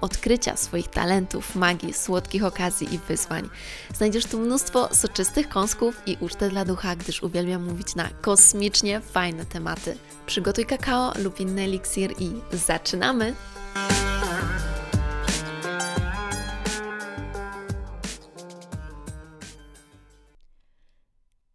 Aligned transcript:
odkrycia 0.00 0.56
swoich 0.56 0.88
talentów, 0.88 1.54
magii, 1.54 1.92
słodkich 1.92 2.44
okazji 2.44 2.94
i 2.94 2.98
wyzwań. 2.98 3.48
Znajdziesz 3.94 4.26
tu 4.26 4.38
mnóstwo 4.38 4.94
soczystych 4.94 5.48
kąsków 5.48 6.02
i 6.06 6.16
ucztę 6.20 6.48
dla 6.48 6.64
ducha, 6.64 6.96
gdyż 6.96 7.22
uwielbiam 7.22 7.64
mówić 7.64 7.94
na 7.94 8.08
kosmicznie 8.20 9.00
fajne 9.00 9.46
tematy. 9.46 9.96
Przygotuj 10.26 10.66
kakao 10.66 11.12
lub 11.18 11.40
inny 11.40 11.62
eliksir 11.62 12.14
i 12.18 12.32
zaczynamy! 12.52 13.34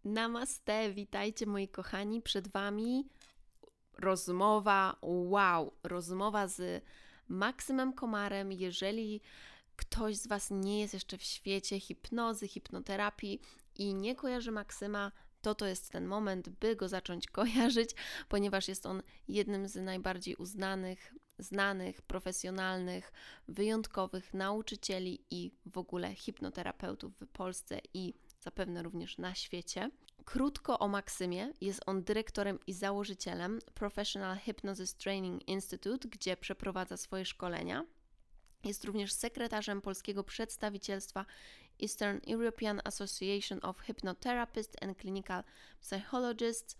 Namaste, 0.04 0.92
witajcie 0.92 1.46
moi 1.46 1.68
kochani, 1.68 2.22
przed 2.22 2.48
Wami 2.48 3.06
rozmowa, 3.98 4.96
wow, 5.02 5.74
rozmowa 5.84 6.48
z 6.48 6.84
Maksymem 7.28 7.94
Komarem. 7.94 8.52
Jeżeli 8.52 9.22
ktoś 9.76 10.16
z 10.16 10.28
Was 10.28 10.52
nie 10.52 10.82
jest 10.82 10.94
jeszcze 10.94 11.18
w 11.18 11.24
świecie 11.24 11.80
hipnozy, 11.80 12.48
hipnoterapii 12.48 13.42
i 13.76 13.94
nie 13.94 14.16
kojarzy 14.16 14.52
Maksyma, 14.52 15.12
to 15.42 15.56
to 15.56 15.66
jest 15.66 15.92
ten 15.92 16.06
moment, 16.06 16.50
by 16.50 16.76
go 16.76 16.90
zacząć 16.90 17.28
kojarzyć, 17.38 17.90
ponieważ 18.30 18.68
jest 18.68 18.86
on 18.86 19.02
jednym 19.28 19.68
z 19.68 19.76
najbardziej 19.76 20.36
uznanych, 20.36 21.14
znanych, 21.40 22.02
profesjonalnych, 22.02 23.12
wyjątkowych 23.48 24.34
nauczycieli 24.34 25.26
i 25.30 25.52
w 25.66 25.78
ogóle 25.78 26.16
hipnoterapeutów 26.16 27.14
w 27.22 27.28
Polsce 27.28 27.80
i 27.94 28.14
zapewne 28.42 28.84
również 28.84 29.18
na 29.18 29.36
świecie. 29.36 29.92
Krótko 30.26 30.80
o 30.80 30.88
Maksymie. 30.88 31.54
Jest 31.62 31.82
on 31.86 32.04
dyrektorem 32.04 32.60
i 32.68 32.74
założycielem 32.74 33.60
Professional 33.74 34.38
Hypnosis 34.38 34.96
Training 34.96 35.48
Institute, 35.48 36.08
gdzie 36.08 36.38
przeprowadza 36.38 36.98
swoje 36.98 37.26
szkolenia. 37.26 37.86
Jest 38.64 38.86
również 38.86 39.14
sekretarzem 39.14 39.82
polskiego 39.82 40.24
przedstawicielstwa 40.24 41.26
Eastern 41.82 42.20
European 42.28 42.82
Association 42.84 43.60
of 43.62 43.80
Hypnotherapists 43.80 44.84
and 44.84 44.98
Clinical 44.98 45.44
Psychologists 45.82 46.78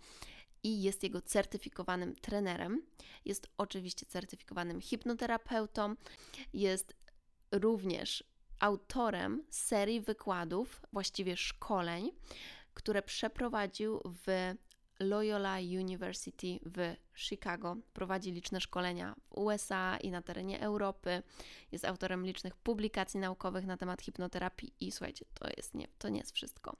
i 0.62 0.82
jest 0.82 1.02
jego 1.02 1.20
certyfikowanym 1.20 2.16
trenerem. 2.16 2.82
Jest 3.24 3.48
oczywiście 3.58 4.06
certyfikowanym 4.06 4.80
hipnoterapeutą. 4.80 5.94
Jest 6.52 6.94
również 7.52 8.24
autorem 8.62 9.42
serii 9.50 10.00
wykładów, 10.00 10.82
właściwie 10.92 11.36
szkoleń, 11.36 12.10
które 12.74 13.02
przeprowadził 13.02 14.00
w 14.04 14.54
Loyola 15.00 15.56
University 15.80 16.58
w 16.66 16.94
Chicago. 17.14 17.76
Prowadzi 17.92 18.32
liczne 18.32 18.60
szkolenia 18.60 19.14
w 19.28 19.38
USA 19.38 19.96
i 19.96 20.10
na 20.10 20.22
terenie 20.22 20.60
Europy. 20.60 21.22
Jest 21.72 21.84
autorem 21.84 22.26
licznych 22.26 22.56
publikacji 22.56 23.20
naukowych 23.20 23.66
na 23.66 23.76
temat 23.76 24.02
hipnoterapii 24.02 24.72
i 24.80 24.92
słuchajcie, 24.92 25.24
to, 25.34 25.48
jest 25.56 25.74
nie, 25.74 25.88
to 25.98 26.08
nie 26.08 26.18
jest 26.18 26.34
wszystko. 26.34 26.76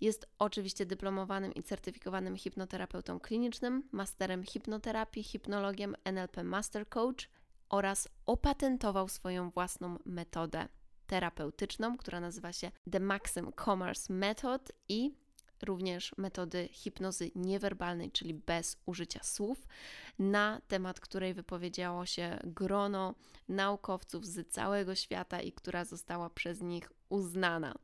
Jest 0.00 0.26
oczywiście 0.38 0.86
dyplomowanym 0.86 1.54
i 1.54 1.62
certyfikowanym 1.62 2.36
hipnoterapeutą 2.36 3.20
klinicznym, 3.20 3.88
masterem 3.92 4.44
hipnoterapii, 4.44 5.22
hipnologiem, 5.22 5.96
NLP 6.04 6.44
Master 6.44 6.88
Coach 6.88 7.28
oraz 7.68 8.08
opatentował 8.26 9.08
swoją 9.08 9.50
własną 9.50 9.98
metodę 10.04 10.68
terapeutyczną, 11.06 11.96
która 11.96 12.20
nazywa 12.20 12.52
się 12.52 12.70
The 12.90 13.00
Maxim 13.00 13.52
Commerce 13.64 14.12
Method 14.12 14.72
i 14.88 15.14
również 15.62 16.14
metody 16.16 16.68
hipnozy 16.72 17.30
niewerbalnej, 17.34 18.10
czyli 18.10 18.34
bez 18.34 18.76
użycia 18.86 19.22
słów, 19.22 19.66
na 20.18 20.60
temat 20.68 21.00
której 21.00 21.34
wypowiedziało 21.34 22.06
się 22.06 22.38
grono 22.44 23.14
naukowców 23.48 24.26
z 24.26 24.48
całego 24.48 24.94
świata 24.94 25.40
i 25.40 25.52
która 25.52 25.84
została 25.84 26.30
przez 26.30 26.60
nich 26.60 26.92
uznana. 27.08 27.74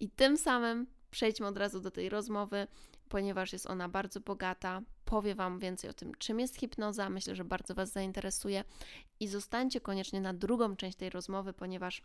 I 0.00 0.10
tym 0.10 0.36
samym 0.36 0.86
przejdźmy 1.10 1.46
od 1.46 1.56
razu 1.56 1.80
do 1.80 1.90
tej 1.90 2.08
rozmowy, 2.08 2.66
ponieważ 3.08 3.52
jest 3.52 3.66
ona 3.66 3.88
bardzo 3.88 4.20
bogata. 4.20 4.82
Powie 5.08 5.34
Wam 5.34 5.58
więcej 5.58 5.90
o 5.90 5.92
tym, 5.92 6.12
czym 6.18 6.40
jest 6.40 6.56
hipnoza. 6.56 7.10
Myślę, 7.10 7.34
że 7.34 7.44
bardzo 7.44 7.74
Was 7.74 7.92
zainteresuje. 7.92 8.64
I 9.20 9.28
zostańcie 9.28 9.80
koniecznie 9.80 10.20
na 10.20 10.34
drugą 10.34 10.76
część 10.76 10.98
tej 10.98 11.10
rozmowy, 11.10 11.52
ponieważ 11.52 12.02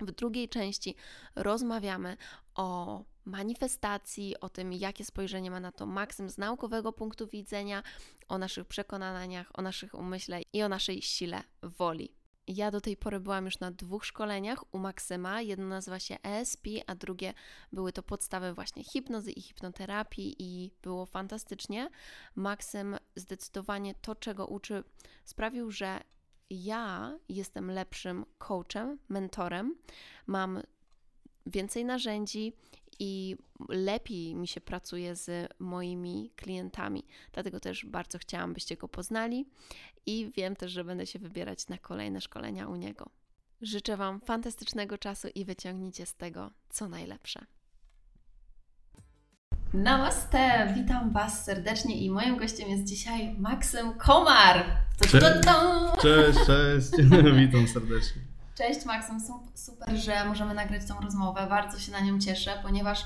w 0.00 0.10
drugiej 0.10 0.48
części 0.48 0.94
rozmawiamy 1.36 2.16
o 2.54 3.04
manifestacji, 3.24 4.40
o 4.40 4.48
tym, 4.48 4.72
jakie 4.72 5.04
spojrzenie 5.04 5.50
ma 5.50 5.60
na 5.60 5.72
to 5.72 5.86
Maksym 5.86 6.30
z 6.30 6.38
naukowego 6.38 6.92
punktu 6.92 7.26
widzenia, 7.26 7.82
o 8.28 8.38
naszych 8.38 8.66
przekonaniach, 8.66 9.50
o 9.54 9.62
naszych 9.62 9.94
umyśle 9.94 10.42
i 10.52 10.62
o 10.62 10.68
naszej 10.68 11.02
sile 11.02 11.42
woli. 11.62 12.19
Ja 12.54 12.70
do 12.70 12.80
tej 12.80 12.96
pory 12.96 13.20
byłam 13.20 13.44
już 13.44 13.60
na 13.60 13.70
dwóch 13.70 14.04
szkoleniach 14.04 14.74
u 14.74 14.78
Maksyma. 14.78 15.42
Jedno 15.42 15.66
nazywa 15.66 15.98
się 15.98 16.16
ESP, 16.22 16.66
a 16.86 16.94
drugie 16.94 17.34
były 17.72 17.92
to 17.92 18.02
podstawy 18.02 18.54
właśnie 18.54 18.84
hipnozy 18.84 19.30
i 19.30 19.40
hipnoterapii 19.40 20.36
i 20.38 20.70
było 20.82 21.06
fantastycznie. 21.06 21.90
Maksym 22.34 22.96
zdecydowanie 23.16 23.94
to, 23.94 24.14
czego 24.14 24.46
uczy, 24.46 24.84
sprawił, 25.24 25.70
że 25.70 26.00
ja 26.50 27.18
jestem 27.28 27.70
lepszym 27.70 28.24
coachem, 28.38 28.98
mentorem, 29.08 29.76
mam 30.26 30.62
więcej 31.46 31.84
narzędzi 31.84 32.52
i 33.00 33.36
lepiej 33.68 34.34
mi 34.34 34.48
się 34.48 34.60
pracuje 34.60 35.16
z 35.16 35.52
moimi 35.58 36.30
klientami. 36.36 37.06
Dlatego 37.32 37.60
też 37.60 37.86
bardzo 37.86 38.18
chciałam, 38.18 38.54
byście 38.54 38.76
go 38.76 38.88
poznali 38.88 39.46
i 40.06 40.30
wiem 40.36 40.56
też, 40.56 40.72
że 40.72 40.84
będę 40.84 41.06
się 41.06 41.18
wybierać 41.18 41.68
na 41.68 41.78
kolejne 41.78 42.20
szkolenia 42.20 42.68
u 42.68 42.76
niego. 42.76 43.10
Życzę 43.62 43.96
Wam 43.96 44.20
fantastycznego 44.20 44.98
czasu 44.98 45.28
i 45.34 45.44
wyciągnijcie 45.44 46.06
z 46.06 46.14
tego 46.14 46.50
co 46.70 46.88
najlepsze. 46.88 47.46
Namaste! 49.74 50.74
Witam 50.76 51.12
Was 51.12 51.44
serdecznie 51.44 52.00
i 52.00 52.10
moim 52.10 52.36
gościem 52.36 52.68
jest 52.70 52.84
dzisiaj 52.84 53.34
Maksym 53.38 53.94
Komar. 53.94 54.64
Cześć, 55.00 55.12
cześć, 56.02 56.38
cześć. 56.46 56.90
witam 57.40 57.68
serdecznie. 57.68 58.22
Cześć 58.60 58.86
Maksym, 58.86 59.20
super, 59.54 59.96
że 59.96 60.24
możemy 60.24 60.54
nagrać 60.54 60.84
tą 60.84 61.00
rozmowę. 61.00 61.46
Bardzo 61.50 61.78
się 61.78 61.92
na 61.92 62.00
nią 62.00 62.18
cieszę, 62.18 62.50
ponieważ 62.62 63.04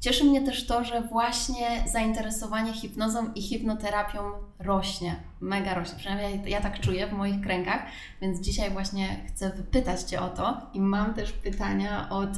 cieszy 0.00 0.24
mnie 0.24 0.42
też 0.42 0.66
to, 0.66 0.84
że 0.84 1.02
właśnie 1.02 1.84
zainteresowanie 1.92 2.72
hipnozą 2.72 3.32
i 3.32 3.42
hipnoterapią 3.42 4.32
rośnie. 4.58 5.16
Mega 5.40 5.74
rośnie, 5.74 5.98
przynajmniej 5.98 6.50
ja, 6.50 6.60
tak 6.60 6.80
czuję 6.80 7.06
w 7.06 7.12
moich 7.12 7.40
kręgach, 7.40 7.82
więc 8.20 8.40
dzisiaj 8.40 8.70
właśnie 8.70 9.24
chcę 9.28 9.50
wypytać 9.50 10.02
Cię 10.02 10.20
o 10.20 10.28
to 10.28 10.70
i 10.74 10.80
mam 10.80 11.14
też 11.14 11.32
pytania 11.32 12.08
od 12.10 12.30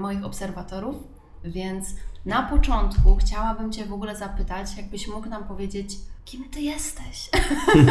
moich 0.00 0.24
obserwatorów, 0.24 0.96
więc 1.44 1.86
na 2.26 2.42
początku 2.42 3.16
chciałabym 3.16 3.72
Cię 3.72 3.86
w 3.86 3.92
ogóle 3.92 4.16
zapytać, 4.16 4.76
jakbyś 4.76 5.08
mógł 5.08 5.28
nam 5.28 5.44
powiedzieć, 5.44 5.96
kim 6.24 6.50
Ty 6.50 6.60
jesteś? 6.60 7.30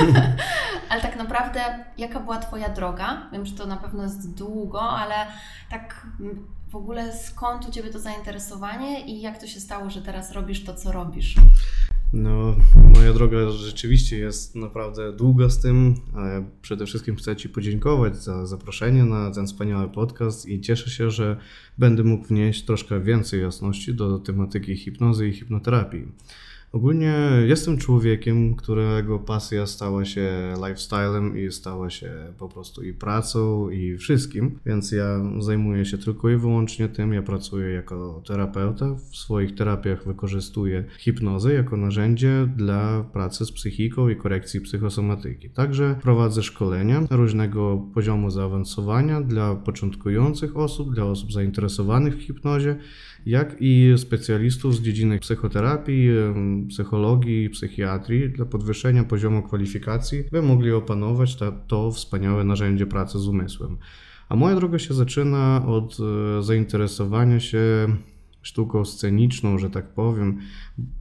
ale 0.90 1.02
tak 1.02 1.16
naprawdę, 1.18 1.86
jaka 1.98 2.20
była 2.20 2.38
Twoja 2.38 2.70
droga? 2.70 3.30
Wiem, 3.32 3.46
że 3.46 3.56
to 3.56 3.66
na 3.66 3.78
pewno 3.78 4.04
jest 4.04 4.34
długo, 4.38 4.82
ale 4.82 5.16
tak 5.70 6.08
w 6.70 6.76
ogóle 6.76 7.18
skąd 7.18 7.68
u 7.68 7.72
Ciebie 7.72 7.90
to 7.90 8.00
zainteresowanie 8.00 9.02
i 9.02 9.22
jak 9.22 9.38
to 9.38 9.48
się 9.48 9.60
stało, 9.60 9.90
że 9.90 10.02
teraz 10.02 10.32
robisz 10.32 10.66
to, 10.66 10.74
co 10.74 10.92
robisz? 10.92 11.36
No, 12.14 12.56
moja 12.96 13.14
droga 13.14 13.50
rzeczywiście 13.50 14.18
jest 14.18 14.56
naprawdę 14.56 15.14
długa 15.14 15.50
z 15.50 15.62
tym, 15.62 15.96
ale 16.16 16.46
przede 16.62 16.86
wszystkim 16.86 17.16
chcę 17.16 17.36
Ci 17.36 17.50
podziękować 17.50 18.24
za 18.24 18.46
zaproszenie 18.46 19.06
na 19.06 19.32
ten 19.32 19.48
wspaniały 19.48 19.90
podcast 19.90 20.48
i 20.48 20.62
cieszę 20.62 20.90
się, 20.90 21.12
że 21.12 21.38
będę 21.78 22.04
mógł 22.04 22.28
wnieść 22.28 22.66
troszkę 22.66 23.02
więcej 23.02 23.42
jasności 23.42 23.94
do 23.94 24.20
tematyki 24.20 24.76
hipnozy 24.76 25.28
i 25.28 25.34
hipnoterapii. 25.34 26.08
Ogólnie 26.72 27.14
jestem 27.48 27.78
człowiekiem, 27.78 28.56
którego 28.56 29.20
pasja 29.20 29.66
stała 29.66 30.06
się 30.06 30.54
lifestylem 30.68 31.38
i 31.38 31.52
stała 31.52 31.90
się 31.90 32.12
po 32.38 32.50
prostu 32.50 32.84
i 32.84 32.94
pracą, 32.94 33.70
i 33.70 33.98
wszystkim, 33.98 34.60
więc 34.66 34.92
ja 34.92 35.22
zajmuję 35.40 35.86
się 35.86 35.98
tylko 35.98 36.30
i 36.30 36.38
wyłącznie 36.38 36.90
tym. 36.90 37.14
Ja 37.14 37.22
pracuję 37.22 37.70
jako 37.70 38.22
terapeuta. 38.28 38.96
W 38.96 39.16
swoich 39.16 39.56
terapiach 39.56 40.06
wykorzystuję 40.06 40.84
hipnozę 40.98 41.54
jako 41.54 41.78
narzędzie 41.78 42.50
dla 42.56 43.04
pracy 43.04 43.46
z 43.46 43.52
psychiką 43.52 44.10
i 44.10 44.16
korekcji 44.16 44.62
psychosomatyki. 44.62 45.50
Także 45.50 45.96
prowadzę 46.02 46.44
szkolenia 46.44 47.02
różnego 47.10 47.78
poziomu 47.94 48.30
zaawansowania 48.30 49.22
dla 49.22 49.56
początkujących 49.56 50.58
osób, 50.58 50.94
dla 50.96 51.06
osób 51.06 51.32
zainteresowanych 51.34 52.18
w 52.18 52.22
hipnozie 52.22 52.76
jak 53.26 53.56
i 53.60 53.94
specjalistów 53.98 54.76
z 54.76 54.82
dziedziny 54.82 55.20
psychoterapii, 55.20 56.10
psychologii, 56.70 57.50
psychiatrii 57.50 58.30
dla 58.30 58.46
podwyższenia 58.46 59.04
poziomu 59.04 59.44
kwalifikacji, 59.44 60.24
by 60.32 60.42
mogli 60.42 60.72
opanować 60.72 61.36
to, 61.36 61.52
to 61.52 61.92
wspaniałe 61.92 62.44
narzędzie 62.44 62.86
pracy 62.86 63.20
z 63.20 63.28
umysłem. 63.28 63.78
A 64.30 64.36
moja 64.36 64.56
droga 64.56 64.80
się 64.80 64.94
zaczyna 64.94 65.66
od 65.68 65.98
e, 66.00 66.44
zainteresowania 66.44 67.40
się 67.40 67.88
sztuką 68.42 68.86
sceniczną, 68.86 69.58
że 69.58 69.70
tak 69.70 69.94
powiem, 69.94 70.38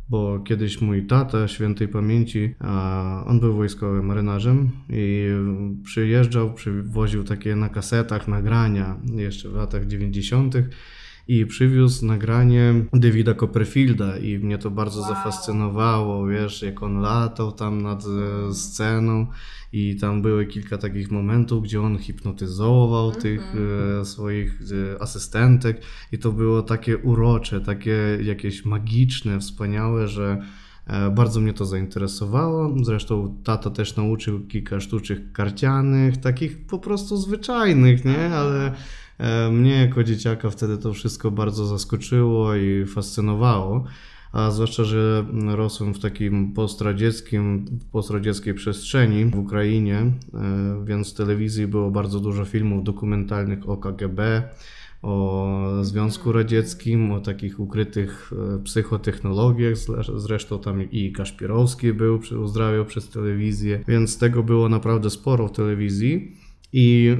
bo 0.08 0.40
kiedyś 0.40 0.80
mój 0.80 1.06
tata 1.06 1.48
świętej 1.48 1.88
pamięci, 1.88 2.54
on 3.26 3.40
był 3.40 3.54
wojskowym 3.54 4.06
marynarzem 4.06 4.70
i 4.90 5.28
przyjeżdżał, 5.84 6.54
przywoził 6.54 7.24
takie 7.24 7.56
na 7.56 7.68
kasetach 7.68 8.28
nagrania 8.28 8.96
jeszcze 9.14 9.48
w 9.48 9.54
latach 9.54 9.86
90 9.86 10.54
i 11.28 11.46
przywiózł 11.46 12.06
nagranie 12.06 12.75
Davida 12.92 13.34
Copperfielda 13.34 14.19
i 14.19 14.38
mnie 14.38 14.58
to 14.58 14.70
bardzo 14.70 15.00
wow. 15.00 15.08
zafascynowało, 15.08 16.26
wiesz, 16.26 16.62
jak 16.62 16.82
on 16.82 17.00
latał 17.00 17.52
tam 17.52 17.82
nad 17.82 18.04
e, 18.04 18.54
sceną 18.54 19.26
i 19.72 19.96
tam 19.96 20.22
były 20.22 20.46
kilka 20.46 20.78
takich 20.78 21.10
momentów, 21.10 21.64
gdzie 21.64 21.80
on 21.82 21.98
hipnotyzował 21.98 23.08
mm 23.08 23.19
-hmm. 23.19 23.22
tych 23.22 23.54
e, 24.00 24.04
swoich 24.04 24.60
e, 24.96 25.02
asystentek 25.02 25.82
i 26.12 26.19
to 26.19 26.32
było 26.32 26.62
takie 26.62 26.98
urocze, 26.98 27.60
takie 27.60 28.19
jakieś 28.22 28.64
magiczne, 28.64 29.40
wspaniałe, 29.40 30.08
że 30.08 30.42
e, 30.86 31.10
bardzo 31.10 31.40
mnie 31.40 31.52
to 31.52 31.66
zainteresowało. 31.66 32.76
Zresztą 32.82 33.36
tato 33.44 33.70
też 33.70 33.96
nauczył 33.96 34.46
kilka 34.46 34.80
sztuczek 34.80 35.32
karcianych, 35.32 36.16
takich 36.16 36.66
po 36.66 36.78
prostu 36.78 37.16
zwyczajnych, 37.16 38.04
nie? 38.04 38.30
Ale 38.34 38.72
E, 38.72 38.72
mnie 39.50 39.80
jako 39.80 40.04
dzieciaka 40.04 40.50
wtedy 40.50 40.78
to 40.78 40.92
wszystko 40.92 41.30
bardzo 41.30 41.66
zaskoczyło 41.66 42.54
i 42.54 42.86
fascynowało. 42.86 43.84
A 44.32 44.50
zwłaszcza, 44.50 44.84
że 44.84 45.24
rosłem 45.46 45.94
w 45.94 45.98
takim 45.98 46.52
postradzieckim, 46.52 47.64
postradzieckiej 47.92 48.54
przestrzeni 48.54 49.24
w 49.24 49.38
Ukrainie, 49.38 49.96
e, 49.96 50.12
więc 50.84 51.12
w 51.12 51.16
telewizji 51.16 51.66
było 51.66 51.90
bardzo 51.90 52.20
dużo 52.20 52.44
filmów 52.44 52.84
dokumentalnych 52.84 53.68
o 53.68 53.76
KGB, 53.76 54.42
o 55.02 55.78
Związku 55.82 56.32
Radzieckim, 56.32 57.12
o 57.12 57.20
takich 57.20 57.60
ukrytych 57.60 58.32
e, 58.56 58.64
psychotechnologiach. 58.64 59.74
Zresztą 60.16 60.58
tam 60.58 60.90
i 60.90 61.12
Kaszpirowski 61.12 61.92
był, 61.92 62.20
uzdrawiał 62.42 62.84
przez 62.84 63.08
telewizję, 63.08 63.84
więc 63.88 64.18
tego 64.18 64.42
było 64.42 64.68
naprawdę 64.68 65.10
sporo 65.10 65.48
w 65.48 65.52
telewizji. 65.52 66.36
I 66.72 67.16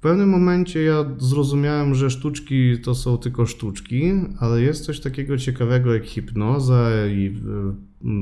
w 0.00 0.02
pewnym 0.02 0.28
momencie 0.28 0.82
ja 0.82 1.04
zrozumiałem, 1.18 1.94
że 1.94 2.10
sztuczki 2.10 2.78
to 2.78 2.94
są 2.94 3.18
tylko 3.18 3.46
sztuczki, 3.46 4.12
ale 4.38 4.62
jest 4.62 4.84
coś 4.84 5.00
takiego 5.00 5.38
ciekawego 5.38 5.94
jak 5.94 6.04
hipnoza 6.04 6.90
i 7.08 7.36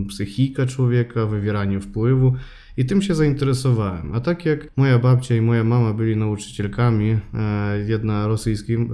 e, 0.05 0.09
psychika 0.09 0.67
człowieka, 0.67 1.27
wywieranie 1.27 1.81
wpływu. 1.81 2.33
I 2.77 2.85
tym 2.85 3.03
się 3.03 3.15
zainteresowałem. 3.15 4.15
A 4.15 4.21
tak 4.21 4.47
jak 4.47 4.69
moja 4.77 4.99
babcia 4.99 5.37
i 5.37 5.41
moja 5.41 5.65
mama 5.65 5.93
byli 5.93 6.17
nauczycielkami, 6.17 7.19
e, 7.35 7.85
jedna 7.87 8.29
rosyjskim, 8.29 8.91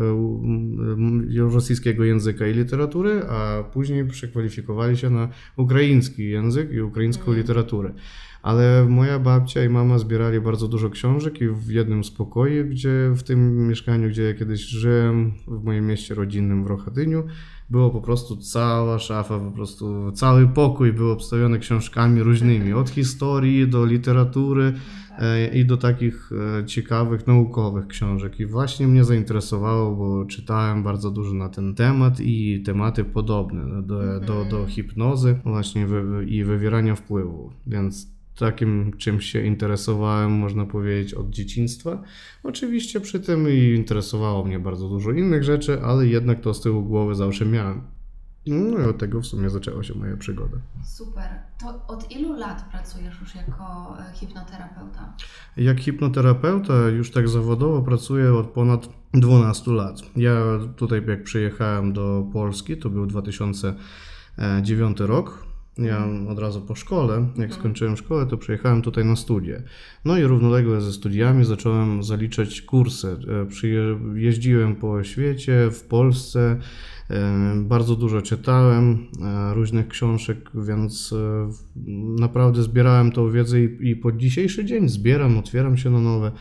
e, 1.38 1.52
rosyjskiego 1.52 2.04
języka 2.04 2.46
i 2.46 2.54
literatury, 2.54 3.22
a 3.28 3.62
później 3.72 4.06
przekwalifikowali 4.06 4.96
się 4.96 5.10
na 5.10 5.28
ukraiński 5.56 6.30
język 6.30 6.72
i 6.72 6.80
ukraińską 6.80 7.22
mhm. 7.22 7.38
literaturę 7.38 7.94
ale 8.44 8.86
moja 8.88 9.18
babcia 9.18 9.64
i 9.64 9.68
mama 9.68 9.98
zbierali 9.98 10.40
bardzo 10.40 10.68
dużo 10.68 10.90
książek 10.90 11.40
i 11.40 11.48
w 11.48 11.70
jednym 11.70 12.04
z 12.04 12.10
pokoi, 12.10 12.64
gdzie 12.64 13.10
w 13.16 13.22
tym 13.22 13.68
mieszkaniu, 13.68 14.08
gdzie 14.08 14.22
ja 14.22 14.34
kiedyś 14.34 14.60
żyłem, 14.60 15.32
w 15.48 15.64
moim 15.64 15.86
mieście 15.86 16.14
rodzinnym 16.14 16.64
w 16.64 16.66
Rochatyniu, 16.66 17.24
było 17.70 17.90
po 17.90 18.00
prostu 18.00 18.36
cała 18.36 18.98
szafa, 18.98 19.38
po 19.38 19.50
prostu 19.50 20.12
cały 20.12 20.48
pokój 20.48 20.92
był 20.92 21.10
obstawiony 21.10 21.58
książkami 21.58 22.22
różnymi, 22.22 22.72
od 22.72 22.90
historii 22.90 23.68
do 23.68 23.86
literatury 23.86 24.72
e, 25.18 25.48
i 25.48 25.64
do 25.64 25.76
takich 25.76 26.30
e, 26.60 26.66
ciekawych, 26.66 27.26
naukowych 27.26 27.86
książek. 27.86 28.40
I 28.40 28.46
właśnie 28.46 28.86
mnie 28.86 29.04
zainteresowało, 29.04 29.96
bo 29.96 30.24
czytałem 30.24 30.82
bardzo 30.82 31.10
dużo 31.10 31.34
na 31.34 31.48
ten 31.48 31.74
temat 31.74 32.20
i 32.20 32.62
tematy 32.62 33.04
podobne 33.04 33.82
do, 33.82 34.20
do, 34.20 34.44
do 34.44 34.66
hipnozy 34.66 35.38
właśnie 35.44 35.86
i 36.26 36.44
wywierania 36.44 36.94
wpływu. 36.94 37.50
Więc 37.66 38.13
takim 38.38 38.92
czymś 38.96 39.24
się 39.26 39.44
interesowałem, 39.44 40.32
można 40.32 40.66
powiedzieć, 40.66 41.14
od 41.14 41.30
dzieciństwa. 41.30 42.02
Oczywiście 42.42 43.00
przy 43.00 43.20
tym 43.20 43.48
i 43.50 43.74
interesowało 43.76 44.44
mnie 44.44 44.58
bardzo 44.58 44.88
dużo 44.88 45.10
innych 45.10 45.44
rzeczy, 45.44 45.82
ale 45.82 46.06
jednak 46.06 46.40
to 46.40 46.54
z 46.54 46.60
tyłu 46.60 46.82
głowy 46.82 47.14
zawsze 47.14 47.46
miałem. 47.46 47.82
No 48.46 48.78
i 48.78 48.84
od 48.84 48.98
tego 48.98 49.20
w 49.20 49.26
sumie 49.26 49.50
zaczęła 49.50 49.82
się 49.82 49.94
moja 49.94 50.16
przygoda. 50.16 50.56
Super. 50.84 51.28
To 51.60 51.86
od 51.86 52.10
ilu 52.10 52.32
lat 52.32 52.64
pracujesz 52.70 53.20
już 53.20 53.34
jako 53.34 53.96
e, 53.98 54.12
hipnoterapeuta? 54.14 55.12
Jak 55.56 55.80
hipnoterapeuta 55.80 56.88
już 56.88 57.10
tak 57.10 57.28
zawodowo 57.28 57.82
pracuję 57.82 58.34
od 58.34 58.46
ponad 58.46 58.88
12 59.14 59.70
lat. 59.70 60.00
Ja 60.16 60.34
tutaj 60.76 61.02
jak 61.08 61.24
przyjechałem 61.24 61.92
do 61.92 62.26
Polski, 62.32 62.76
to 62.76 62.90
był 62.90 63.06
2009 63.06 65.00
rok. 65.00 65.53
Ja 65.78 66.08
od 66.28 66.38
razu 66.38 66.60
po 66.60 66.74
szkole, 66.74 67.14
jak 67.14 67.30
mhm. 67.30 67.52
skończyłem 67.52 67.96
szkołę, 67.96 68.26
to 68.26 68.36
przyjechałem 68.36 68.82
tutaj 68.82 69.04
na 69.04 69.16
studia. 69.16 69.56
No 70.04 70.18
i 70.18 70.22
równolegle 70.22 70.80
ze 70.80 70.92
studiami 70.92 71.44
zacząłem 71.44 72.02
zaliczać 72.02 72.62
kursy. 72.62 73.16
E, 73.64 73.68
jeździłem 74.14 74.76
po 74.76 75.04
świecie, 75.04 75.70
w 75.70 75.82
Polsce, 75.82 76.58
e, 77.10 77.54
bardzo 77.56 77.96
dużo 77.96 78.22
czytałem 78.22 79.06
e, 79.22 79.54
różnych 79.54 79.88
książek, 79.88 80.50
więc 80.54 81.14
naprawdę 82.18 82.62
zbierałem 82.62 83.12
tą 83.12 83.30
wiedzę 83.30 83.60
i 83.60 83.96
po 83.96 84.12
dzisiejszy 84.12 84.64
dzień 84.64 84.88
zbieram, 84.88 85.38
otwieram 85.38 85.76
się 85.76 85.90
na 85.90 86.00
nowe. 86.00 86.32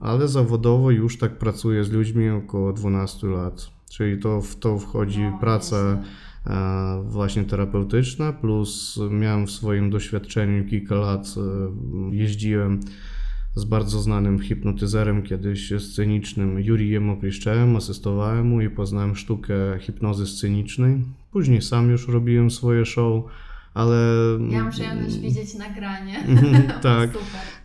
Ale 0.00 0.28
zawodowo 0.28 0.90
już 0.90 1.18
tak 1.18 1.38
pracuję 1.38 1.84
z 1.84 1.92
ludźmi 1.92 2.30
około 2.30 2.72
12 2.72 3.26
lat. 3.26 3.70
Czyli 3.90 4.22
to 4.22 4.40
w 4.40 4.56
to 4.56 4.78
wchodzi 4.78 5.22
no, 5.22 5.38
praca 5.40 6.02
właśnie 7.04 7.44
terapeutyczne, 7.44 8.32
plus 8.32 9.00
miałem 9.10 9.46
w 9.46 9.50
swoim 9.50 9.90
doświadczeniu 9.90 10.64
kilka 10.64 10.94
lat, 10.94 11.34
e, 11.36 12.16
jeździłem 12.16 12.80
z 13.54 13.64
bardzo 13.64 14.00
znanym 14.00 14.38
hipnotyzerem 14.38 15.22
kiedyś 15.22 15.72
scenicznym 15.78 16.60
Jurijem 16.60 17.10
Opryszczewem, 17.10 17.76
asystowałem 17.76 18.46
mu 18.46 18.60
i 18.60 18.70
poznałem 18.70 19.16
sztukę 19.16 19.54
hipnozy 19.80 20.26
scenicznej. 20.26 21.04
Później 21.30 21.62
sam 21.62 21.90
już 21.90 22.08
robiłem 22.08 22.50
swoje 22.50 22.86
show 22.86 23.24
ale... 23.76 23.96
Ja 24.50 24.62
mam 24.62 24.70
przyjemność 24.70 25.18
widzieć 25.18 25.54
nagranie. 25.54 26.26
tak, 26.82 27.10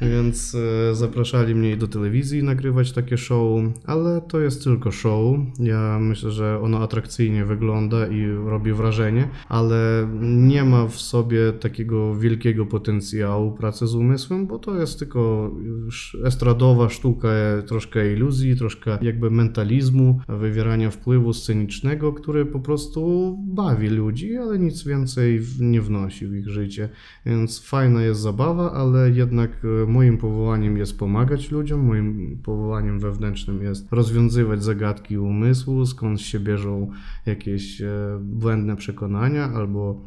więc 0.02 0.56
e, 0.56 0.96
zapraszali 0.96 1.56
mnie 1.56 1.78
do 1.78 1.88
telewizji 1.88 2.44
nagrywać 2.44 2.92
takie 2.92 3.18
show, 3.18 3.60
ale 3.86 4.22
to 4.22 4.40
jest 4.40 4.64
tylko 4.64 4.92
show. 4.92 5.36
Ja 5.60 6.00
myślę, 6.00 6.32
że 6.32 6.60
ono 6.62 6.80
atrakcyjnie 6.80 7.46
wygląda 7.46 8.08
i 8.08 8.28
robi 8.28 8.74
wrażenie, 8.74 9.30
ale 9.50 10.08
nie 10.22 10.64
ma 10.64 10.88
w 10.88 10.96
sobie 10.96 11.54
takiego 11.54 12.16
wielkiego 12.16 12.66
potencjału 12.66 13.52
pracy 13.52 13.88
z 13.88 13.96
umysłem, 13.96 14.48
bo 14.48 14.60
to 14.60 14.80
jest 14.80 15.00
tylko 15.00 15.52
estradowa 16.26 16.90
sztuka, 16.90 17.30
troszkę 17.68 18.14
iluzji, 18.14 18.56
troszkę 18.56 18.98
jakby 19.02 19.32
mentalizmu, 19.32 20.20
wywierania 20.30 20.92
wpływu 20.92 21.34
scenicznego, 21.34 22.14
który 22.14 22.46
po 22.46 22.60
prostu 22.60 23.36
bawi 23.48 23.90
ludzi, 23.90 24.38
ale 24.38 24.60
nic 24.60 24.84
więcej 24.84 25.42
nie 25.60 25.82
wnosi 25.82 26.01
w 26.10 26.36
ich 26.36 26.50
życie. 26.50 26.90
Więc 27.26 27.60
fajna 27.60 28.04
jest 28.04 28.22
zabawa, 28.22 28.72
ale 28.74 29.12
jednak 29.12 29.52
e, 29.64 29.86
moim 29.86 30.18
powołaniem 30.18 30.78
jest 30.78 31.00
pomagać 31.00 31.52
ludziom, 31.52 31.80
moim 31.80 32.38
powołaniem 32.44 33.00
wewnętrznym 33.00 33.64
jest 33.64 33.92
rozwiązywać 33.92 34.64
zagadki 34.64 35.18
umysłu, 35.18 35.86
skąd 35.86 36.22
się 36.22 36.40
bierzą 36.40 36.92
jakieś 37.26 37.82
e, 37.82 38.20
błędne 38.22 38.76
przekonania 38.76 39.44
albo 39.44 40.02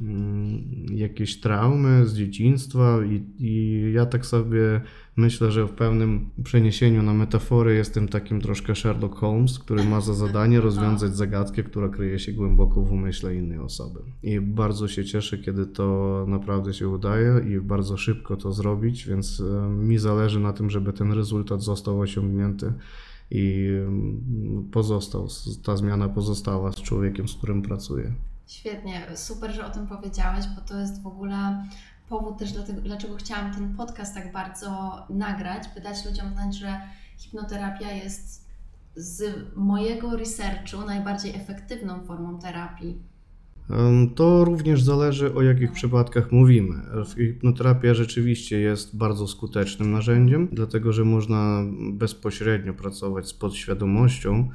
mm, 0.00 0.62
jakieś 0.92 1.40
traumy 1.40 2.06
z 2.06 2.14
dzieciństwa 2.14 2.98
i, 3.04 3.24
i 3.38 3.82
ja 3.92 4.06
tak 4.06 4.26
sobie 4.26 4.80
Myślę, 5.16 5.52
że 5.52 5.66
w 5.66 5.72
pewnym 5.72 6.30
przeniesieniu 6.44 7.02
na 7.02 7.14
metafory 7.14 7.74
jestem 7.74 8.08
takim 8.08 8.40
troszkę 8.40 8.74
Sherlock 8.74 9.14
Holmes, 9.14 9.58
który 9.58 9.84
ma 9.84 10.00
za 10.00 10.14
zadanie 10.14 10.60
rozwiązać 10.60 11.16
zagadkę, 11.16 11.62
która 11.62 11.88
kryje 11.88 12.18
się 12.18 12.32
głęboko 12.32 12.82
w 12.82 12.92
umyśle 12.92 13.34
innej 13.34 13.58
osoby. 13.58 14.00
I 14.22 14.40
bardzo 14.40 14.88
się 14.88 15.04
cieszę, 15.04 15.38
kiedy 15.38 15.66
to 15.66 16.24
naprawdę 16.28 16.74
się 16.74 16.88
udaje 16.88 17.40
i 17.48 17.60
bardzo 17.60 17.96
szybko 17.96 18.36
to 18.36 18.52
zrobić, 18.52 19.06
więc 19.06 19.40
e, 19.40 19.68
mi 19.68 19.98
zależy 19.98 20.40
na 20.40 20.52
tym, 20.52 20.70
żeby 20.70 20.92
ten 20.92 21.12
rezultat 21.12 21.62
został 21.62 22.00
osiągnięty 22.00 22.72
i 23.30 23.68
mm, 23.86 24.68
pozostał, 24.72 25.28
ta 25.64 25.76
zmiana 25.76 26.08
pozostała 26.08 26.72
z 26.72 26.76
człowiekiem, 26.76 27.28
z 27.28 27.34
którym 27.34 27.62
pracuję. 27.62 28.12
Świetnie, 28.46 29.06
super, 29.14 29.54
że 29.54 29.66
o 29.66 29.70
tym 29.70 29.86
powiedziałeś, 29.86 30.44
bo 30.56 30.68
to 30.68 30.80
jest 30.80 31.02
w 31.02 31.06
ogóle 31.06 31.64
powód 32.08 32.38
też 32.38 32.52
dlatego, 32.52 32.80
dlaczego 32.80 33.16
chciałam 33.16 33.54
ten 33.54 33.76
podcast 33.76 34.14
tak 34.14 34.32
bardzo 34.32 34.98
nagrać, 35.10 35.62
by 35.74 35.80
dać 35.80 36.04
ludziom 36.04 36.32
znać, 36.32 36.56
że 36.56 36.80
hipnoterapia 37.18 37.92
jest 37.92 38.44
z 38.96 39.22
mojego 39.56 40.16
researchu 40.16 40.86
najbardziej 40.86 41.34
efektywną 41.34 42.04
formą 42.04 42.38
terapii. 42.38 42.98
To 44.16 44.44
również 44.44 44.82
zależy 44.82 45.34
o 45.34 45.42
jakich 45.42 45.72
przypadkach 45.72 46.32
mówimy. 46.32 46.74
Hipnoterapia 47.16 47.94
rzeczywiście 47.94 48.60
jest 48.60 48.96
bardzo 48.96 49.26
skutecznym 49.26 49.90
narzędziem, 49.92 50.48
dlatego 50.52 50.92
że 50.92 51.04
można 51.04 51.62
bezpośrednio 51.92 52.74
pracować 52.74 53.28
z 53.28 53.34
podświadomością, 53.34 54.48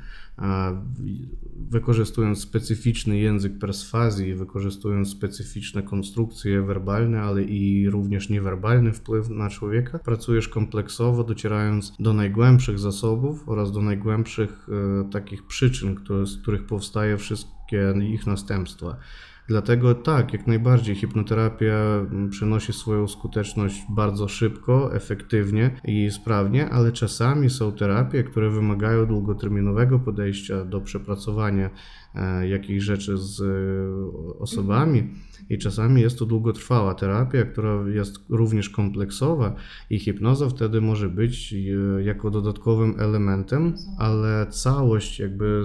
wykorzystując 1.69 2.41
specyficzny 2.41 3.17
język 3.17 3.59
perswazji, 3.59 4.35
wykorzystując 4.35 5.09
specyficzne 5.09 5.83
konstrukcje 5.83 6.61
werbalne, 6.61 7.21
ale 7.21 7.43
i 7.43 7.89
również 7.89 8.29
niewerbalny 8.29 8.93
wpływ 8.93 9.29
na 9.29 9.49
człowieka. 9.49 9.99
Pracujesz 9.99 10.47
kompleksowo, 10.47 11.23
docierając 11.23 11.93
do 11.99 12.13
najgłębszych 12.13 12.79
zasobów 12.79 13.49
oraz 13.49 13.71
do 13.71 13.81
najgłębszych 13.81 14.67
e, 14.69 15.09
takich 15.09 15.47
przyczyn, 15.47 15.95
które, 15.95 16.25
z 16.25 16.37
których 16.37 16.65
powstaje 16.65 17.17
wszystkie 17.17 17.93
ich 18.13 18.27
następstwa. 18.27 18.95
Dlatego 19.49 19.95
tak, 19.95 20.33
jak 20.33 20.47
najbardziej 20.47 20.95
hipnoterapia 20.95 22.05
przynosi 22.29 22.73
swoją 22.73 23.07
skuteczność 23.07 23.83
bardzo 23.89 24.27
szybko, 24.27 24.95
efektywnie 24.95 25.71
i 25.85 26.11
sprawnie, 26.11 26.69
ale 26.69 26.91
czasami 26.91 27.49
są 27.49 27.71
terapie, 27.71 28.23
które 28.23 28.49
wymagają 28.49 29.05
długoterminowego 29.05 29.99
podejścia 29.99 30.65
do 30.65 30.81
przepracowania 30.81 31.69
e, 32.15 32.47
jakichś 32.47 32.83
rzeczy 32.83 33.17
z 33.17 33.41
e, 33.41 34.39
osobami. 34.39 35.13
I 35.49 35.57
czasami 35.57 36.01
jest 36.01 36.19
to 36.19 36.25
długotrwała 36.25 36.95
terapia, 36.95 37.43
która 37.45 37.87
jest 37.87 38.19
również 38.29 38.69
kompleksowa 38.69 39.55
i 39.89 39.99
hipnoza 39.99 40.49
wtedy 40.49 40.81
może 40.81 41.09
być 41.09 41.53
e, 41.53 42.03
jako 42.03 42.29
dodatkowym 42.29 42.95
elementem, 42.99 43.73
ale 43.97 44.47
całość 44.49 45.19
jakby 45.19 45.63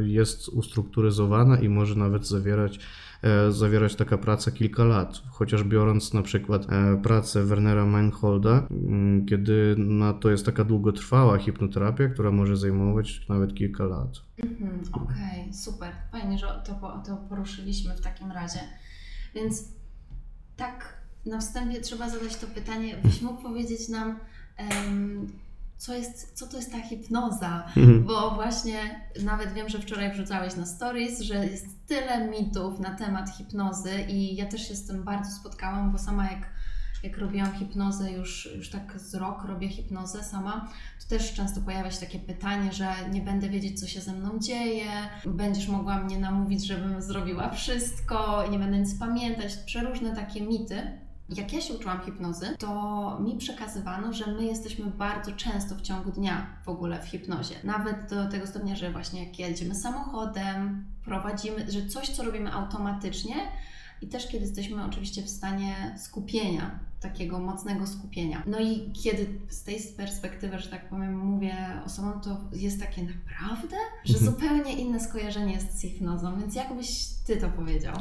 jest 0.00 0.48
ustrukturyzowana 0.48 1.56
i 1.56 1.68
może 1.68 1.94
nawet 1.94 2.26
zawierać 2.26 2.78
e, 3.22 3.52
zawierać 3.52 3.94
taka 3.94 4.18
praca 4.18 4.50
kilka 4.50 4.84
lat. 4.84 5.22
Chociaż 5.30 5.64
biorąc 5.64 6.14
na 6.14 6.22
przykład 6.22 6.72
e, 6.72 7.02
pracę 7.02 7.44
Wernera 7.44 7.86
Meinholda, 7.86 8.66
mm, 8.70 9.26
kiedy 9.26 9.74
na 9.78 10.12
to 10.12 10.30
jest 10.30 10.46
taka 10.46 10.64
długotrwała 10.64 11.38
hipnoterapia, 11.38 12.08
która 12.08 12.30
może 12.30 12.56
zajmować 12.56 13.26
nawet 13.28 13.54
kilka 13.54 13.84
lat. 13.84 14.10
Mhm, 14.38 14.80
Okej, 14.92 15.40
okay, 15.42 15.54
super. 15.54 15.92
Fajnie, 16.12 16.38
że 16.38 16.62
to, 16.66 17.02
to 17.06 17.16
poruszyliśmy 17.16 17.94
w 17.94 18.00
takim 18.00 18.32
razie. 18.32 18.60
Więc 19.36 19.64
tak 20.56 20.96
na 21.26 21.38
wstępie 21.38 21.80
trzeba 21.80 22.10
zadać 22.10 22.36
to 22.36 22.46
pytanie, 22.46 22.96
byś 23.04 23.22
mógł 23.22 23.42
powiedzieć 23.42 23.88
nam, 23.88 24.18
co, 25.76 25.94
jest, 25.94 26.32
co 26.34 26.46
to 26.46 26.56
jest 26.56 26.72
ta 26.72 26.80
hipnoza? 26.80 27.66
Mhm. 27.76 28.04
Bo 28.04 28.30
właśnie 28.30 29.08
nawet 29.22 29.52
wiem, 29.52 29.68
że 29.68 29.78
wczoraj 29.78 30.12
wrzucałeś 30.12 30.56
na 30.56 30.66
stories, 30.66 31.20
że 31.20 31.46
jest 31.46 31.66
tyle 31.86 32.28
mitów 32.28 32.80
na 32.80 32.94
temat 32.94 33.30
hipnozy 33.30 34.00
i 34.08 34.36
ja 34.36 34.46
też 34.46 34.68
się 34.68 34.74
z 34.74 34.86
tym 34.86 35.04
bardzo 35.04 35.30
spotkałam, 35.30 35.92
bo 35.92 35.98
sama 35.98 36.30
jak 36.30 36.50
jak 37.02 37.18
robiłam 37.18 37.52
hipnozę, 37.54 38.12
już, 38.12 38.48
już 38.56 38.70
tak 38.70 39.00
z 39.00 39.14
rok 39.14 39.44
robię 39.44 39.68
hipnozę 39.68 40.24
sama, 40.24 40.68
to 41.00 41.08
też 41.08 41.34
często 41.34 41.60
pojawia 41.60 41.90
się 41.90 42.00
takie 42.00 42.18
pytanie, 42.18 42.72
że 42.72 42.94
nie 43.12 43.20
będę 43.20 43.48
wiedzieć, 43.48 43.80
co 43.80 43.86
się 43.86 44.00
ze 44.00 44.12
mną 44.12 44.38
dzieje, 44.38 44.90
będziesz 45.26 45.68
mogła 45.68 45.98
mnie 45.98 46.18
namówić, 46.18 46.66
żebym 46.66 47.02
zrobiła 47.02 47.48
wszystko 47.48 48.44
nie 48.50 48.58
będę 48.58 48.78
nic 48.78 48.98
pamiętać. 48.98 49.56
Przeróżne 49.56 50.16
takie 50.16 50.40
mity. 50.40 51.06
Jak 51.28 51.52
ja 51.52 51.60
się 51.60 51.74
uczyłam 51.74 52.00
hipnozy, 52.00 52.46
to 52.58 53.20
mi 53.20 53.36
przekazywano, 53.36 54.12
że 54.12 54.26
my 54.26 54.44
jesteśmy 54.44 54.86
bardzo 54.86 55.32
często 55.32 55.74
w 55.74 55.82
ciągu 55.82 56.12
dnia 56.12 56.46
w 56.64 56.68
ogóle 56.68 57.02
w 57.02 57.08
hipnozie. 57.08 57.54
Nawet 57.64 58.10
do 58.10 58.28
tego 58.28 58.46
stopnia, 58.46 58.76
że 58.76 58.90
właśnie 58.90 59.24
jak 59.24 59.38
jedziemy 59.38 59.74
samochodem, 59.74 60.86
prowadzimy, 61.04 61.70
że 61.70 61.86
coś, 61.86 62.08
co 62.08 62.24
robimy 62.24 62.52
automatycznie, 62.52 63.34
i 64.02 64.08
też 64.08 64.28
kiedy 64.28 64.44
jesteśmy 64.44 64.84
oczywiście 64.84 65.22
w 65.22 65.28
stanie 65.28 65.94
skupienia, 65.98 66.80
takiego 67.00 67.38
mocnego 67.38 67.86
skupienia. 67.86 68.42
No 68.46 68.60
i 68.60 68.92
kiedy 68.92 69.26
z 69.48 69.62
tej 69.62 69.78
perspektywy, 69.96 70.58
że 70.58 70.68
tak 70.68 70.88
powiem, 70.88 71.18
mówię 71.18 71.54
osobom, 71.84 72.20
to 72.20 72.40
jest 72.52 72.80
takie 72.80 73.02
naprawdę, 73.02 73.76
że 74.04 74.18
mhm. 74.18 74.32
zupełnie 74.32 74.82
inne 74.82 75.00
skojarzenie 75.00 75.52
jest 75.52 75.78
z 75.78 75.82
hipnozą, 75.82 76.40
więc 76.40 76.54
jak 76.54 76.76
byś 76.76 77.06
Ty 77.26 77.36
to 77.36 77.48
powiedział? 77.48 77.94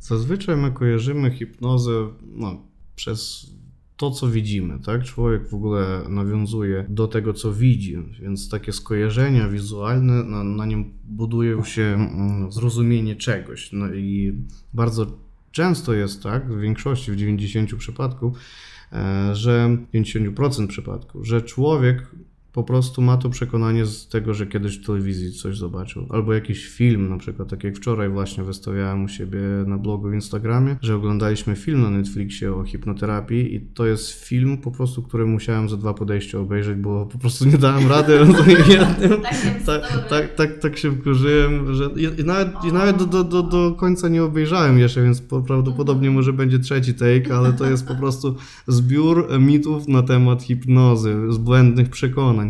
Zazwyczaj 0.00 0.56
my 0.56 0.72
kojarzymy 0.72 1.30
hipnozę 1.30 2.08
no, 2.22 2.62
przez 2.96 3.50
to, 3.96 4.10
co 4.10 4.28
widzimy, 4.28 4.78
tak? 4.78 5.04
Człowiek 5.04 5.48
w 5.48 5.54
ogóle 5.54 6.02
nawiązuje 6.08 6.86
do 6.88 7.08
tego, 7.08 7.32
co 7.32 7.52
widzi, 7.52 7.96
więc 8.20 8.48
takie 8.48 8.72
skojarzenia 8.72 9.48
wizualne, 9.48 10.24
na, 10.24 10.44
na 10.44 10.66
nim 10.66 10.92
budują 11.04 11.64
się 11.64 11.82
mm, 11.82 12.52
zrozumienie 12.52 13.16
czegoś. 13.16 13.72
No 13.72 13.94
i 13.94 14.38
bardzo 14.74 15.06
Często 15.50 15.92
jest 15.94 16.22
tak, 16.22 16.52
w 16.52 16.60
większości, 16.60 17.12
w 17.12 17.16
90 17.16 17.74
przypadków, 17.74 18.38
e, 18.92 19.34
że 19.34 19.76
90% 19.94 20.66
przypadków, 20.66 21.26
że 21.26 21.42
człowiek 21.42 22.06
po 22.52 22.64
prostu 22.64 23.02
ma 23.02 23.16
to 23.16 23.30
przekonanie 23.30 23.86
z 23.86 24.08
tego, 24.08 24.34
że 24.34 24.46
kiedyś 24.46 24.78
w 24.78 24.86
telewizji 24.86 25.32
coś 25.32 25.58
zobaczył. 25.58 26.06
Albo 26.10 26.34
jakiś 26.34 26.68
film, 26.68 27.08
na 27.08 27.16
przykład, 27.16 27.48
tak 27.48 27.64
jak 27.64 27.76
wczoraj 27.76 28.08
właśnie 28.08 28.44
wystawiałem 28.44 29.04
u 29.04 29.08
siebie 29.08 29.40
na 29.66 29.78
blogu 29.78 30.10
w 30.10 30.14
Instagramie, 30.14 30.76
że 30.82 30.96
oglądaliśmy 30.96 31.56
film 31.56 31.82
na 31.82 31.90
Netflixie 31.90 32.54
o 32.54 32.64
hipnoterapii 32.64 33.54
i 33.54 33.60
to 33.60 33.86
jest 33.86 34.10
film 34.10 34.58
po 34.58 34.70
prostu, 34.70 35.02
który 35.02 35.26
musiałem 35.26 35.68
za 35.68 35.76
dwa 35.76 35.94
podejścia 35.94 36.38
obejrzeć, 36.38 36.78
bo 36.78 37.06
po 37.06 37.18
prostu 37.18 37.44
nie 37.44 37.58
dałem 37.58 37.88
rady 37.88 38.12
jednym. 38.68 39.20
tak, 39.66 40.06
tak, 40.08 40.34
tak, 40.34 40.58
tak 40.58 40.78
się 40.78 40.92
wkurzyłem, 40.92 41.74
że 41.74 41.84
i, 41.96 42.20
i 42.20 42.24
nawet, 42.24 42.48
i 42.68 42.72
nawet 42.72 42.96
do, 42.96 43.06
do, 43.06 43.24
do, 43.24 43.42
do 43.42 43.74
końca 43.78 44.08
nie 44.08 44.24
obejrzałem 44.24 44.78
jeszcze, 44.78 45.02
więc 45.02 45.20
prawdopodobnie 45.20 46.08
mhm. 46.08 46.14
może 46.14 46.32
będzie 46.32 46.58
trzeci 46.58 46.94
take, 46.94 47.36
ale 47.36 47.52
to 47.52 47.70
jest 47.70 47.86
po 47.86 47.94
prostu 47.94 48.36
zbiór 48.66 49.40
mitów 49.40 49.88
na 49.88 50.02
temat 50.02 50.42
hipnozy, 50.42 51.16
z 51.28 51.38
błędnych 51.38 51.88
przekonań 51.90 52.49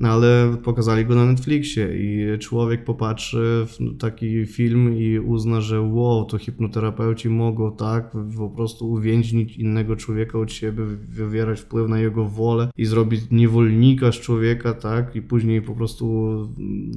No, 0.00 0.08
ale 0.08 0.56
pokazali 0.64 1.06
go 1.06 1.14
na 1.14 1.26
Netflixie 1.26 1.88
i 1.96 2.38
człowiek 2.38 2.84
popatrzy 2.84 3.66
w 3.66 3.98
taki 3.98 4.46
film 4.46 4.98
i 4.98 5.18
uzna, 5.18 5.60
że 5.60 5.80
wow, 5.80 6.24
to 6.24 6.38
hipnoterapeuci 6.38 7.28
mogą 7.28 7.76
tak 7.76 8.16
po 8.36 8.50
prostu 8.50 8.90
uwięźnić 8.90 9.56
innego 9.56 9.96
człowieka 9.96 10.38
od 10.38 10.52
siebie, 10.52 10.84
wywierać 11.08 11.60
wpływ 11.60 11.88
na 11.88 12.00
jego 12.00 12.24
wolę 12.24 12.70
i 12.76 12.84
zrobić 12.84 13.20
niewolnika 13.30 14.12
z 14.12 14.14
człowieka, 14.14 14.74
tak, 14.74 15.16
i 15.16 15.22
później 15.22 15.62
po 15.62 15.74
prostu 15.74 16.36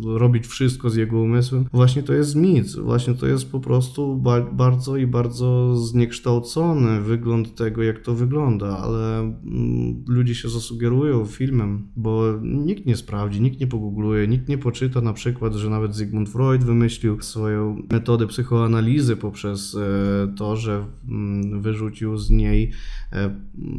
robić 0.06 0.48
wszystko 0.48 0.90
z 0.90 0.96
jego 0.96 1.22
umysłem. 1.22 1.66
Właśnie 1.74 2.04
to 2.04 2.14
jest 2.14 2.36
mit, 2.36 2.76
właśnie 2.76 3.14
to 3.14 3.28
jest 3.28 3.52
po 3.52 3.60
prostu 3.60 4.18
ba 4.18 4.42
bardzo 4.42 4.98
i 4.98 5.08
bardzo 5.08 5.76
zniekształcony 5.76 7.02
wygląd 7.02 7.56
tego, 7.56 7.84
jak 7.84 8.00
to 8.00 8.14
wygląda, 8.14 8.78
ale 8.78 9.20
mm, 9.20 10.04
ludzie 10.08 10.36
się 10.36 10.50
zasugerują 10.50 11.26
filmem, 11.26 11.88
bo 11.96 12.40
nikt 12.42 12.86
nie 12.86 12.93
nie 12.94 12.98
sprawdzi, 12.98 13.42
nikt 13.42 13.60
nie 13.60 13.68
pogoogluje, 13.68 14.28
nikt 14.28 14.50
nie 14.50 14.58
poczyta 14.58 15.02
na 15.02 15.14
przykład, 15.14 15.54
że 15.54 15.70
nawet 15.70 15.98
Sigmund 15.98 16.30
Freud 16.30 16.64
wymyślił 16.64 17.22
swoją 17.22 17.84
metodę 17.92 18.28
psychoanalizy 18.28 19.16
poprzez 19.16 19.76
e, 19.76 20.34
to, 20.38 20.56
że 20.56 20.86
mm, 21.10 21.62
wyrzucił 21.62 22.18
z 22.18 22.30
niej, 22.30 22.72
e, 23.14 23.36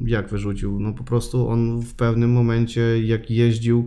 jak 0.07 0.29
wyrzucił? 0.29 0.81
No 0.81 0.93
po 0.93 1.05
prostu 1.05 1.49
on 1.49 1.81
w 1.81 1.95
pewnym 1.95 2.33
momencie, 2.33 3.03
jak 3.05 3.31
jeździł 3.31 3.87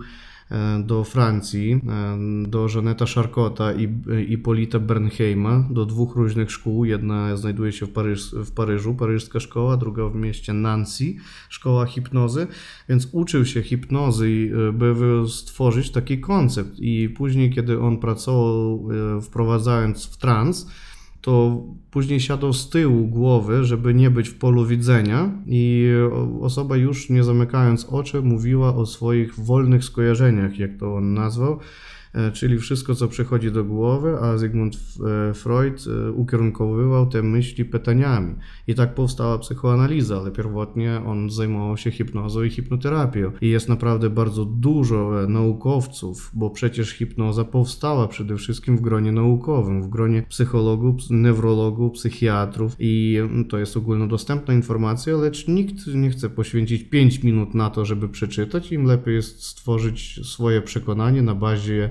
do 0.84 1.04
Francji, 1.04 1.72
e, 1.72 2.18
do 2.48 2.70
Żaneta 2.70 3.06
Charcota 3.06 3.74
i, 3.74 3.84
i 4.28 4.38
Bernheima, 4.80 5.68
do 5.70 5.86
dwóch 5.86 6.16
różnych 6.16 6.52
szkół. 6.52 6.86
Jedna 6.86 7.38
znajduje 7.38 7.72
się 7.72 7.86
w, 7.86 7.92
Paryż, 7.92 8.32
w 8.32 8.52
Paryżu, 8.52 8.96
paryżska 8.96 9.40
szkoła, 9.40 9.78
druga 9.78 10.06
w 10.10 10.16
mieście 10.16 10.54
Nancy, 10.54 11.16
szkoła 11.50 11.86
hipnozy, 11.86 12.48
więc 12.90 13.08
uczył 13.12 13.46
się 13.46 13.62
hipnozy, 13.62 14.52
e, 14.70 14.72
by 14.72 14.96
stworzyć 15.30 15.92
taki 15.92 16.20
koncept. 16.20 16.80
I 16.80 17.10
później, 17.10 17.54
kiedy 17.54 17.80
on 17.80 17.98
pracował, 17.98 18.90
wprowadzając 19.22 20.06
w 20.06 20.18
trans, 20.18 20.68
to 21.22 21.64
później 21.92 22.20
siadał 22.20 22.54
z 22.54 22.70
tyłu 22.70 23.08
głowy, 23.08 23.64
żeby 23.64 23.94
nie 23.94 24.10
być 24.10 24.30
w 24.30 24.38
polu 24.38 24.66
widzenia 24.66 25.32
i 25.46 25.92
osoba 26.42 26.78
już 26.78 27.10
nie 27.10 27.24
zamykając 27.24 27.86
oczy 27.86 28.22
mówiła 28.22 28.76
o 28.76 28.86
swoich 28.86 29.40
wolnych 29.40 29.84
skojarzeniach, 29.84 30.60
jak 30.60 30.78
to 30.78 30.96
on 30.96 31.14
nazwał, 31.14 31.60
E, 31.60 31.97
czyli 32.34 32.60
wszystko, 32.60 32.96
co 32.96 33.08
przychodzi 33.08 33.52
do 33.52 33.64
głowy, 33.64 34.18
a 34.22 34.38
Zygmunt 34.38 34.76
e, 35.30 35.34
Freud 35.34 35.86
e, 35.88 36.12
ukierunkowywał 36.12 37.06
te 37.06 37.24
myśli 37.24 37.66
pytaniami. 37.66 38.36
I 38.68 38.76
tak 38.76 38.96
powstała 38.96 39.38
psychoanaliza, 39.38 40.18
ale 40.18 40.32
pierwotnie 40.32 41.02
on 41.06 41.30
zajmował 41.30 41.78
się 41.78 41.92
hipnozą 41.92 42.44
i 42.44 42.50
hipnoterapią. 42.50 43.32
I 43.42 43.50
jest 43.50 43.70
naprawdę 43.70 44.10
bardzo 44.10 44.46
dużo 44.46 45.28
naukowców, 45.28 46.32
bo 46.34 46.50
przecież 46.50 46.90
hipnoza 46.90 47.46
powstała 47.46 48.08
przede 48.08 48.38
wszystkim 48.38 48.78
w 48.78 48.82
gronie 48.82 49.12
naukowym, 49.12 49.84
w 49.84 49.88
gronie 49.88 50.24
psychologów, 50.30 51.02
neurologów, 51.10 51.94
psychiatrów 51.94 52.76
i 52.80 53.18
mm, 53.20 53.46
to 53.46 53.58
jest 53.58 53.78
ogólnodostępna 53.78 54.54
informacja, 54.54 55.18
lecz 55.18 55.48
nikt 55.48 55.88
nie 55.88 56.10
chce 56.10 56.30
poświęcić 56.30 56.84
5 56.84 57.24
minut 57.24 57.54
na 57.54 57.70
to, 57.70 57.86
żeby 57.86 58.10
przeczytać. 58.10 58.72
Im 58.72 58.84
lepiej 58.84 59.16
jest 59.16 59.44
stworzyć 59.44 60.20
swoje 60.24 60.62
przekonanie 60.62 61.22
na 61.22 61.36
bazie 61.36 61.78
E, 61.78 61.90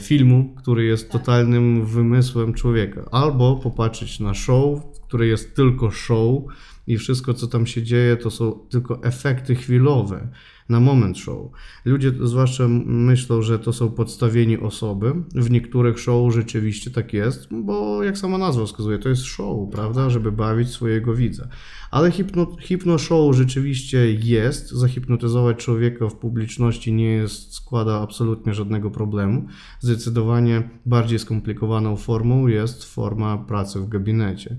filmu, 0.00 0.54
który 0.58 0.84
jest 0.84 1.12
tak. 1.12 1.20
totalnym 1.20 1.86
wymysłem 1.86 2.54
człowieka. 2.54 3.04
Albo 3.10 3.56
popatrzeć 3.56 4.20
na 4.20 4.34
show, 4.34 4.80
które 5.08 5.26
jest 5.26 5.56
tylko 5.56 5.90
show 5.90 6.42
i 6.86 6.98
wszystko, 6.98 7.34
co 7.34 7.46
tam 7.46 7.66
się 7.66 7.82
dzieje, 7.82 8.16
to 8.16 8.30
są 8.30 8.52
tylko 8.52 9.02
efekty 9.02 9.54
chwilowe 9.54 10.28
na 10.72 10.80
moment 10.80 11.18
show. 11.18 11.50
Ludzie 11.84 12.12
zwłaszcza 12.22 12.68
myślą, 12.86 13.42
że 13.42 13.58
to 13.58 13.72
są 13.72 13.90
podstawieni 13.90 14.58
osoby. 14.58 15.14
W 15.34 15.50
niektórych 15.50 15.98
show 15.98 16.34
rzeczywiście 16.34 16.90
tak 16.90 17.12
jest, 17.12 17.48
bo 17.50 18.02
jak 18.02 18.18
sama 18.18 18.38
nazwa 18.38 18.66
wskazuje, 18.66 18.98
to 18.98 19.08
jest 19.08 19.22
show, 19.22 19.70
prawda, 19.70 20.10
żeby 20.10 20.32
bawić 20.32 20.68
swojego 20.68 21.14
widza. 21.14 21.48
Ale 21.90 22.10
hipno, 22.10 22.56
hipno 22.60 22.98
show 22.98 23.36
rzeczywiście 23.36 24.12
jest. 24.12 24.70
Zahipnotyzować 24.70 25.56
człowieka 25.56 26.08
w 26.08 26.14
publiczności 26.14 26.92
nie 26.92 27.12
jest, 27.12 27.54
składa 27.54 28.00
absolutnie 28.00 28.54
żadnego 28.54 28.90
problemu. 28.90 29.46
Zdecydowanie 29.80 30.70
bardziej 30.86 31.18
skomplikowaną 31.18 31.96
formą 31.96 32.46
jest 32.46 32.84
forma 32.84 33.38
pracy 33.38 33.80
w 33.80 33.88
gabinecie. 33.88 34.56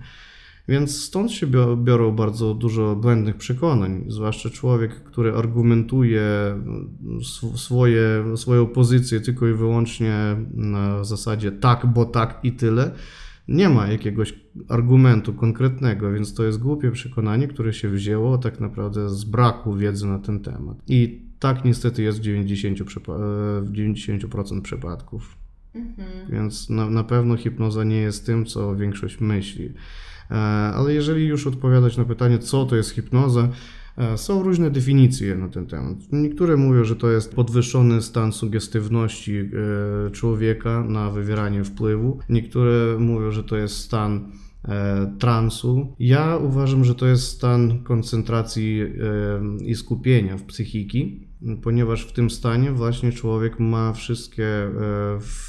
Więc 0.67 1.03
stąd 1.03 1.31
się 1.31 1.47
biorą 1.77 2.11
bardzo 2.11 2.53
dużo 2.53 2.95
błędnych 2.95 3.35
przekonań, 3.35 4.05
zwłaszcza 4.07 4.49
człowiek, 4.49 5.03
który 5.03 5.33
argumentuje 5.33 6.21
swoje, 7.55 8.23
swoją 8.35 8.65
pozycję 8.67 9.21
tylko 9.21 9.47
i 9.47 9.53
wyłącznie 9.53 10.35
na 10.53 11.03
zasadzie 11.03 11.51
tak, 11.51 11.85
bo 11.85 12.05
tak 12.05 12.39
i 12.43 12.51
tyle. 12.51 12.91
Nie 13.47 13.69
ma 13.69 13.87
jakiegoś 13.87 14.33
argumentu 14.69 15.33
konkretnego, 15.33 16.11
więc 16.11 16.33
to 16.33 16.43
jest 16.43 16.59
głupie 16.59 16.91
przekonanie, 16.91 17.47
które 17.47 17.73
się 17.73 17.89
wzięło 17.89 18.37
tak 18.37 18.59
naprawdę 18.59 19.09
z 19.09 19.23
braku 19.23 19.75
wiedzy 19.75 20.07
na 20.07 20.19
ten 20.19 20.39
temat. 20.39 20.77
I 20.87 21.25
tak 21.39 21.65
niestety 21.65 22.03
jest 22.03 22.19
w 22.19 22.23
90%, 22.23 22.83
w 23.63 23.71
90% 23.71 24.61
przypadków. 24.61 25.37
Mhm. 25.75 26.09
Więc 26.29 26.69
na, 26.69 26.89
na 26.89 27.03
pewno 27.03 27.37
hipnoza 27.37 27.83
nie 27.83 27.97
jest 27.97 28.25
tym, 28.25 28.45
co 28.45 28.75
większość 28.75 29.19
myśli. 29.19 29.73
E, 30.31 30.35
ale 30.73 30.93
jeżeli 30.93 31.25
już 31.25 31.47
odpowiadać 31.47 31.97
na 31.97 32.05
pytanie, 32.05 32.39
co 32.39 32.65
to 32.65 32.75
jest 32.75 32.89
hipnoza, 32.89 33.49
e, 33.97 34.17
są 34.17 34.43
różne 34.43 34.71
definicje 34.71 35.35
na 35.35 35.49
ten 35.49 35.65
temat. 35.65 35.97
Niektóre 36.11 36.57
mówią, 36.57 36.83
że 36.83 36.95
to 36.95 37.11
jest 37.11 37.35
podwyższony 37.35 38.01
stan 38.01 38.31
sugestywności 38.31 39.37
e, 39.37 40.11
człowieka 40.11 40.83
na 40.83 41.11
wywieranie 41.11 41.63
wpływu. 41.63 42.19
Niektóre 42.29 42.99
mówią, 42.99 43.31
że 43.31 43.43
to 43.43 43.57
jest 43.57 43.77
stan 43.77 44.31
transu. 45.19 45.95
Ja 45.99 46.37
uważam, 46.37 46.85
że 46.85 46.95
to 46.95 47.05
jest 47.07 47.27
stan 47.27 47.83
koncentracji 47.83 48.81
i 49.65 49.75
skupienia 49.75 50.37
w 50.37 50.43
psychiki 50.43 51.27
ponieważ 51.61 52.05
w 52.05 52.11
tym 52.11 52.29
stanie 52.29 52.71
właśnie 52.71 53.11
człowiek 53.11 53.59
ma 53.59 53.93
wszystkie 53.93 54.47
e, 54.47 54.69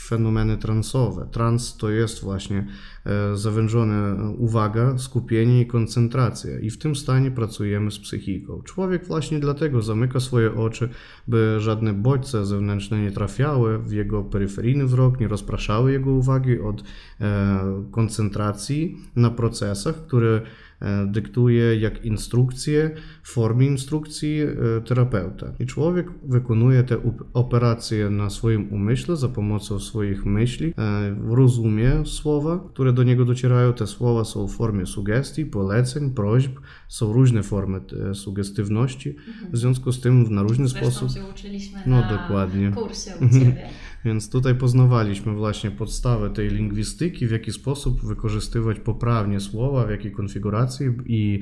fenomeny 0.08 0.56
transowe. 0.56 1.28
Trans 1.32 1.76
to 1.76 1.90
jest 1.90 2.22
właśnie 2.22 2.66
e, 3.06 3.36
zawężona 3.36 4.16
uwaga, 4.38 4.98
skupienie 4.98 5.60
i 5.60 5.66
koncentracja. 5.66 6.58
I 6.58 6.70
w 6.70 6.78
tym 6.78 6.96
stanie 6.96 7.30
pracujemy 7.30 7.90
z 7.90 7.98
psychiką. 7.98 8.62
Człowiek 8.62 9.06
właśnie 9.06 9.40
dlatego 9.40 9.82
zamyka 9.82 10.20
swoje 10.20 10.54
oczy, 10.54 10.88
by 11.28 11.56
żadne 11.60 11.92
bodźce 11.92 12.46
zewnętrzne 12.46 13.02
nie 13.02 13.12
trafiały 13.12 13.78
w 13.78 13.92
jego 13.92 14.22
peryferyjny 14.22 14.86
wzrok, 14.86 15.20
nie 15.20 15.28
rozpraszały 15.28 15.92
jego 15.92 16.10
uwagi 16.10 16.60
od 16.60 16.84
e, 17.20 17.84
koncentracji 17.90 18.96
na 19.16 19.30
procesach, 19.30 19.94
które 20.06 20.40
E, 20.73 20.73
dyktuje 21.06 21.76
jak 21.80 22.04
instrukcje 22.04 22.90
w 23.22 23.30
formie 23.30 23.66
instrukcji 23.66 24.40
e, 24.40 24.80
terapeuta. 24.80 25.52
I 25.58 25.66
człowiek 25.66 26.06
wykonuje 26.22 26.82
te 26.82 26.96
operacje 27.32 28.10
na 28.10 28.30
swoim 28.30 28.72
umyśle 28.72 29.16
za 29.16 29.28
pomocą 29.28 29.80
swoich 29.80 30.26
myśli, 30.26 30.74
e, 30.78 31.16
rozumie 31.34 31.92
słowa, 32.04 32.64
które 32.68 32.92
do 32.92 33.02
niego 33.02 33.24
docierają. 33.24 33.72
Te 33.72 33.86
słowa 33.86 34.24
są 34.24 34.48
w 34.48 34.52
formie 34.56 34.86
sugestii, 34.86 35.46
poleceń, 35.46 36.10
prośb, 36.10 36.52
są 36.88 37.12
różne 37.12 37.42
formy 37.42 37.80
sugestywności. 38.14 39.16
W 39.52 39.56
związku 39.58 39.92
z 39.92 40.00
tym 40.00 40.34
na 40.34 40.42
różny 40.42 40.68
Zresztą 40.68 40.90
sposób. 40.90 41.10
Się 41.10 41.30
uczyliśmy 41.30 41.78
no 41.86 42.00
na 42.00 42.08
dokładnie. 42.08 42.70
kursie 42.70 43.10
u 43.16 43.28
Ciebie. 43.28 43.68
Więc 44.04 44.30
tutaj 44.30 44.54
poznawaliśmy 44.54 45.34
właśnie 45.34 45.70
podstawę 45.70 46.30
tej 46.30 46.48
lingwistyki, 46.48 47.26
w 47.26 47.30
jaki 47.30 47.52
sposób 47.52 48.04
wykorzystywać 48.04 48.80
poprawnie 48.80 49.40
słowa, 49.40 49.86
w 49.86 49.90
jakiej 49.90 50.12
konfiguracji 50.12 50.86
i 51.06 51.40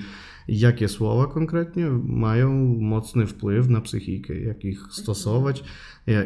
jakie 0.48 0.88
słowa 0.88 1.26
konkretnie 1.26 1.90
mają 2.05 2.76
mocny 2.81 3.26
wpływ 3.26 3.68
na 3.68 3.81
psychikę, 3.81 4.40
jak 4.40 4.64
ich 4.64 4.81
stosować. 4.90 5.64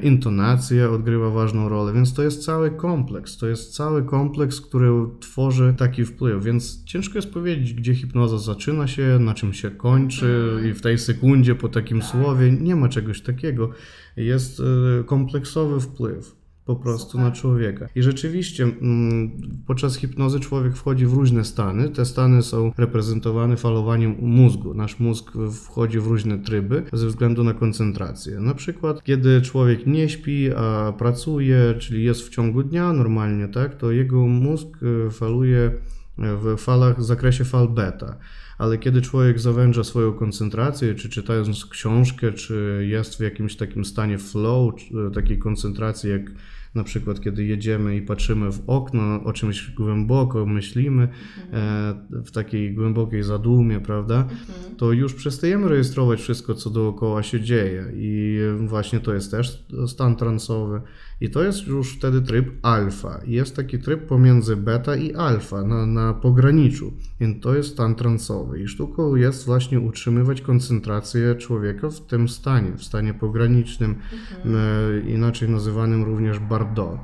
Intonacja 0.02 0.90
odgrywa 0.90 1.30
ważną 1.30 1.68
rolę, 1.68 1.92
więc 1.92 2.14
to 2.14 2.22
jest 2.22 2.44
cały 2.44 2.70
kompleks. 2.70 3.36
To 3.36 3.46
jest 3.46 3.74
cały 3.74 4.04
kompleks, 4.04 4.60
który 4.60 4.90
tworzy 5.20 5.74
taki 5.78 6.04
wpływ, 6.04 6.44
więc 6.44 6.84
ciężko 6.84 7.18
jest 7.18 7.32
powiedzieć, 7.32 7.74
gdzie 7.74 7.94
hipnoza 7.94 8.38
zaczyna 8.38 8.86
się, 8.86 9.18
na 9.20 9.34
czym 9.34 9.52
się 9.52 9.70
kończy 9.70 10.60
i 10.70 10.74
w 10.74 10.80
tej 10.80 10.98
sekundzie 10.98 11.54
po 11.54 11.68
takim 11.68 12.00
tak. 12.00 12.08
słowie 12.08 12.52
nie 12.52 12.76
ma 12.76 12.88
czegoś 12.88 13.20
takiego. 13.20 13.70
Jest 14.16 14.60
y, 14.60 15.04
kompleksowy 15.04 15.80
wpływ 15.80 16.45
po 16.66 16.76
prostu 16.76 17.10
Super. 17.10 17.24
na 17.24 17.30
człowieka. 17.30 17.88
I 17.94 18.02
rzeczywiście 18.02 18.64
mm, 18.64 19.30
podczas 19.66 19.96
hipnozy 19.96 20.40
człowiek 20.40 20.76
wchodzi 20.76 21.06
w 21.06 21.12
różne 21.12 21.44
stany. 21.44 21.88
Te 21.88 22.04
stany 22.04 22.42
są 22.42 22.72
reprezentowane 22.78 23.56
falowaniem 23.56 24.16
mózgu. 24.20 24.74
Nasz 24.74 25.00
mózg 25.00 25.32
wchodzi 25.64 26.00
w 26.00 26.06
różne 26.06 26.38
tryby 26.38 26.82
ze 26.92 27.06
względu 27.06 27.44
na 27.44 27.54
koncentrację. 27.54 28.40
Na 28.40 28.54
przykład, 28.54 29.02
kiedy 29.02 29.42
człowiek 29.42 29.86
nie 29.86 30.08
śpi, 30.08 30.50
a 30.56 30.92
pracuje, 30.98 31.74
czyli 31.78 32.04
jest 32.04 32.22
w 32.22 32.30
ciągu 32.30 32.62
dnia 32.62 32.92
normalnie, 32.92 33.48
tak, 33.48 33.74
to 33.74 33.90
jego 33.90 34.26
mózg 34.26 34.66
y, 34.82 35.10
faluje 35.10 35.70
w 36.18 36.56
falach, 36.58 36.98
w 36.98 37.04
zakresie 37.04 37.44
fal 37.44 37.68
beta 37.68 38.16
ale 38.58 38.78
kiedy 38.78 39.02
człowiek 39.02 39.40
zawęża 39.40 39.84
swoją 39.84 40.12
koncentrację, 40.12 40.94
czy 40.94 41.08
czytając 41.08 41.66
książkę, 41.66 42.32
czy 42.32 42.86
jest 42.88 43.16
w 43.16 43.20
jakimś 43.20 43.56
takim 43.56 43.84
stanie 43.84 44.18
flow, 44.18 44.74
takiej 45.14 45.38
koncentracji, 45.38 46.10
jak 46.10 46.30
na 46.76 46.84
przykład 46.84 47.20
kiedy 47.20 47.44
jedziemy 47.44 47.96
i 47.96 48.02
patrzymy 48.02 48.52
w 48.52 48.62
okno, 48.66 49.24
o 49.24 49.32
czymś 49.32 49.70
głęboko 49.70 50.46
myślimy, 50.46 51.08
mhm. 51.44 51.64
e, 52.12 52.22
w 52.24 52.30
takiej 52.30 52.74
głębokiej 52.74 53.22
zadumie, 53.22 53.80
prawda, 53.80 54.16
mhm. 54.16 54.76
to 54.76 54.92
już 54.92 55.14
przestajemy 55.14 55.68
rejestrować 55.68 56.20
wszystko, 56.20 56.54
co 56.54 56.70
dookoła 56.70 57.22
się 57.22 57.40
dzieje 57.40 57.92
i 57.94 58.38
właśnie 58.58 59.00
to 59.00 59.14
jest 59.14 59.30
też 59.30 59.64
stan 59.86 60.16
transowy. 60.16 60.80
I 61.20 61.30
to 61.30 61.42
jest 61.42 61.66
już 61.66 61.96
wtedy 61.96 62.22
tryb 62.22 62.46
alfa. 62.62 63.20
Jest 63.26 63.56
taki 63.56 63.78
tryb 63.78 64.06
pomiędzy 64.06 64.56
beta 64.56 64.96
i 64.96 65.14
alfa 65.14 65.62
na, 65.62 65.86
na 65.86 66.14
pograniczu. 66.14 66.92
Więc 67.20 67.42
to 67.42 67.54
jest 67.54 67.68
stan 67.68 67.94
transowy. 67.94 68.60
I 68.60 68.68
sztuką 68.68 69.16
jest 69.16 69.46
właśnie 69.46 69.80
utrzymywać 69.80 70.40
koncentrację 70.40 71.34
człowieka 71.34 71.90
w 71.90 72.00
tym 72.00 72.28
stanie, 72.28 72.72
w 72.76 72.84
stanie 72.84 73.14
pogranicznym, 73.14 73.90
mhm. 73.90 74.56
e, 74.56 75.10
inaczej 75.10 75.48
nazywanym 75.48 76.04
również 76.04 76.38
Bardo 76.38 76.98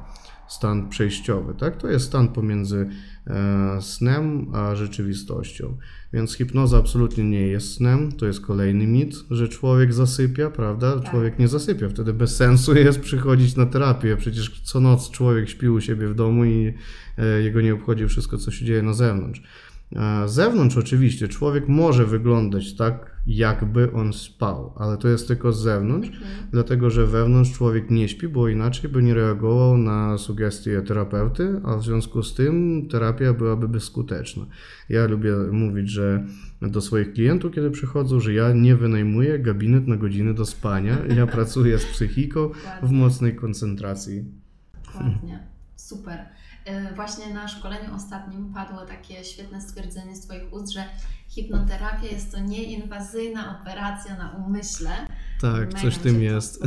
stan 0.53 0.89
przejściowy. 0.89 1.55
Tak? 1.55 1.77
To 1.77 1.89
jest 1.89 2.05
stan 2.05 2.29
pomiędzy 2.29 2.89
e, 3.27 3.79
snem 3.83 4.47
a 4.55 4.75
rzeczywistością. 4.77 5.77
Więc 6.13 6.35
hipnoza 6.35 6.79
absolutnie 6.79 7.25
nie 7.25 7.47
jest 7.47 7.75
snem. 7.75 8.13
To 8.13 8.27
jest 8.27 8.41
kolejny 8.41 8.87
mit, 8.87 9.15
że 9.31 9.49
człowiek 9.49 9.93
zasypia, 9.93 10.51
prawda? 10.51 11.01
Tak. 11.01 11.11
Człowiek 11.11 11.39
nie 11.39 11.49
zasypia. 11.49 11.89
Wtedy 11.89 12.13
bez 12.13 12.37
sensu 12.37 12.75
jest 12.75 13.01
przychodzić 13.01 13.57
na 13.57 13.67
terapię. 13.67 14.17
Przecież 14.17 14.61
co 14.61 14.81
noc 14.81 15.11
człowiek 15.11 15.49
śpi 15.49 15.69
u 15.69 15.81
siebie 15.81 16.09
w 16.09 16.15
domu 16.15 16.45
i 16.45 16.75
e, 17.19 17.43
jego 17.43 17.61
nie 17.61 17.75
obchodzi 17.75 18.09
wszystko, 18.09 18.39
co 18.39 18.51
się 18.51 18.65
dzieje 18.65 18.83
na 18.83 18.95
zewnątrz. 18.95 19.43
E, 19.97 20.29
zewnątrz 20.29 20.77
oczywiście 20.77 21.29
człowiek 21.29 21.69
może 21.69 22.07
wyglądać 22.07 22.77
tak, 22.77 23.13
jakby 23.27 23.93
on 23.93 24.13
spał, 24.13 24.73
ale 24.77 24.97
to 24.97 25.09
jest 25.09 25.29
tylko 25.29 25.53
z 25.53 25.63
zewnątrz, 25.63 26.11
dlatego 26.53 26.91
że 26.91 27.07
wewnątrz 27.07 27.53
człowiek 27.53 27.91
nie 27.91 28.09
śpi, 28.09 28.29
bo 28.29 28.49
inaczej 28.49 28.91
by 28.91 29.03
nie 29.03 29.15
reagował 29.15 29.79
na 29.79 30.19
sugestie 30.19 30.83
terapeuty, 30.83 31.61
a 31.65 31.77
w 31.77 31.85
związku 31.85 32.23
z 32.23 32.35
tym 32.35 32.87
terapia 32.91 33.33
byłaby 33.33 33.69
bezskuteczna. 33.69 34.47
Ja 34.89 35.07
lubię 35.07 35.33
mówić, 35.53 35.91
że 35.91 36.27
do 36.63 36.81
swoich 36.81 37.13
klientów, 37.13 37.53
kiedy 37.53 37.71
przychodzą, 37.71 38.21
że 38.21 38.33
ja 38.33 38.53
nie 38.53 38.77
wynajmuję 38.77 39.39
gabinet 39.39 39.87
na 39.87 39.97
godziny 39.97 40.35
do 40.35 40.47
spania, 40.47 40.99
ja 41.17 41.27
pracuję 41.27 41.79
z 41.79 41.85
psychiką 41.85 42.51
w 42.83 42.91
mocnej 42.91 43.37
koncentracji. 43.37 44.25
Dokładnie. 44.87 45.52
Super. 45.77 46.29
Y, 46.91 46.95
Właśnie 46.95 47.35
na 47.35 47.49
szkoleniu 47.49 47.95
ostatnim 47.95 48.55
padło 48.55 48.87
takie 48.87 49.25
świetne 49.25 49.61
stwierdzenie 49.61 50.17
z 50.17 50.21
Twoich 50.21 50.53
ust, 50.53 50.73
że 50.73 50.85
hipnoterapia 51.29 52.07
jest 52.07 52.33
to 52.33 52.39
nieinwazyjna 52.41 53.61
operacja 53.61 54.17
na 54.17 54.31
umyśle. 54.31 54.91
Tak, 55.41 55.61
Mega 55.67 55.81
coś 55.81 55.99
tym 55.99 56.23
jest. 56.23 56.63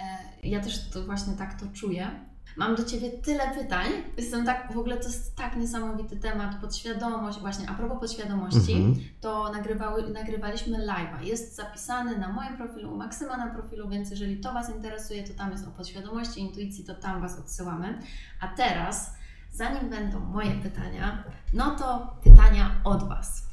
E, 0.00 0.48
Ja 0.48 0.60
też 0.60 0.90
to 0.90 1.02
właśnie 1.04 1.32
tak 1.36 1.60
to 1.60 1.66
czuję. 1.72 2.10
Mam 2.56 2.74
do 2.76 2.84
Ciebie 2.84 3.10
tyle 3.10 3.50
pytań. 3.58 3.86
Jestem 4.16 4.46
tak, 4.46 4.72
w 4.72 4.78
ogóle 4.78 4.96
to 4.96 5.08
jest 5.08 5.36
tak 5.36 5.56
niesamowity 5.56 6.16
temat, 6.16 6.60
podświadomość, 6.60 7.38
właśnie 7.40 7.68
a 7.70 7.74
propos 7.74 8.00
podświadomości, 8.00 8.72
Mhm. 8.72 8.94
to 9.20 9.52
nagrywały, 9.52 10.10
nagrywaliśmy 10.10 10.78
live'a. 10.78 11.22
Jest 11.22 11.56
zapisany 11.56 12.18
na 12.18 12.28
moim 12.32 12.56
profilu, 12.56 12.92
u 12.94 12.96
Maksyma 12.96 13.36
na 13.36 13.46
profilu, 13.46 13.88
więc 13.88 14.10
jeżeli 14.10 14.40
to 14.40 14.52
Was 14.52 14.70
interesuje, 14.74 15.24
to 15.24 15.34
tam 15.34 15.50
jest 15.52 15.66
o 15.68 15.70
podświadomości, 15.70 16.40
intuicji, 16.40 16.84
to 16.84 16.94
tam 16.94 17.20
Was 17.20 17.38
odsyłamy. 17.38 17.98
A 18.40 18.48
teraz, 18.48 19.14
zanim 19.52 19.90
będą 19.90 20.20
moje 20.20 20.50
pytania, 20.62 21.24
no 21.52 21.70
to 21.76 22.16
pytania 22.24 22.70
od 22.84 23.08
Was. 23.08 23.46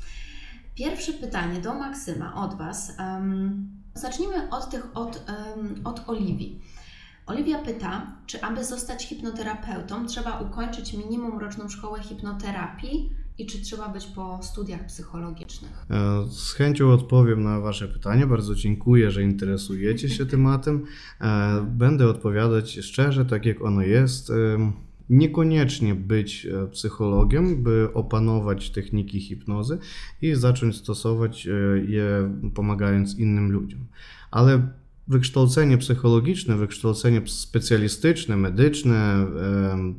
Pierwsze 0.76 1.14
pytanie 1.14 1.60
do 1.62 1.74
Maksyma 1.74 2.36
od 2.36 2.54
Was. 2.58 3.00
Em, 3.00 3.68
zacznijmy 3.94 4.50
od 4.50 4.70
tych, 4.70 4.98
od, 4.98 5.24
em, 5.30 5.82
od 5.84 6.10
Oliwii. 6.10 6.62
Oliwia 7.26 7.58
pyta, 7.60 8.08
czy 8.26 8.42
aby 8.42 8.64
zostać 8.64 9.06
hipnoterapeutą, 9.08 10.06
trzeba 10.06 10.40
ukończyć 10.40 10.94
minimum 10.94 11.40
roczną 11.40 11.70
szkołę 11.70 12.00
hipnoterapii 12.02 13.10
i 13.38 13.46
czy 13.46 13.62
trzeba 13.62 13.90
być 13.90 14.06
po 14.06 14.40
studiach 14.44 14.86
psychologicznych? 14.86 15.72
E, 15.90 16.26
Z 16.30 16.52
chęcią 16.54 16.92
odpowiem 16.92 17.44
na 17.44 17.60
Wasze 17.60 17.88
pytanie. 17.88 18.28
Bardzo 18.28 18.56
dziękuję, 18.56 19.12
że 19.12 19.24
interesujecie 19.24 20.10
się 20.10 20.26
tematem. 20.26 20.86
E, 21.22 21.66
Będę 21.72 22.08
odpowiadać 22.10 22.72
szczerze, 22.72 23.26
tak 23.26 23.46
jak 23.46 23.62
ono 23.62 23.82
jest. 23.82 24.30
E, 24.30 24.34
Niekoniecznie 25.10 25.96
być 25.96 26.48
psychologiem, 26.72 27.64
by 27.64 27.90
opanować 27.94 28.70
techniki 28.70 29.20
hipnozy 29.20 29.78
i 30.22 30.36
zacząć 30.36 30.76
stosować 30.78 31.48
je 31.88 32.40
pomagając 32.56 33.20
innym 33.20 33.52
ludziom. 33.52 33.86
Ale 34.32 34.68
wykształcenie 35.08 35.78
psychologiczne, 35.78 36.58
wykształcenie 36.58 37.22
specjalistyczne, 37.26 38.38
medyczne 38.38 39.28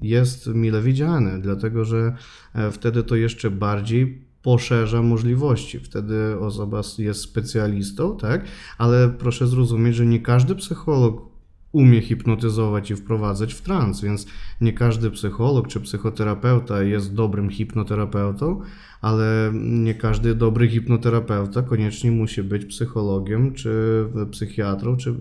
jest 0.02 0.46
mile 0.46 0.82
widziane, 0.82 1.40
dlatego 1.40 1.84
że 1.84 2.16
e, 2.54 2.70
wtedy 2.70 3.02
to 3.02 3.16
jeszcze 3.16 3.50
bardziej 3.50 4.24
poszerza 4.42 5.02
możliwości. 5.02 5.80
Wtedy 5.80 6.38
osoba 6.40 6.80
jest 6.98 7.20
specjalistą, 7.20 8.16
tak? 8.16 8.44
Ale 8.78 9.08
proszę 9.08 9.46
zrozumieć, 9.46 9.96
że 9.96 10.06
nie 10.06 10.20
każdy 10.20 10.54
psycholog 10.54 11.34
umie 11.72 12.00
hipnotyzować 12.00 12.90
i 12.90 12.96
wprowadzać 12.96 13.54
w 13.54 13.62
trans, 13.62 14.00
więc 14.00 14.26
nie 14.60 14.72
każdy 14.72 15.10
psycholog 15.10 15.68
czy 15.68 15.80
psychoterapeuta 15.80 16.82
jest 16.82 17.14
dobrym 17.14 17.50
hipnoterapeutą, 17.50 18.60
ale 19.04 19.52
nie 19.54 19.94
każdy 19.94 20.34
dobry 20.34 20.68
hipnoterapeuta 20.68 21.62
koniecznie 21.62 22.10
musi 22.10 22.42
być 22.42 22.64
psychologiem, 22.64 23.54
czy 23.54 24.04
psychiatrą, 24.30 24.96
czy 24.96 25.10
y, 25.10 25.14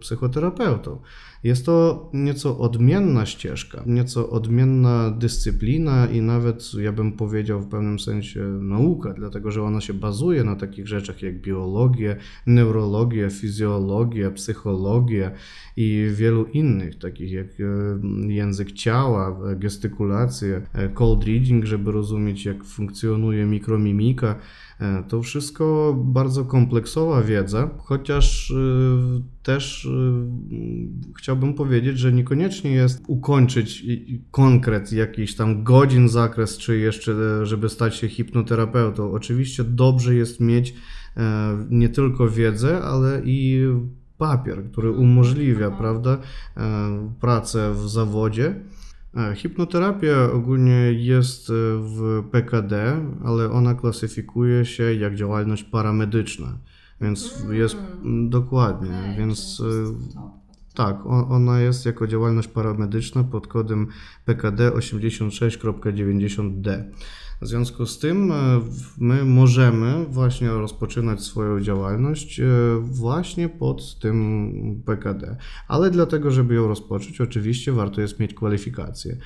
psychoterapeutą. 0.00 1.00
Jest 1.44 1.66
to 1.66 2.10
nieco 2.12 2.58
odmienna 2.58 3.26
ścieżka, 3.26 3.82
nieco 3.86 4.30
odmienna 4.30 5.10
dyscyplina 5.10 6.06
i 6.06 6.20
nawet, 6.20 6.74
ja 6.74 6.92
bym 6.92 7.12
powiedział, 7.12 7.60
w 7.60 7.68
pewnym 7.68 7.98
sensie 7.98 8.40
nauka, 8.60 9.12
dlatego 9.12 9.50
że 9.50 9.62
ona 9.62 9.80
się 9.80 9.94
bazuje 9.94 10.44
na 10.44 10.56
takich 10.56 10.88
rzeczach 10.88 11.22
jak 11.22 11.40
biologię, 11.40 12.16
neurologię, 12.46 13.30
fizjologię, 13.30 14.30
psychologię 14.30 15.30
i 15.76 16.08
wielu 16.14 16.44
innych, 16.44 16.98
takich 16.98 17.32
jak 17.32 17.46
e, 17.46 18.32
język 18.32 18.72
ciała, 18.72 19.40
gestykulację, 19.56 20.62
e, 20.72 20.88
cold 20.88 21.24
reading, 21.24 21.64
żeby 21.64 21.92
rozumieć, 21.92 22.44
jak 22.44 22.64
funkcjonuje 22.64 23.46
mikromimika. 23.46 24.36
E, 24.80 25.02
To 25.08 25.22
wszystko 25.22 25.96
bardzo 26.04 26.44
kompleksowa 26.44 27.22
wiedza, 27.22 27.70
chociaż 27.78 28.50
y, 28.50 28.54
też 29.42 29.84
y, 29.84 29.90
chciałbym 31.18 31.54
powiedzieć, 31.54 31.98
że 31.98 32.12
niekoniecznie 32.12 32.70
jest 32.70 33.02
ukończyć 33.06 33.84
konkret 34.30 34.92
jakiś 34.92 35.36
tam 35.36 35.64
godzin 35.64 36.08
zakres, 36.08 36.58
czy 36.58 36.78
jeszcze, 36.78 37.12
e, 37.12 37.46
żeby 37.46 37.68
stać 37.68 37.96
się 37.96 38.08
hipnoterapeutą. 38.08 39.12
Oczywiście 39.12 39.64
dobrze 39.64 40.14
jest 40.14 40.40
mieć 40.40 40.74
e, 41.16 41.66
nie 41.70 41.88
tylko 41.88 42.28
wiedzę, 42.28 42.82
ale 42.82 43.22
i 43.24 43.64
papier, 44.18 44.70
który 44.72 44.90
umożliwia, 44.90 45.70
prawda, 45.70 46.18
pracę 47.20 47.74
w 47.74 47.88
zawodzie. 47.88 48.54
E, 49.16 49.34
Hipnoterapia 49.34 50.32
ogólnie 50.32 50.92
jest 50.92 51.50
e, 51.50 51.52
w 51.78 52.22
PKD, 52.30 52.96
ale 53.24 53.50
ona 53.50 53.74
klasyfikuje 53.74 54.64
się 54.64 54.94
jak 54.94 55.14
działalność 55.14 55.64
paramedyczna, 55.64 56.58
więc 57.00 57.44
jest 57.50 57.76
mm, 58.02 58.30
dokładnie, 58.30 58.90
Okej, 59.00 59.16
więc 59.18 59.56
to- 60.14 60.39
tak, 60.80 61.06
ona 61.06 61.60
jest 61.60 61.86
jako 61.86 62.06
działalność 62.06 62.48
paramedyczna 62.48 63.24
pod 63.24 63.46
kodem 63.46 63.86
PKD 64.24 64.70
86.90D. 64.70 66.84
W 67.42 67.46
związku 67.46 67.86
z 67.86 67.98
tym 67.98 68.32
e, 68.32 68.60
my 68.98 69.24
możemy 69.24 70.06
właśnie 70.06 70.48
rozpoczynać 70.48 71.22
swoją 71.22 71.60
działalność 71.60 72.40
e, 72.40 72.44
właśnie 72.80 73.48
pod 73.48 73.98
tym 73.98 74.82
PKD. 74.86 75.36
Ale 75.68 75.90
dlatego, 75.90 76.30
żeby 76.30 76.54
ją 76.54 76.68
rozpocząć, 76.68 77.20
oczywiście 77.20 77.72
warto 77.72 78.00
jest 78.00 78.20
mieć 78.20 78.34
kwalifikacje. 78.34 79.16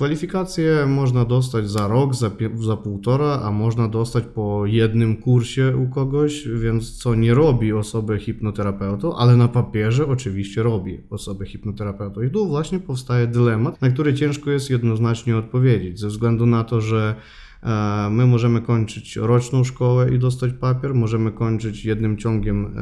Kwalifikacje 0.00 0.86
można 0.86 1.24
dostać 1.24 1.70
za 1.70 1.88
rok, 1.88 2.14
za, 2.14 2.30
za 2.54 2.76
półtora, 2.76 3.40
a 3.42 3.50
można 3.50 3.88
dostać 3.88 4.24
po 4.34 4.66
jednym 4.66 5.16
kursie 5.16 5.76
u 5.76 5.88
kogoś, 5.88 6.48
więc 6.48 6.98
co 6.98 7.14
nie 7.14 7.34
robi 7.34 7.72
osoby 7.72 8.18
hipnoterapeutą, 8.18 9.16
ale 9.16 9.36
na 9.36 9.48
papierze 9.48 10.06
oczywiście 10.06 10.62
robi 10.62 11.00
osobę 11.10 11.46
hipnoterapeutą. 11.46 12.22
I 12.22 12.30
tu 12.30 12.48
właśnie 12.48 12.78
powstaje 12.78 13.26
dylemat, 13.26 13.82
na 13.82 13.90
który 13.90 14.14
ciężko 14.14 14.50
jest 14.50 14.70
jednoznacznie 14.70 15.36
odpowiedzieć, 15.36 16.00
ze 16.00 16.08
względu 16.08 16.46
na 16.46 16.64
to, 16.64 16.80
że 16.80 17.14
e, 17.62 18.08
My 18.10 18.26
możemy 18.26 18.60
kończyć 18.60 19.16
roczną 19.16 19.64
szkołę 19.64 20.14
i 20.14 20.18
dostać 20.18 20.52
papier, 20.52 20.94
możemy 20.94 21.32
kończyć 21.32 21.84
jednym 21.84 22.16
ciągiem 22.16 22.76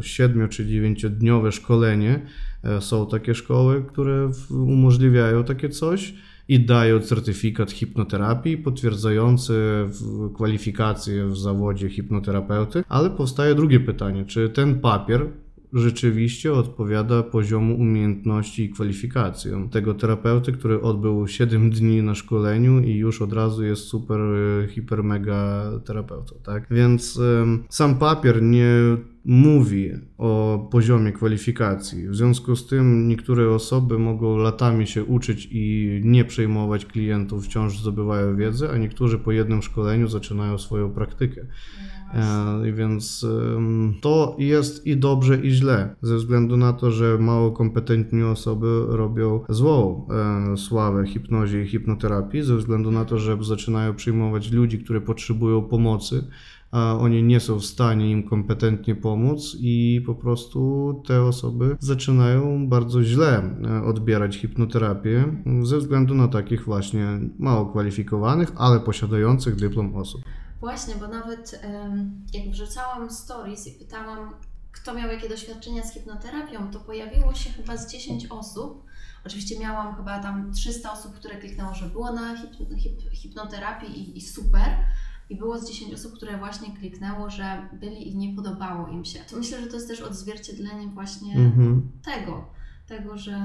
7 0.00 0.48
czy 0.48 0.66
9 0.66 1.06
dniowe 1.10 1.52
szkolenie. 1.52 2.26
E, 2.64 2.80
Są 2.80 3.06
takie 3.06 3.34
szkoły, 3.34 3.84
które 3.88 4.30
umożliwiają 4.50 5.44
takie 5.44 5.68
coś 5.68 6.14
i 6.48 6.60
dają 6.60 7.00
certyfikat 7.00 7.70
hipnoterapii 7.70 8.58
potwierdzający 8.58 9.54
kwalifikacje 10.34 11.26
w 11.26 11.38
zawodzie 11.38 11.88
hipnoterapeuty. 11.88 12.84
Ale 12.88 13.10
powstaje 13.10 13.54
drugie 13.54 13.80
pytanie, 13.80 14.24
czy 14.24 14.50
ten 14.50 14.80
papier 14.80 15.26
rzeczywiście 15.72 16.52
odpowiada 16.52 17.22
poziomu 17.22 17.76
umiejętności 17.76 18.64
i 18.64 18.70
kwalifikacjom 18.70 19.68
tego 19.68 19.94
terapeuty, 19.94 20.52
który 20.52 20.80
odbył 20.80 21.28
7 21.28 21.70
dni 21.70 22.02
na 22.02 22.14
szkoleniu 22.14 22.80
i 22.80 22.94
już 22.94 23.22
od 23.22 23.32
razu 23.32 23.64
jest 23.64 23.82
super, 23.82 24.20
hiper, 24.68 25.04
mega 25.04 25.70
terapeutą, 25.84 26.36
tak? 26.42 26.66
Więc 26.70 27.16
ym, 27.16 27.64
sam 27.68 27.98
papier 27.98 28.42
nie 28.42 28.68
mówi 29.28 29.90
o 30.18 30.68
poziomie 30.70 31.12
kwalifikacji. 31.12 32.08
W 32.08 32.16
związku 32.16 32.56
z 32.56 32.66
tym 32.66 33.08
niektóre 33.08 33.50
osoby 33.50 33.98
mogą 33.98 34.36
latami 34.36 34.86
się 34.86 35.04
uczyć 35.04 35.48
i 35.50 36.00
nie 36.04 36.24
przejmować 36.24 36.86
klientów, 36.86 37.44
wciąż 37.44 37.78
zdobywają 37.78 38.36
wiedzę, 38.36 38.70
a 38.70 38.78
niektórzy 38.78 39.18
po 39.18 39.32
jednym 39.32 39.62
szkoleniu 39.62 40.08
zaczynają 40.08 40.58
swoją 40.58 40.90
praktykę. 40.90 41.46
E, 42.14 42.72
Więc 42.72 43.26
ym, 43.56 43.94
to 44.00 44.36
jest 44.38 44.86
i 44.86 44.96
dobrze, 44.96 45.40
i 45.40 45.50
źle, 45.50 45.94
ze 46.02 46.16
względu 46.16 46.56
na 46.56 46.72
to, 46.72 46.90
że 46.90 47.18
mało 47.18 47.52
kompetentni 47.52 48.22
osoby 48.22 48.84
robią 48.88 49.40
złą 49.48 50.06
e, 50.52 50.56
sławę 50.56 51.06
hipnozie 51.06 51.62
i 51.62 51.66
hipnoterapii, 51.66 52.42
ze 52.42 52.56
względu 52.56 52.90
na 52.90 53.04
to, 53.04 53.18
że 53.18 53.38
zaczynają 53.40 53.94
przyjmować 53.94 54.52
ludzi, 54.52 54.78
którzy 54.78 55.00
potrzebują 55.00 55.62
pomocy, 55.62 56.24
a 56.70 56.94
oni 56.98 57.22
nie 57.22 57.40
są 57.40 57.58
w 57.58 57.64
stanie 57.64 58.10
im 58.10 58.28
kompetentnie 58.28 58.94
pomóc 58.94 59.56
i 59.60 60.02
po 60.06 60.14
prostu 60.14 61.02
te 61.06 61.22
osoby 61.22 61.76
zaczynają 61.80 62.68
bardzo 62.68 63.02
źle 63.02 63.42
e, 63.64 63.84
odbierać 63.84 64.36
hipnoterapię 64.36 65.24
ze 65.62 65.78
względu 65.78 66.14
na 66.14 66.28
takich 66.28 66.64
właśnie 66.64 67.06
mało 67.38 67.66
kwalifikowanych, 67.66 68.52
ale 68.56 68.80
posiadających 68.80 69.56
dyplom 69.56 69.96
osób. 69.96 70.22
Właśnie, 70.60 70.94
bo 70.94 71.08
nawet 71.08 71.62
jak 72.34 72.50
wrzucałam 72.50 73.10
stories 73.10 73.66
i 73.66 73.78
pytałam, 73.78 74.30
kto 74.72 74.94
miał 74.94 75.08
jakie 75.08 75.28
doświadczenia 75.28 75.82
z 75.82 75.94
hipnoterapią, 75.94 76.70
to 76.70 76.80
pojawiło 76.80 77.34
się 77.34 77.50
chyba 77.50 77.76
z 77.76 77.92
10 77.92 78.26
osób. 78.26 78.84
Oczywiście 79.26 79.58
miałam 79.58 79.96
chyba 79.96 80.18
tam 80.18 80.52
300 80.52 80.92
osób, 80.92 81.14
które 81.14 81.36
kliknęło, 81.36 81.74
że 81.74 81.86
było 81.86 82.12
na 82.12 82.36
hip, 82.36 82.68
hip, 82.76 83.10
hipnoterapii 83.12 84.00
i, 84.00 84.18
i 84.18 84.20
super. 84.20 84.76
I 85.30 85.36
było 85.36 85.58
z 85.58 85.68
10 85.68 85.94
osób, 85.94 86.12
które 86.16 86.38
właśnie 86.38 86.76
kliknęło, 86.76 87.30
że 87.30 87.68
byli 87.72 88.08
i 88.08 88.16
nie 88.16 88.36
podobało 88.36 88.88
im 88.88 89.04
się. 89.04 89.18
To 89.30 89.36
myślę, 89.36 89.60
że 89.60 89.66
to 89.66 89.74
jest 89.74 89.88
też 89.88 90.00
odzwierciedlenie 90.00 90.88
właśnie 90.88 91.34
Mhm. 91.34 91.90
tego, 92.02 92.46
tego, 92.86 93.18
że 93.18 93.38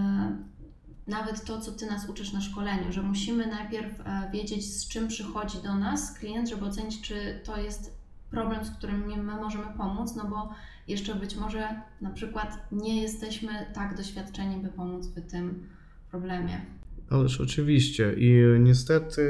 nawet 1.07 1.45
to, 1.45 1.61
co 1.61 1.71
Ty 1.71 1.85
nas 1.85 2.09
uczysz 2.09 2.33
na 2.33 2.41
szkoleniu, 2.41 2.91
że 2.91 3.01
musimy 3.03 3.47
najpierw 3.47 3.99
e, 3.99 4.29
wiedzieć, 4.31 4.73
z 4.73 4.87
czym 4.87 5.07
przychodzi 5.07 5.57
do 5.63 5.75
nas 5.75 6.13
klient, 6.19 6.49
żeby 6.49 6.65
ocenić, 6.65 7.01
czy 7.01 7.41
to 7.43 7.57
jest 7.57 8.03
problem, 8.29 8.65
z 8.65 8.71
którym 8.71 9.07
my 9.07 9.17
my 9.17 9.35
możemy 9.35 9.65
pomóc, 9.77 10.15
no 10.15 10.25
bo 10.29 10.49
jeszcze 10.87 11.15
być 11.15 11.35
może 11.35 11.81
na 12.01 12.09
przykład 12.09 12.57
nie 12.71 13.01
jesteśmy 13.01 13.65
tak 13.73 13.97
doświadczeni, 13.97 14.63
by 14.63 14.69
pomóc 14.69 15.07
w 15.07 15.31
tym 15.31 15.69
problemie. 16.11 16.61
Ależ 17.09 17.41
oczywiście 17.41 18.15
i 18.17 18.43
niestety 18.59 19.21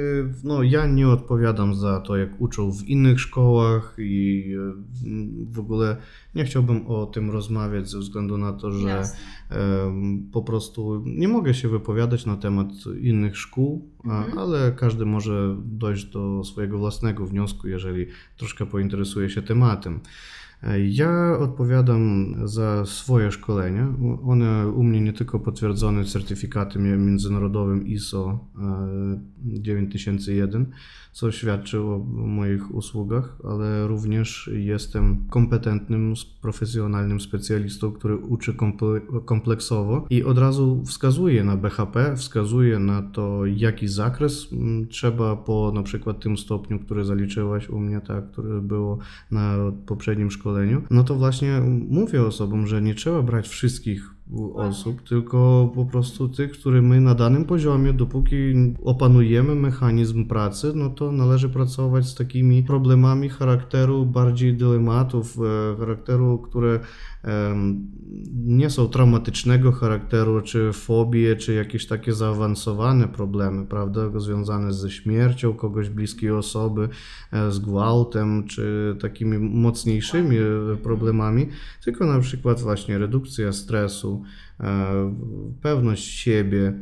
no, 0.43 0.63
ja 0.63 0.87
nie 0.87 1.07
odpowiadam 1.09 1.75
za 1.75 1.99
to, 1.99 2.17
jak 2.17 2.41
uczą 2.41 2.71
w 2.71 2.83
innych 2.83 3.19
szkołach 3.19 3.95
i 3.99 4.53
e, 4.55 4.73
w 5.51 5.59
ogóle 5.59 5.97
nie 6.35 6.45
chciałbym 6.45 6.87
o 6.87 7.05
tym 7.05 7.31
rozmawiać 7.31 7.89
ze 7.89 7.99
względu 7.99 8.37
na 8.37 8.53
to, 8.53 8.71
że 8.71 8.87
Jasne. 8.87 9.19
po 10.31 10.41
prostu 10.41 11.03
nie 11.05 11.27
mogę 11.27 11.53
się 11.53 11.69
wypowiadać 11.69 12.25
na 12.25 12.37
temat 12.37 12.67
innych 13.01 13.37
szkół, 13.37 13.93
Mhm. 14.05 14.37
ale 14.37 14.71
każdy 14.71 15.05
może 15.05 15.57
dojść 15.65 16.05
do 16.05 16.43
swojego 16.43 16.77
własnego 16.77 17.25
wniosku, 17.25 17.67
jeżeli 17.67 18.05
troszkę 18.37 18.65
pointeresuje 18.65 19.29
się 19.29 19.41
tematem. 19.41 19.99
E, 20.63 20.79
Ja 20.79 21.37
odpowiadam 21.39 22.35
za 22.43 22.85
swoje 22.85 23.31
szkolenia. 23.31 23.93
One 24.23 24.67
u 24.67 24.83
mnie 24.83 25.01
nie 25.01 25.13
tylko 25.13 25.39
potwierdzone 25.39 26.05
certyfikatem 26.05 27.05
międzynarodowym 27.05 27.87
ISO 27.87 28.39
e, 28.57 29.19
9001, 29.37 30.71
co 31.13 31.31
świadczy 31.31 31.79
o 31.79 32.05
moich 32.13 32.75
usługach, 32.75 33.37
ale 33.43 33.87
również 33.87 34.49
jestem 34.53 35.25
kompetentnym, 35.29 36.13
profesjonalnym 36.41 37.19
specjalistą, 37.21 37.91
który 37.91 38.17
uczy 38.17 38.53
komple- 38.53 39.25
kompleksowo 39.25 40.05
i 40.09 40.23
od 40.23 40.37
razu 40.37 40.83
wskazuje 40.85 41.43
na 41.43 41.57
BHP, 41.57 42.15
wskazuje 42.15 42.79
na 42.79 43.01
to, 43.01 43.45
jaki 43.45 43.87
zakres 43.87 44.53
mm, 44.53 44.87
trzeba 44.87 45.35
po 45.35 45.71
na 45.75 45.83
przykład 45.83 46.19
tym 46.19 46.37
stopniu, 46.37 46.79
który 46.79 47.05
zaliczyłaś 47.05 47.69
u 47.69 47.79
mnie, 47.79 48.01
tak, 48.01 48.31
które 48.31 48.61
było 48.61 48.97
na 49.31 49.57
poprzednim 49.85 50.31
szkoleniu, 50.31 50.81
no 50.89 51.03
to 51.03 51.15
właśnie 51.15 51.61
mówię 51.89 52.21
osobom, 52.21 52.67
że 52.67 52.81
nie 52.81 52.95
trzeba 52.95 53.21
brać 53.21 53.47
wszystkich 53.47 54.13
osób, 54.53 55.01
tylko 55.01 55.71
po 55.75 55.85
prostu 55.85 56.29
tych, 56.29 56.51
które 56.51 56.81
my 56.81 57.01
na 57.01 57.15
danym 57.15 57.45
poziomie, 57.45 57.93
dopóki 57.93 58.53
opanujemy 58.83 59.55
mechanizm 59.55 60.25
pracy, 60.25 60.71
no 60.75 60.89
to 60.89 61.11
należy 61.11 61.49
pracować 61.49 62.05
z 62.05 62.15
takimi 62.15 62.63
problemami 62.63 63.29
charakteru 63.29 64.05
bardziej 64.05 64.53
dylematów, 64.53 65.37
e, 65.37 65.77
charakteru, 65.79 66.37
które 66.37 66.79
nie 68.45 68.69
są 68.69 68.87
traumatycznego 68.87 69.71
charakteru, 69.71 70.41
czy 70.41 70.73
fobie, 70.73 71.35
czy 71.35 71.53
jakieś 71.53 71.87
takie 71.87 72.13
zaawansowane 72.13 73.07
problemy, 73.07 73.65
prawda, 73.65 74.19
związane 74.19 74.73
ze 74.73 74.91
śmiercią 74.91 75.53
kogoś 75.53 75.89
bliskiej 75.89 76.31
osoby, 76.31 76.89
e, 77.31 77.51
z 77.51 77.59
gwałtem, 77.59 78.47
czy 78.47 78.95
takimi 79.01 79.39
mocniejszymi 79.39 80.37
e, 80.37 80.77
problemami, 80.83 81.47
tylko 81.83 82.05
na 82.05 82.19
przykład 82.19 82.61
właśnie 82.61 82.97
redukcja 82.97 83.53
stresu, 83.53 84.23
e, 84.59 85.15
pewność 85.61 86.03
siebie, 86.03 86.73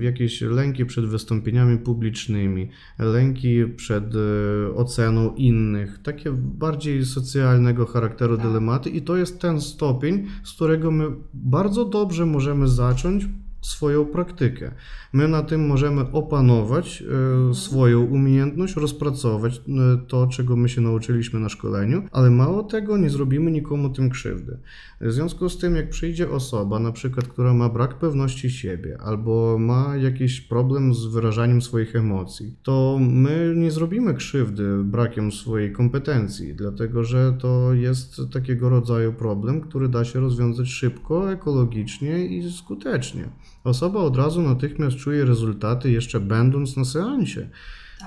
jakieś 0.00 0.40
lęki 0.40 0.86
przed 0.86 1.06
wystąpieniami 1.06 1.78
publicznymi, 1.78 2.68
lęki 2.98 3.66
przed 3.76 4.04
e, 4.14 4.74
oceną 4.74 5.34
innych, 5.34 5.98
takie 6.02 6.32
bardziej 6.32 7.04
socjalnego 7.04 7.86
charakteru 7.86 8.36
Tak. 8.36 8.46
dylematy 8.46 8.90
i 8.90 9.02
to 9.02 9.16
jest 9.16 9.40
ten 9.40 9.60
stopień, 9.60 10.26
z 10.44 10.52
którego 10.52 10.90
my 10.90 11.06
bardzo 11.34 11.84
dobrze 11.84 12.26
możemy 12.26 12.68
zacząć 12.68 13.28
swoją 13.62 14.06
praktykę. 14.06 14.72
My 15.12 15.28
na 15.28 15.42
tym 15.42 15.66
możemy 15.66 16.00
opanować 16.12 17.02
e, 17.50 17.54
swoją 17.54 18.00
umiejętność, 18.00 18.76
rozpracować 18.76 19.56
e, 19.56 19.62
to, 20.06 20.26
czego 20.26 20.56
my 20.56 20.68
się 20.68 20.80
nauczyliśmy 20.80 21.40
na 21.40 21.48
szkoleniu, 21.48 22.02
ale 22.12 22.30
mało 22.30 22.62
tego, 22.62 22.98
nie 22.98 23.10
zrobimy 23.10 23.50
nikomu 23.50 23.90
tym 23.90 24.10
krzywdy. 24.10 24.58
W 25.00 25.12
związku 25.12 25.48
z 25.48 25.58
tym, 25.58 25.76
jak 25.76 25.90
przyjdzie 25.90 26.30
osoba, 26.30 26.78
na 26.78 26.92
przykład, 26.92 27.28
która 27.28 27.54
ma 27.54 27.68
brak 27.68 27.98
pewności 27.98 28.50
siebie 28.50 28.98
albo 29.00 29.58
ma 29.58 29.96
jakiś 29.96 30.40
problem 30.40 30.94
z 30.94 31.06
wyrażaniem 31.06 31.62
swoich 31.62 31.96
emocji, 31.96 32.56
to 32.62 32.98
my 33.00 33.54
nie 33.56 33.70
zrobimy 33.70 34.14
krzywdy 34.14 34.84
brakiem 34.84 35.32
swojej 35.32 35.72
kompetencji, 35.72 36.54
dlatego 36.54 37.04
że 37.04 37.36
to 37.40 37.74
jest 37.74 38.20
takiego 38.32 38.68
rodzaju 38.68 39.12
problem, 39.12 39.60
który 39.60 39.88
da 39.88 40.04
się 40.04 40.20
rozwiązać 40.20 40.68
szybko, 40.68 41.32
ekologicznie 41.32 42.26
i 42.26 42.52
skutecznie. 42.52 43.28
Osoba 43.64 44.00
od 44.00 44.16
razu 44.16 44.42
natychmiast 44.42 44.96
czuje 44.96 45.24
rezultaty, 45.24 45.90
jeszcze 45.90 46.20
będąc 46.20 46.76
na 46.76 46.84
seansie. 46.84 47.48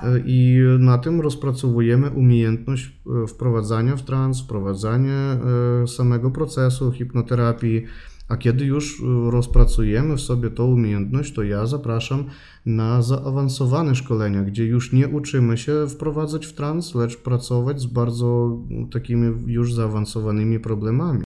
E, 0.02 0.22
I 0.26 0.60
na 0.78 0.98
tym 0.98 1.20
rozpracowujemy 1.20 2.10
umiejętność 2.10 2.92
e, 3.24 3.26
wprowadzania 3.26 3.96
w 3.96 4.02
trans, 4.02 4.40
wprowadzania 4.42 5.38
e, 5.82 5.88
samego 5.88 6.30
procesu 6.30 6.92
hipnoterapii. 6.92 7.84
A 8.28 8.36
kiedy 8.36 8.64
już 8.64 9.02
rozpracujemy 9.30 10.16
w 10.16 10.20
sobie 10.20 10.50
tą 10.50 10.64
umiejętność, 10.64 11.34
to 11.34 11.42
ja 11.42 11.66
zapraszam 11.66 12.24
na 12.66 13.02
zaawansowane 13.02 13.94
szkolenia, 13.94 14.42
gdzie 14.42 14.64
już 14.64 14.92
nie 14.92 15.08
uczymy 15.08 15.58
się 15.58 15.86
wprowadzać 15.88 16.46
w 16.46 16.52
trans, 16.52 16.94
lecz 16.94 17.16
pracować 17.16 17.80
z 17.80 17.86
bardzo 17.86 18.58
takimi 18.92 19.52
już 19.52 19.74
zaawansowanymi 19.74 20.60
problemami. 20.60 21.24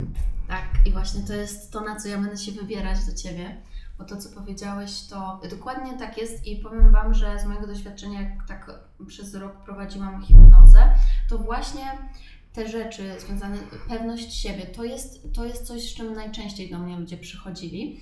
Tak, 0.49 0.65
i 0.87 0.93
właśnie 0.93 1.23
to 1.27 1.35
jest 1.35 1.73
to, 1.73 1.81
na 1.81 1.97
co 1.97 2.09
ja 2.09 2.19
będę 2.21 2.37
się 2.37 2.53
wybierać 2.53 2.99
do 3.07 3.15
Ciebie, 3.15 3.57
bo 3.99 4.05
to, 4.05 4.17
co 4.17 4.29
powiedziałeś, 4.41 5.07
to 5.07 5.41
dokładnie 5.51 5.99
tak 5.99 6.19
jest 6.19 6.47
i 6.47 6.57
powiem 6.57 6.93
Wam, 6.93 7.15
że 7.15 7.39
z 7.39 7.45
mojego 7.45 7.67
doświadczenia, 7.67 8.23
jak 8.23 8.49
tak 8.49 8.71
przez 9.07 9.35
rok 9.35 9.65
prowadziłam 9.65 10.23
hipnozę, 10.23 10.93
to 11.29 11.39
właśnie 11.39 11.99
te 12.53 12.69
rzeczy 12.69 13.21
związane, 13.21 13.57
pewność 13.89 14.35
siebie, 14.35 14.67
to 14.67 14.85
jest, 14.85 15.35
to 15.35 15.45
jest 15.45 15.67
coś, 15.67 15.91
z 15.91 15.95
czym 15.95 16.13
najczęściej 16.13 16.71
do 16.71 16.79
mnie 16.79 16.99
ludzie 16.99 17.17
przychodzili. 17.17 18.01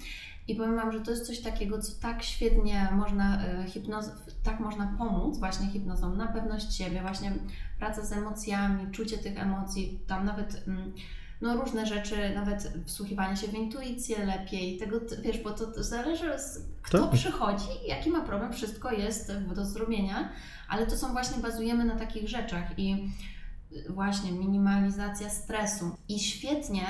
I 0.49 0.55
powiem 0.55 0.77
Wam, 0.77 0.93
że 0.93 1.01
to 1.01 1.11
jest 1.11 1.27
coś 1.27 1.41
takiego, 1.41 1.83
co 1.83 2.01
tak 2.01 2.23
świetnie 2.23 2.89
można, 2.93 3.45
e, 3.45 3.67
hipnoz, 3.67 4.11
tak 4.43 4.61
można 4.61 4.95
pomóc 4.99 5.39
właśnie 5.39 5.67
hipnozą 5.67 6.17
na 6.17 6.27
pewność 6.27 6.77
siebie, 6.77 7.01
właśnie 7.03 7.33
praca 7.79 8.05
z 8.05 8.13
emocjami, 8.13 8.93
czucie 8.93 9.19
tych 9.19 9.39
emocji, 9.39 10.01
tam 10.07 10.25
nawet 10.25 10.63
mm, 10.69 10.93
no 11.41 11.57
różne 11.57 11.87
rzeczy, 11.87 12.17
nawet 12.35 12.73
wsłuchiwanie 12.85 13.37
się 13.37 13.49
w 13.49 13.55
intuicję 13.55 14.25
lepiej, 14.27 14.79
tego, 14.79 15.01
wiesz, 15.23 15.39
bo 15.39 15.51
to 15.51 15.83
zależy 15.85 16.39
z, 16.39 16.59
kto 16.83 16.99
Tak. 16.99 17.11
przychodzi, 17.11 17.69
jaki 17.87 18.11
ma 18.11 18.21
problem, 18.21 18.53
wszystko 18.53 18.93
jest 18.93 19.33
do 19.55 19.65
zrobienia, 19.65 20.29
ale 20.69 20.87
to 20.87 20.97
są 20.97 21.13
właśnie, 21.13 21.43
bazujemy 21.43 21.85
na 21.85 21.97
takich 21.97 22.29
rzeczach 22.29 22.79
i 22.79 23.13
właśnie 23.89 24.33
minimalizacja 24.33 25.31
stresu. 25.31 25.97
I 26.09 26.21
świetnie, 26.21 26.87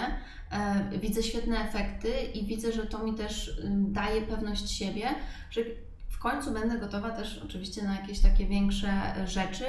e, 0.51 0.99
widzę 0.99 1.23
świetne 1.23 1.69
efekty 1.69 2.09
i 2.35 2.47
widzę, 2.47 2.73
że 2.73 2.87
to 2.87 3.05
mi 3.05 3.15
też 3.15 3.59
ym, 3.65 3.93
daje 3.93 4.23
pewność 4.23 4.71
siebie, 4.71 5.09
że 5.51 5.61
w 6.09 6.19
końcu 6.19 6.53
będę 6.53 6.79
gotowa 6.79 7.11
też 7.11 7.41
oczywiście 7.45 7.83
na 7.83 8.01
jakieś 8.01 8.21
takie 8.21 8.47
większe 8.47 8.93
rzeczy, 9.27 9.65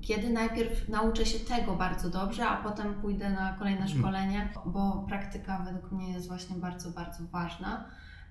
kiedy 0.00 0.30
najpierw 0.30 0.88
nauczę 0.88 1.26
się 1.26 1.38
tego 1.38 1.74
bardzo 1.76 2.10
dobrze, 2.10 2.48
a 2.48 2.62
potem 2.62 2.94
pójdę 2.94 3.30
na 3.30 3.52
kolejne 3.52 3.88
szkolenie, 3.88 4.52
bo 4.66 5.04
praktyka 5.08 5.64
według 5.64 5.92
mnie 5.92 6.12
jest 6.12 6.28
właśnie 6.28 6.56
bardzo, 6.56 6.90
bardzo 6.90 7.24
ważna. 7.32 7.84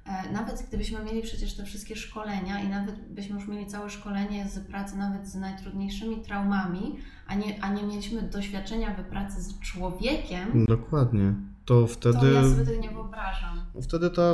E, 0.05 0.31
Nawet 0.31 0.65
gdybyśmy 0.67 1.03
mieli 1.03 1.21
przecież 1.21 1.53
te 1.57 1.65
wszystkie 1.65 1.95
szkolenia 1.95 2.59
i 2.61 2.69
nawet 2.69 3.13
byśmy 3.13 3.35
już 3.35 3.47
mieli 3.47 3.65
całe 3.65 3.89
szkolenie 3.89 4.49
z 4.49 4.59
pracy 4.67 4.97
nawet 4.97 5.27
z 5.27 5.35
najtrudniejszymi 5.35 6.21
traumami, 6.21 6.97
a 7.27 7.35
nie, 7.35 7.63
a 7.63 7.73
nie 7.73 7.83
mieliśmy 7.83 8.21
doświadczenia 8.21 8.95
w 8.95 9.03
pracy 9.09 9.41
z 9.41 9.59
człowiekiem, 9.59 10.65
Dokładnie. 10.65 11.33
To 11.65 11.87
wtedy. 11.87 12.19
to 12.19 12.25
ja 12.25 12.43
sobie 12.43 12.65
tego 12.65 12.81
nie 12.81 12.89
wyobrażam. 12.89 13.61
Wtedy 13.81 14.09
ta 14.09 14.33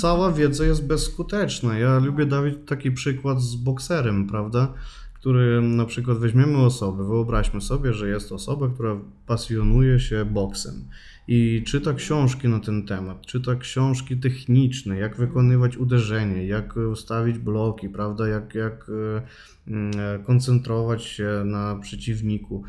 cała 0.00 0.32
wiedza 0.32 0.64
jest 0.64 0.86
bezskuteczna. 0.86 1.78
Ja 1.78 1.98
lubię 1.98 2.26
dawać 2.26 2.54
taki 2.66 2.92
przykład 2.92 3.40
z 3.40 3.56
bokserem, 3.56 4.26
prawda? 4.26 4.72
Który 5.20 5.62
na 5.62 5.84
przykład 5.84 6.18
weźmiemy 6.18 6.58
osobę, 6.58 7.04
wyobraźmy 7.04 7.60
sobie, 7.60 7.92
że 7.92 8.08
jest 8.08 8.32
osoba, 8.32 8.68
która 8.68 8.96
pasjonuje 9.26 10.00
się 10.00 10.24
boksem 10.24 10.84
i 11.28 11.62
czyta 11.66 11.94
książki 11.94 12.48
na 12.48 12.60
ten 12.60 12.86
temat, 12.86 13.26
czyta 13.26 13.56
książki 13.56 14.16
techniczne, 14.16 14.96
jak 14.96 15.16
wykonywać 15.16 15.76
uderzenie, 15.76 16.46
jak 16.46 16.76
ustawić 16.76 17.38
bloki, 17.38 17.88
prawda, 17.88 18.28
jak, 18.28 18.54
jak 18.54 18.90
e, 19.66 20.18
koncentrować 20.18 21.04
się 21.04 21.42
na 21.44 21.76
przeciwniku. 21.76 22.64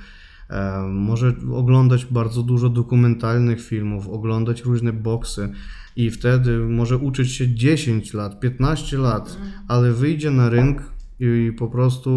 E, 0.50 0.82
może 0.82 1.34
oglądać 1.54 2.06
bardzo 2.06 2.44
dużo 2.44 2.70
dokumentalnych 2.70 3.62
filmów, 3.62 4.08
oglądać 4.08 4.62
różne 4.62 4.94
boksy 4.94 5.50
i 5.96 6.12
wtedy 6.12 6.58
może 6.58 6.98
uczyć 6.98 7.32
się 7.32 7.56
10 7.56 8.14
lat, 8.14 8.40
15 8.40 8.98
lat, 8.98 9.38
ale 9.68 9.94
wyjdzie 9.94 10.32
na 10.32 10.50
rynek 10.50 10.91
i 11.22 11.54
po 11.54 11.68
prostu 11.68 12.10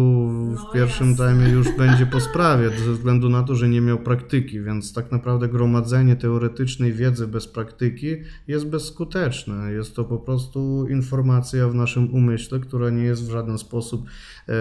w 0.49 0.55
No 0.55 0.71
pierwszym 0.73 1.15
time 1.15 1.49
już 1.49 1.71
będzie 1.77 2.05
po 2.05 2.19
sprawie, 2.19 2.69
ze 2.69 2.91
względu 2.91 3.29
na 3.29 3.43
to, 3.43 3.55
że 3.55 3.69
nie 3.69 3.81
miał 3.81 3.97
praktyki, 3.97 4.61
więc 4.61 4.93
tak 4.93 5.11
naprawdę 5.11 5.47
gromadzenie 5.47 6.15
teoretycznej 6.15 6.93
wiedzy 6.93 7.27
bez 7.27 7.47
praktyki 7.47 8.15
jest 8.47 8.67
bezskuteczne. 8.67 9.71
Jest 9.71 9.95
to 9.95 10.03
po 10.03 10.17
prostu 10.17 10.87
informacja 10.89 11.67
w 11.67 11.75
naszym 11.75 12.13
umyśle, 12.13 12.59
która 12.59 12.89
nie 12.89 13.03
jest 13.03 13.27
w 13.27 13.31
żaden 13.31 13.57
sposób, 13.57 14.05
e, 14.49 14.53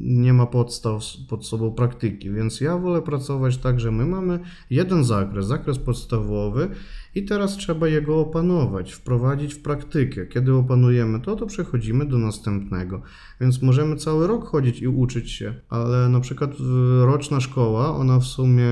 nie 0.00 0.32
ma 0.32 0.46
podstaw 0.46 1.02
pod 1.28 1.46
sobą 1.46 1.72
praktyki, 1.72 2.30
więc 2.30 2.60
ja 2.60 2.78
wolę 2.78 3.02
pracować 3.02 3.56
tak, 3.56 3.80
że 3.80 3.90
my 3.90 4.06
mamy 4.06 4.38
jeden 4.70 5.04
zakres, 5.04 5.46
zakres 5.46 5.78
podstawowy, 5.78 6.68
i 7.14 7.24
teraz 7.24 7.56
trzeba 7.56 7.88
jego 7.88 8.20
opanować, 8.20 8.92
wprowadzić 8.92 9.54
w 9.54 9.62
praktykę. 9.62 10.26
Kiedy 10.26 10.54
opanujemy 10.54 11.20
to, 11.20 11.36
to 11.36 11.46
przechodzimy 11.46 12.06
do 12.06 12.18
następnego. 12.18 13.02
Więc 13.40 13.62
możemy 13.62 13.96
cały 13.96 14.26
rok 14.26 14.48
chodzić 14.48 14.82
i 14.82 14.88
uczyć 14.88 15.30
się, 15.30 15.54
ale 15.68 16.08
na 16.08 16.20
przykład 16.20 16.50
y, 16.50 17.06
roczna 17.06 17.40
szkoła, 17.40 17.96
ona 17.96 18.18
w 18.18 18.24
sumie, 18.24 18.66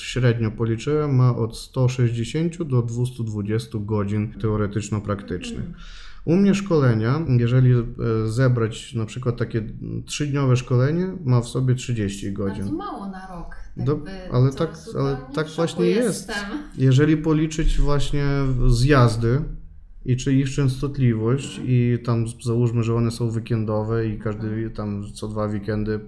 średnio 0.00 0.50
policzyłem, 0.50 1.16
ma 1.16 1.36
od 1.36 1.58
160 1.58 2.62
do 2.62 2.82
220 2.82 3.78
godzin 3.80 4.32
teoretyczno-praktycznych. 4.40 5.64
U 6.24 6.36
mnie 6.36 6.54
szkolenia, 6.54 7.20
jeżeli 7.28 7.72
e, 7.72 7.84
zebrać 8.26 8.94
na 8.94 9.06
przykład 9.06 9.36
takie 9.36 9.62
trzydniowe 10.06 10.56
szkolenie, 10.56 11.16
ma 11.24 11.40
w 11.40 11.48
sobie 11.48 11.74
30 11.74 12.32
godzin. 12.32 12.62
Bardzo 12.62 12.76
mało 12.76 13.06
na 13.06 13.28
rok. 13.28 13.56
Do- 13.76 13.92
jakby 13.92 14.10
ale 14.32 14.52
tak- 14.52 14.74
ale 14.98 15.16
tak 15.34 15.46
właśnie 15.48 15.86
jest. 15.86 16.28
jestem. 16.28 16.58
Jeżeli 16.78 17.16
policzyć 17.16 17.78
właśnie 17.80 18.26
zjazdy 18.66 19.42
i 20.04 20.16
czy 20.16 20.34
ich 20.34 20.50
częstotliwość 20.50 21.60
i 21.64 21.98
tam 22.04 22.24
załóżmy, 22.44 22.82
że 22.82 22.94
one 22.94 23.10
są 23.10 23.24
weekendowe 23.24 24.06
i 24.06 24.18
każdy 24.18 24.70
tam 24.70 25.04
co 25.14 25.28
dwa 25.28 25.46
weekendy, 25.46 26.00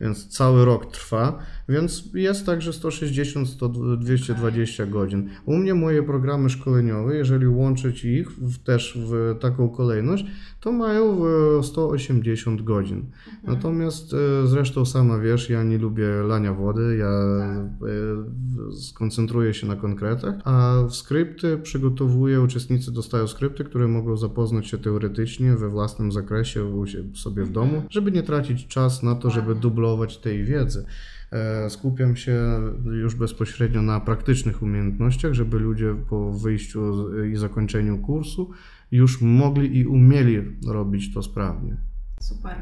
więc 0.00 0.28
cały 0.28 0.64
rok 0.64 0.92
trwa, 0.92 1.38
więc 1.68 2.04
jest 2.14 2.46
tak, 2.46 2.62
że 2.62 2.72
160, 2.72 3.48
100, 3.48 3.68
220 3.68 4.86
godzin. 4.86 5.28
U 5.44 5.56
mnie 5.56 5.74
moje 5.74 6.02
programy 6.02 6.50
szkoleniowe, 6.50 7.16
jeżeli 7.16 7.48
łączyć 7.48 8.04
ich 8.04 8.30
w, 8.30 8.58
też 8.58 8.98
w 9.06 9.36
taką 9.40 9.68
kolejność, 9.68 10.24
to 10.60 10.72
mają 10.72 11.26
e, 11.58 11.62
180 11.62 12.62
godzin. 12.62 13.06
Natomiast 13.44 14.14
e, 14.14 14.46
zresztą 14.46 14.84
sama 14.84 15.18
wiesz, 15.18 15.50
ja 15.50 15.64
nie 15.64 15.78
lubię 15.78 16.08
lania 16.08 16.54
wody, 16.54 16.96
ja 16.96 17.08
e, 17.08 18.72
skoncentruję 18.72 19.54
się 19.54 19.66
na 19.66 19.76
konkretach, 19.76 20.34
a 20.44 20.82
w 20.88 20.94
skrypty 20.94 21.58
przygotowuję, 21.58 22.40
uczestnicy 22.40 22.92
dostają 22.92 23.26
skrypty, 23.26 23.64
które 23.64 23.88
mogą 23.88 24.16
zapoznać 24.16 24.66
się 24.66 24.78
teoretycznie 24.78 25.56
we 25.56 25.68
własnym 25.68 26.12
zakresie 26.12 26.64
u 26.64 26.86
sobie 27.16 27.44
w 27.44 27.50
domu, 27.50 27.82
żeby 27.90 28.12
nie 28.12 28.22
tracić 28.22 28.66
czas 28.66 29.02
na 29.02 29.14
to, 29.14 29.30
żeby 29.30 29.40
Dokładnie. 29.40 29.62
Dublować 29.88 30.18
tej 30.18 30.44
wiedzy. 30.44 30.84
E, 31.32 31.70
Skupiam 31.70 32.16
się 32.16 32.60
już 32.84 33.14
bezpośrednio 33.14 33.82
na 33.82 34.00
praktycznych 34.00 34.62
umiejętnościach, 34.62 35.32
żeby 35.32 35.58
ludzie 35.58 35.94
po 36.10 36.32
wyjściu 36.32 37.12
i 37.24 37.36
zakończeniu 37.36 37.98
kursu 37.98 38.50
już 38.90 39.20
mogli 39.20 39.76
i 39.78 39.86
umieli 39.86 40.56
robić 40.66 41.14
to 41.14 41.22
sprawnie. 41.22 41.76
Super. 42.20 42.56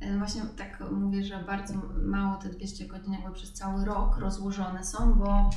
E, 0.00 0.18
Właśnie 0.18 0.42
tak 0.58 0.84
mówię, 0.92 1.24
że 1.24 1.44
bardzo 1.46 1.74
mało 2.06 2.36
te 2.36 2.48
200 2.48 2.86
godzin 2.86 3.12
jakby 3.12 3.32
przez 3.32 3.52
cały 3.52 3.84
rok 3.84 4.18
rozłożone 4.18 4.84
są, 4.84 5.14
bo 5.14 5.50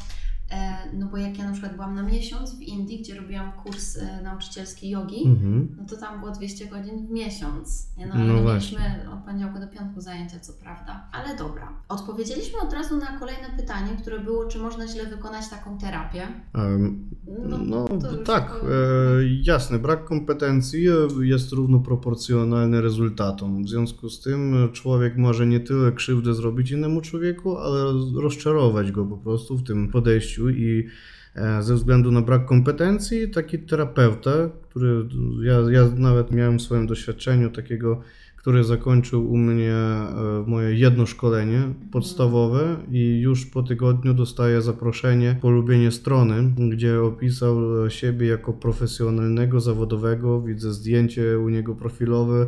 no 0.94 1.08
bo 1.12 1.18
jak 1.18 1.38
ja 1.38 1.46
na 1.46 1.52
przykład 1.52 1.74
byłam 1.76 1.96
na 1.96 2.04
miesiąc 2.04 2.56
w 2.58 2.62
Indii, 2.62 3.00
gdzie 3.00 3.16
robiłam 3.16 3.52
kurs 3.52 3.98
e, 3.98 4.22
nauczycielski 4.24 4.90
jogi, 4.90 5.26
Mhm. 5.28 5.76
no 5.78 5.86
to 5.90 5.98
tam 5.98 6.20
było 6.20 6.32
200 6.32 6.66
godzin 6.68 7.08
w 7.08 7.10
miesiąc. 7.10 7.88
Nie? 7.98 8.08
No, 8.08 8.14
No 8.16 8.22
ale 8.22 8.34
nie 8.34 8.42
właśnie. 8.42 8.78
mieliśmy 8.80 9.12
od 9.12 9.20
poniedziałku 9.26 9.60
do 9.60 9.68
piątku 9.68 10.02
zajęcia, 10.02 10.40
co 10.40 10.54
prawda. 10.54 11.08
Ale 11.12 11.38
dobra. 11.38 11.74
Odpowiedzieliśmy 11.90 12.60
od 12.60 12.74
razu 12.74 12.98
na 12.98 13.20
kolejne 13.20 13.48
pytanie, 13.58 13.92
które 14.02 14.20
było, 14.20 14.46
czy 14.46 14.60
można 14.60 14.88
źle 14.88 15.06
wykonać 15.06 15.50
taką 15.50 15.78
terapię. 15.78 16.22
Em, 16.56 17.10
No, 17.68 17.88
już 17.92 18.26
tak, 18.26 18.52
tylko- 18.54 18.68
e, 18.68 18.74
jasne. 19.44 19.80
Brak 19.80 20.06
kompetencji 20.06 20.88
e, 20.88 20.94
jest 21.22 21.52
równo 21.52 21.80
proporcjonalny 21.80 22.82
rezultatom. 22.82 23.64
W 23.64 23.70
związku 23.70 24.10
z 24.10 24.22
tym 24.22 24.64
e, 24.66 24.70
człowiek 24.70 25.18
może 25.18 25.48
nie 25.48 25.60
tyle 25.60 25.92
krzywdę 25.92 26.34
zrobić 26.34 26.72
innemu 26.72 27.02
człowieku, 27.02 27.58
ale 27.58 27.80
rozczarować 28.22 28.92
go 28.92 29.06
po 29.06 29.18
prostu 29.18 29.58
w 29.58 29.64
tym 29.64 29.92
podejściu 29.92 30.37
i 30.50 30.88
e, 31.36 31.64
ze 31.64 31.76
względu 31.76 32.12
na 32.12 32.22
brak 32.22 32.46
kompetencji 32.46 33.30
taki 33.30 33.60
terapeuta, 33.60 34.50
który 34.70 35.06
ja, 35.44 35.54
ja 35.72 35.90
nawet 35.96 36.32
miałem 36.32 36.60
w 36.60 36.62
swoim 36.62 36.88
doświadczeniu 36.88 37.50
takiego 37.50 38.02
który 38.48 38.64
zakończył 38.64 39.32
u 39.32 39.38
mnie 39.38 39.74
e, 39.74 40.44
moje 40.48 40.76
jedno 40.76 41.06
szkolenie 41.06 41.62
podstawowe 41.92 42.78
i 42.92 43.20
już 43.20 43.46
po 43.46 43.64
tygodniu 43.64 44.14
dostaję 44.14 44.62
zaproszenie, 44.62 45.36
polubienie 45.42 45.92
strony, 45.92 46.54
gdzie 46.70 47.02
opisał 47.02 47.86
e, 47.86 47.92
siebie 47.92 48.28
jako 48.28 48.54
profesjonalnego, 48.54 49.60
zawodowego. 49.60 50.42
Widzę 50.42 50.74
zdjęcie 50.74 51.40
u 51.40 51.50
niego 51.50 51.76
profilowe, 51.76 52.48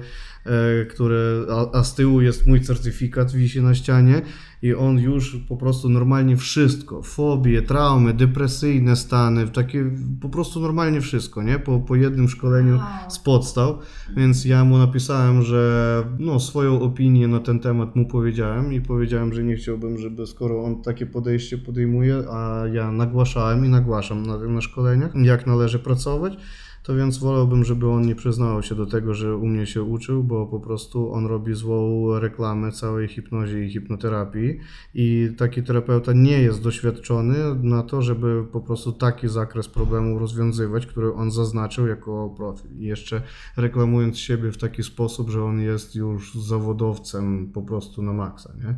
które, 0.89 1.45
a, 1.49 1.77
a 1.77 1.83
z 1.83 1.95
tyłu 1.95 2.21
jest 2.21 2.47
mój 2.47 2.61
certyfikat, 2.61 3.31
wisi 3.31 3.61
na 3.61 3.75
ścianie 3.75 4.21
i 4.61 4.73
on 4.73 4.99
już 4.99 5.37
po 5.49 5.57
prostu 5.57 5.89
normalnie 5.89 6.37
wszystko, 6.37 7.01
fobie, 7.01 7.61
traumy, 7.61 8.13
depresyjne 8.13 8.95
stany, 8.95 9.47
takie 9.47 9.91
po 10.21 10.29
prostu 10.29 10.59
normalnie 10.59 11.01
wszystko, 11.01 11.43
nie? 11.43 11.59
Po, 11.59 11.79
po 11.79 11.95
jednym 11.95 12.29
szkoleniu 12.29 12.75
Wow. 12.77 13.11
z 13.11 13.19
podstaw, 13.19 13.75
więc 14.17 14.45
ja 14.45 14.65
mu 14.65 14.77
napisałem, 14.77 15.41
że 15.41 16.03
no, 16.19 16.39
swoją 16.39 16.81
opinię 16.81 17.27
na 17.27 17.39
ten 17.39 17.59
temat 17.59 17.95
mu 17.95 18.05
powiedziałem 18.05 18.73
i 18.73 18.81
powiedziałem, 18.81 19.33
że 19.33 19.43
nie 19.43 19.55
chciałbym, 19.55 19.97
żeby 19.97 20.27
skoro 20.27 20.63
on 20.63 20.81
takie 20.81 21.05
podejście 21.05 21.57
podejmuje, 21.57 22.23
a 22.31 22.63
ja 22.73 22.91
nagłaszałem 22.91 23.65
i 23.65 23.69
nagłaszam 23.69 24.23
na, 24.25 24.37
na 24.37 24.61
szkoleniach, 24.61 25.11
jak 25.15 25.47
należy 25.47 25.79
pracować, 25.79 26.37
to 26.89 26.95
więc 26.95 27.17
wolałbym, 27.17 27.63
żeby 27.63 27.89
on 27.89 28.01
nie 28.01 28.15
przyznawał 28.15 28.63
się 28.63 28.75
do 28.75 28.85
tego, 28.85 29.13
że 29.13 29.35
u 29.35 29.47
mnie 29.47 29.65
się 29.65 29.83
uczył, 29.83 30.23
bo 30.23 30.45
po 30.45 30.59
prostu 30.59 31.13
on 31.13 31.25
robi 31.25 31.53
złą 31.53 32.19
reklamę 32.19 32.71
całej 32.71 33.07
hipnozie 33.07 33.65
i 33.65 33.69
hipnoterapii 33.69 34.59
i 34.93 35.29
taki 35.37 35.63
terapeuta 35.63 36.13
nie 36.13 36.41
jest 36.41 36.63
doświadczony 36.63 37.35
na 37.63 37.83
to, 37.83 38.01
żeby 38.01 38.45
po 38.51 38.61
prostu 38.61 38.91
taki 38.91 39.27
zakres 39.27 39.67
problemu 39.67 40.19
rozwiązywać, 40.19 40.85
który 40.85 41.13
on 41.13 41.31
zaznaczył 41.31 41.87
jako 41.87 42.33
profil. 42.37 42.71
I 42.79 42.83
jeszcze 42.85 43.21
reklamując 43.57 44.17
siebie 44.17 44.51
w 44.51 44.57
taki 44.57 44.83
sposób, 44.83 45.29
że 45.29 45.43
on 45.43 45.61
jest 45.61 45.95
już 45.95 46.35
zawodowcem 46.35 47.51
po 47.53 47.61
prostu 47.61 48.01
na 48.01 48.13
maksa, 48.13 48.53
nie? 48.57 48.75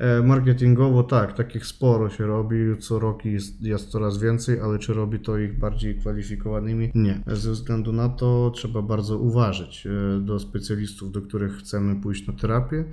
E, 0.00 0.22
Marketingowo 0.22 1.02
tak, 1.02 1.32
takich 1.32 1.66
sporo 1.66 2.10
się 2.10 2.26
robi, 2.26 2.56
co 2.78 2.98
roku 2.98 3.28
jest, 3.28 3.62
jest 3.62 3.88
coraz 3.88 4.18
więcej, 4.18 4.60
ale 4.60 4.78
czy 4.78 4.94
robi 4.94 5.20
to 5.20 5.38
ich 5.38 5.58
bardziej 5.58 5.96
kwalifikowanymi? 5.96 6.90
Nie. 6.94 7.20
Ze 7.26 7.50
względu 7.52 7.92
na 7.92 8.08
to 8.08 8.52
trzeba 8.54 8.82
bardzo 8.82 9.18
uważać 9.18 9.86
e, 9.86 10.20
do 10.20 10.38
specjalistów, 10.38 11.12
do 11.12 11.22
których 11.22 11.52
chcemy 11.52 12.00
pójść 12.00 12.26
na 12.26 12.32
terapię, 12.32 12.84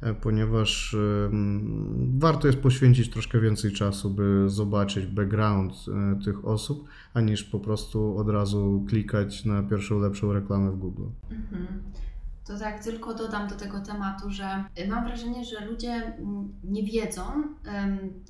e, 0.00 0.14
ponieważ 0.14 0.96
warto 2.18 2.46
jest 2.46 2.58
poświęcić 2.58 3.10
troszkę 3.10 3.40
więcej 3.40 3.72
czasu, 3.72 4.10
by 4.10 4.44
zobaczyć 4.46 5.06
background 5.06 5.72
tych 6.24 6.44
osób, 6.44 6.88
aniż 7.14 7.44
po 7.44 7.60
prostu 7.60 8.18
od 8.18 8.28
razu 8.28 8.84
klikać 8.88 9.44
na 9.44 9.62
pierwszą 9.62 10.00
lepszą 10.00 10.32
reklamę 10.32 10.70
w 10.70 10.76
Google. 10.76 11.06
Mhm. 11.30 11.66
To 12.46 12.58
tak 12.58 12.84
tylko 12.84 13.14
dodam 13.14 13.48
do 13.48 13.54
tego 13.54 13.80
tematu, 13.80 14.30
że 14.30 14.64
mam 14.88 15.04
wrażenie, 15.04 15.44
że 15.44 15.64
ludzie 15.64 15.92
mm, 15.92 16.54
nie 16.64 16.82
wiedzą, 16.82 17.22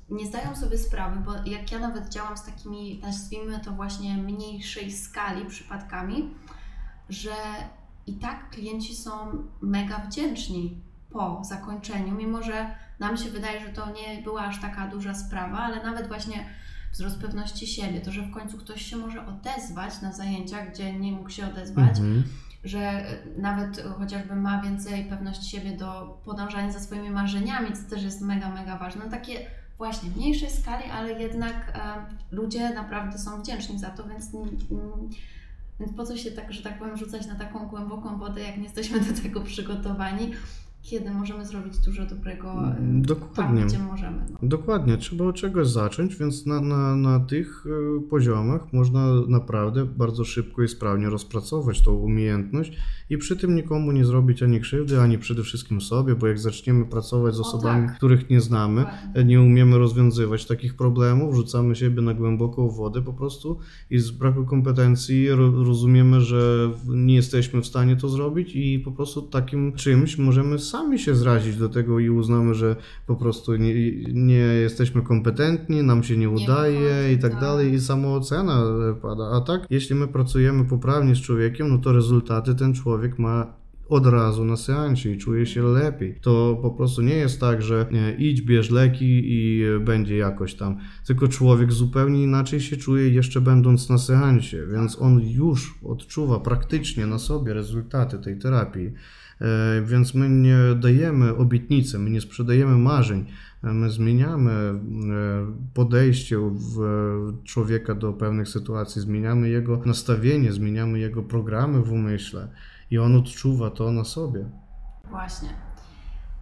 nie 0.09 0.25
zdają 0.25 0.55
sobie 0.55 0.77
sprawy, 0.77 1.19
bo 1.19 1.31
jak 1.45 1.71
ja 1.71 1.79
nawet 1.79 2.09
działam 2.09 2.37
z 2.37 2.43
takimi, 2.43 2.99
nazwijmy 3.03 3.59
to 3.59 3.71
właśnie 3.71 4.17
mniejszej 4.17 4.91
skali 4.91 5.45
przypadkami, 5.45 6.35
że 7.09 7.33
i 8.07 8.13
tak 8.13 8.49
klienci 8.49 8.95
są 8.95 9.11
mega 9.61 9.99
wdzięczni 9.99 10.81
po 11.09 11.41
zakończeniu, 11.43 12.15
mimo 12.15 12.43
że 12.43 12.75
nam 12.99 13.17
się 13.17 13.29
wydaje, 13.29 13.61
że 13.61 13.73
to 13.73 13.91
nie 13.91 14.21
była 14.21 14.41
aż 14.41 14.61
taka 14.61 14.87
duża 14.87 15.13
sprawa, 15.13 15.57
ale 15.57 15.83
nawet 15.83 16.07
właśnie 16.07 16.45
wzrost 16.93 17.19
pewności 17.21 17.67
siebie, 17.67 18.01
to, 18.01 18.11
że 18.11 18.21
w 18.21 18.31
końcu 18.31 18.57
ktoś 18.57 18.81
się 18.81 18.97
może 18.97 19.25
odezwać 19.25 20.01
na 20.01 20.13
zajęciach, 20.13 20.71
gdzie 20.71 20.93
nie 20.99 21.11
mógł 21.11 21.29
się 21.29 21.47
odezwać, 21.47 21.89
Mhm. 21.89 22.23
Że 22.67 23.05
nawet 23.37 23.83
chociażby 23.97 24.35
ma 24.35 24.61
więcej 24.61 25.05
pewności 25.05 25.49
siebie 25.49 25.71
do 25.71 26.19
podążania 26.25 26.71
za 26.71 26.79
swoimi 26.79 27.09
marzeniami, 27.09 27.73
co 27.73 27.89
też 27.89 28.03
jest 28.03 28.21
mega, 28.21 28.49
mega 28.49 28.77
ważne. 28.77 29.09
Takie 29.09 29.45
właśnie 29.77 30.09
mniejszej 30.09 30.49
skali, 30.49 30.83
ale 30.83 31.21
jednak 31.21 31.55
e, 31.75 32.05
ludzie 32.35 32.73
naprawdę 32.73 33.17
są 33.17 33.41
wdzięczni 33.41 33.79
za 33.79 33.89
to, 33.89 34.03
więc, 34.03 34.33
mm, 34.33 35.09
więc 35.79 35.93
po 35.93 36.05
co 36.05 36.17
się 36.17 36.31
tak, 36.31 36.53
że 36.53 36.63
tak 36.63 36.79
powiem, 36.79 36.97
rzucać 36.97 37.27
na 37.27 37.35
taką 37.35 37.67
głęboką 37.67 38.17
wodę, 38.17 38.41
jak 38.41 38.57
nie 38.57 38.63
jesteśmy 38.63 38.99
do 39.13 39.21
tego 39.21 39.41
przygotowani 39.41 40.33
kiedy 40.89 41.09
możemy 41.09 41.45
zrobić 41.45 41.77
dużo 41.77 42.05
dobrego 42.05 42.51
mm, 42.51 43.01
Dokładnie. 43.01 43.59
tam, 43.59 43.67
gdzie 43.67 43.79
możemy. 43.79 44.25
No. 44.31 44.37
Dokładnie, 44.43 44.97
trzeba 44.97 45.25
od 45.25 45.35
czegoś 45.35 45.67
zacząć, 45.67 46.15
więc 46.15 46.45
na, 46.45 46.61
na, 46.61 46.95
na 46.95 47.19
tych 47.19 47.65
e, 47.65 48.01
poziomach 48.09 48.73
można 48.73 49.13
naprawdę 49.27 49.85
bardzo 49.85 50.25
szybko 50.25 50.63
i 50.63 50.67
sprawnie 50.67 51.09
rozpracować 51.09 51.81
tą 51.81 51.93
umiejętność 51.93 52.77
i 53.09 53.17
przy 53.17 53.37
tym 53.37 53.55
nikomu 53.55 53.91
nie 53.91 54.05
zrobić 54.05 54.43
ani 54.43 54.61
krzywdy, 54.61 55.01
ani 55.01 55.17
przede 55.17 55.43
wszystkim 55.43 55.81
sobie, 55.81 56.15
bo 56.15 56.27
jak 56.27 56.39
zaczniemy 56.39 56.85
pracować 56.85 57.35
z 57.35 57.39
osobami, 57.39 57.87
tak. 57.87 57.97
których 57.97 58.29
nie 58.29 58.41
znamy, 58.41 58.81
Dokładnie. 58.81 59.23
nie 59.23 59.41
umiemy 59.41 59.77
rozwiązywać 59.77 60.45
takich 60.45 60.75
problemów, 60.75 61.35
rzucamy 61.35 61.75
siebie 61.75 62.01
na 62.01 62.13
głęboką 62.13 62.69
wodę 62.69 63.01
po 63.01 63.13
prostu 63.13 63.59
i 63.89 63.99
z 63.99 64.11
braku 64.11 64.45
kompetencji 64.45 65.29
rozumiemy, 65.31 66.21
że 66.21 66.71
nie 66.87 67.15
jesteśmy 67.15 67.61
w 67.61 67.67
stanie 67.67 67.95
to 67.95 68.09
zrobić 68.09 68.55
i 68.55 68.79
po 68.79 68.91
prostu 68.91 69.21
takim 69.21 69.73
czymś 69.73 70.17
możemy 70.17 70.59
sami 70.59 70.76
się 70.97 71.15
zrazić 71.15 71.57
do 71.57 71.69
tego 71.69 71.99
i 71.99 72.09
uznamy, 72.09 72.53
że 72.53 72.75
po 73.07 73.15
prostu 73.15 73.55
nie, 73.55 73.73
nie 74.13 74.35
jesteśmy 74.35 75.01
kompetentni, 75.01 75.83
nam 75.83 76.03
się 76.03 76.17
nie 76.17 76.29
udaje 76.29 76.79
nie 76.79 77.13
i 77.13 77.17
tak, 77.17 77.31
tak 77.31 77.41
dalej 77.41 77.73
i 77.73 77.81
samoocena 77.81 78.63
pada. 79.01 79.23
A 79.23 79.41
tak, 79.41 79.67
jeśli 79.69 79.95
my 79.95 80.07
pracujemy 80.07 80.65
poprawnie 80.65 81.15
z 81.15 81.21
człowiekiem, 81.21 81.69
no 81.69 81.77
to 81.77 81.93
rezultaty 81.93 82.55
ten 82.55 82.73
człowiek 82.73 83.19
ma 83.19 83.53
od 83.89 84.05
razu 84.05 84.45
na 84.45 84.57
seansie 84.57 85.11
i 85.11 85.17
czuje 85.17 85.45
się 85.45 85.63
lepiej. 85.63 86.19
To 86.21 86.59
po 86.61 86.71
prostu 86.71 87.01
nie 87.01 87.15
jest 87.15 87.39
tak, 87.39 87.61
że 87.61 87.85
nie, 87.91 88.15
idź, 88.19 88.41
bierz 88.41 88.69
leki 88.69 89.21
i 89.25 89.63
będzie 89.79 90.17
jakoś 90.17 90.55
tam. 90.55 90.77
Tylko 91.07 91.27
człowiek 91.27 91.71
zupełnie 91.73 92.23
inaczej 92.23 92.61
się 92.61 92.77
czuje 92.77 93.09
jeszcze 93.09 93.41
będąc 93.41 93.89
na 93.89 93.97
seansie, 93.97 94.67
więc 94.71 95.01
on 95.01 95.21
już 95.21 95.79
odczuwa 95.83 96.39
praktycznie 96.39 97.05
na 97.05 97.19
sobie 97.19 97.53
rezultaty 97.53 98.19
tej 98.19 98.39
terapii. 98.39 98.91
E, 99.41 99.81
więc 99.81 100.13
my 100.13 100.29
nie 100.29 100.57
dajemy 100.75 101.35
obietnicy, 101.35 101.99
my 101.99 102.09
nie 102.09 102.21
sprzedajemy 102.21 102.77
marzeń, 102.77 103.25
e, 103.63 103.67
my 103.67 103.89
zmieniamy 103.89 104.51
e, 104.51 104.79
podejście 105.73 106.37
w 106.39 106.77
człowieka 107.43 107.95
do 107.95 108.13
pewnych 108.13 108.49
sytuacji, 108.49 109.01
zmieniamy 109.01 109.49
jego 109.49 109.77
nastawienie, 109.85 110.53
zmieniamy 110.53 110.99
jego 110.99 111.23
programy 111.23 111.81
w 111.81 111.91
umyśle 111.91 112.47
i 112.91 112.97
on 112.97 113.15
odczuwa 113.15 113.69
to 113.69 113.91
na 113.91 114.03
sobie. 114.03 114.49
Właśnie. 115.09 115.49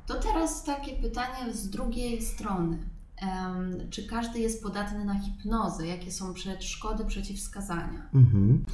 To 0.08 0.14
teraz 0.14 0.64
takie 0.64 1.02
pytanie 1.02 1.54
z 1.54 1.70
drugiej 1.70 2.22
strony. 2.22 2.78
czy 3.90 4.08
każdy 4.08 4.40
jest 4.40 4.64
podatny 4.64 5.06
na 5.06 5.20
hipnozę? 5.20 5.88
Jakie 5.88 6.12
są 6.12 6.34
przeszkody, 6.34 7.06
przeciwwskazania? 7.06 8.10
Mhm. 8.14 8.66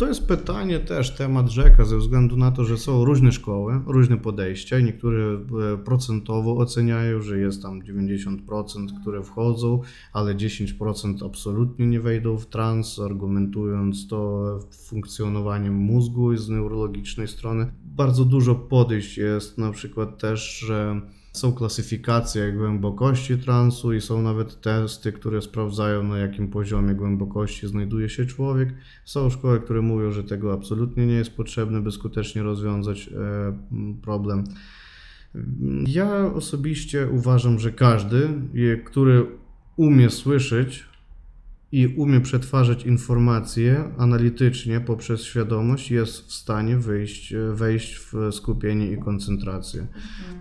To 0.00 0.08
jest 0.08 0.26
pytanie 0.26 0.78
też, 0.78 1.16
temat 1.16 1.48
rzeka, 1.48 1.84
ze 1.84 1.98
względu 1.98 2.36
na 2.36 2.50
to, 2.50 2.64
że 2.64 2.78
są 2.78 3.04
różne 3.04 3.32
szkoły, 3.32 3.80
różne 3.86 4.16
podejścia. 4.16 4.80
Niektóre 4.80 5.38
procentowo 5.84 6.56
oceniają, 6.56 7.20
że 7.22 7.38
jest 7.38 7.62
tam 7.62 7.82
90%, 7.82 9.00
które 9.00 9.22
wchodzą, 9.22 9.80
ale 10.12 10.34
10% 10.34 11.26
absolutnie 11.26 11.86
nie 11.86 12.00
wejdą 12.00 12.38
w 12.38 12.46
trans, 12.46 12.98
argumentując 12.98 14.08
to 14.08 14.58
funkcjonowaniem 14.88 15.74
mózgu 15.74 16.36
z 16.36 16.48
neurologicznej 16.48 17.28
strony. 17.28 17.72
Bardzo 17.84 18.24
dużo 18.24 18.54
podejść 18.54 19.18
jest, 19.18 19.58
na 19.58 19.70
przykład 19.70 20.18
też, 20.18 20.58
że 20.58 21.00
są 21.32 21.52
klasyfikacje 21.52 22.52
głębokości 22.52 23.38
transu 23.38 23.92
i 23.92 24.00
są 24.00 24.22
nawet 24.22 24.60
testy, 24.60 25.12
które 25.12 25.42
sprawdzają 25.42 26.02
na 26.02 26.18
jakim 26.18 26.48
poziomie 26.48 26.94
głębokości 26.94 27.68
znajduje 27.68 28.08
się 28.08 28.26
człowiek. 28.26 28.74
Są 29.04 29.30
szkoły, 29.30 29.60
które 29.60 29.82
mówią, 29.82 30.12
że 30.12 30.24
tego 30.24 30.52
absolutnie 30.52 31.06
nie 31.06 31.14
jest 31.14 31.36
potrzebne, 31.36 31.80
by 31.80 31.92
skutecznie 31.92 32.42
rozwiązać 32.42 33.08
e, 33.08 33.12
problem. 34.02 34.44
Ja 35.86 36.26
osobiście 36.34 37.08
uważam, 37.08 37.58
że 37.58 37.72
każdy, 37.72 38.28
który 38.84 39.26
umie 39.76 40.10
słyszeć 40.10 40.89
i 41.72 41.86
umie 41.86 42.20
przetwarzać 42.20 42.86
informacje 42.86 43.84
analitycznie 43.98 44.80
poprzez 44.80 45.22
świadomość, 45.22 45.90
jest 45.90 46.28
w 46.28 46.32
stanie 46.32 46.76
wyjść, 46.76 47.34
wejść 47.52 47.98
w 47.98 48.32
skupienie 48.32 48.92
i 48.92 48.98
koncentrację. 48.98 49.86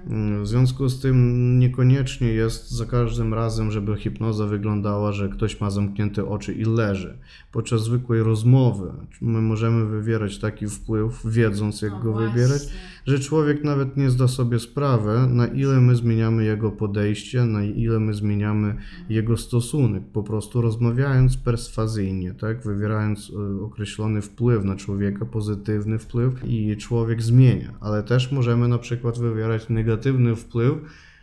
Mhm. 0.06 0.44
W 0.44 0.48
związku 0.48 0.90
z 0.90 1.02
tym 1.02 1.60
niekoniecznie 1.60 2.28
jest 2.28 2.72
za 2.72 2.86
każdym 2.86 3.34
razem, 3.34 3.72
żeby 3.72 3.98
hipnoza 3.98 4.46
wyglądała, 4.46 5.12
że 5.12 5.30
ktoś 5.30 5.62
ma 5.62 5.70
zamknięte 5.70 6.26
oczy 6.26 6.54
i 6.54 6.66
leży. 6.66 7.18
Podczas 7.52 7.84
zwykłej 7.84 8.24
rozmowy 8.24 8.92
my 9.22 9.42
możemy 9.42 9.86
wywierać 9.86 10.40
taki 10.40 10.68
wpływ, 10.68 11.22
wiedząc 11.26 11.82
jak 11.82 11.92
no 11.92 12.00
go 12.00 12.12
właśnie. 12.12 12.30
wybierać, 12.30 12.62
że 13.06 13.20
człowiek 13.20 13.64
nawet 13.64 13.98
nie 13.98 14.10
zda 14.10 14.28
sobie 14.28 14.60
sprawy, 14.60 15.28
na 15.28 15.48
ile 15.48 15.82
my 15.82 15.96
zmieniamy 15.96 16.44
jego 16.44 16.72
podejście, 16.72 17.46
na 17.46 17.64
ile 17.64 18.00
my 18.00 18.14
zmieniamy 18.14 18.76
jego 19.10 19.38
stosunek. 19.38 20.04
Po 20.14 20.24
prostu 20.24 20.62
rozmawiając 20.62 21.38
perswazyjnie, 21.38 22.34
tak, 22.34 22.64
wywierając 22.64 23.32
e, 23.32 23.64
określony 23.64 24.22
wpływ 24.22 24.64
na 24.64 24.76
człowieka, 24.76 25.26
pozytywny 25.26 26.00
wpływ 26.00 26.34
i 26.48 26.78
człowiek 26.78 27.22
zmienia. 27.22 27.74
Ale 27.80 28.04
też 28.04 28.32
możemy 28.32 28.68
na 28.68 28.78
przykład 28.78 29.20
wywierać 29.20 29.70
negatywny 29.70 30.36
wpływ 30.36 30.78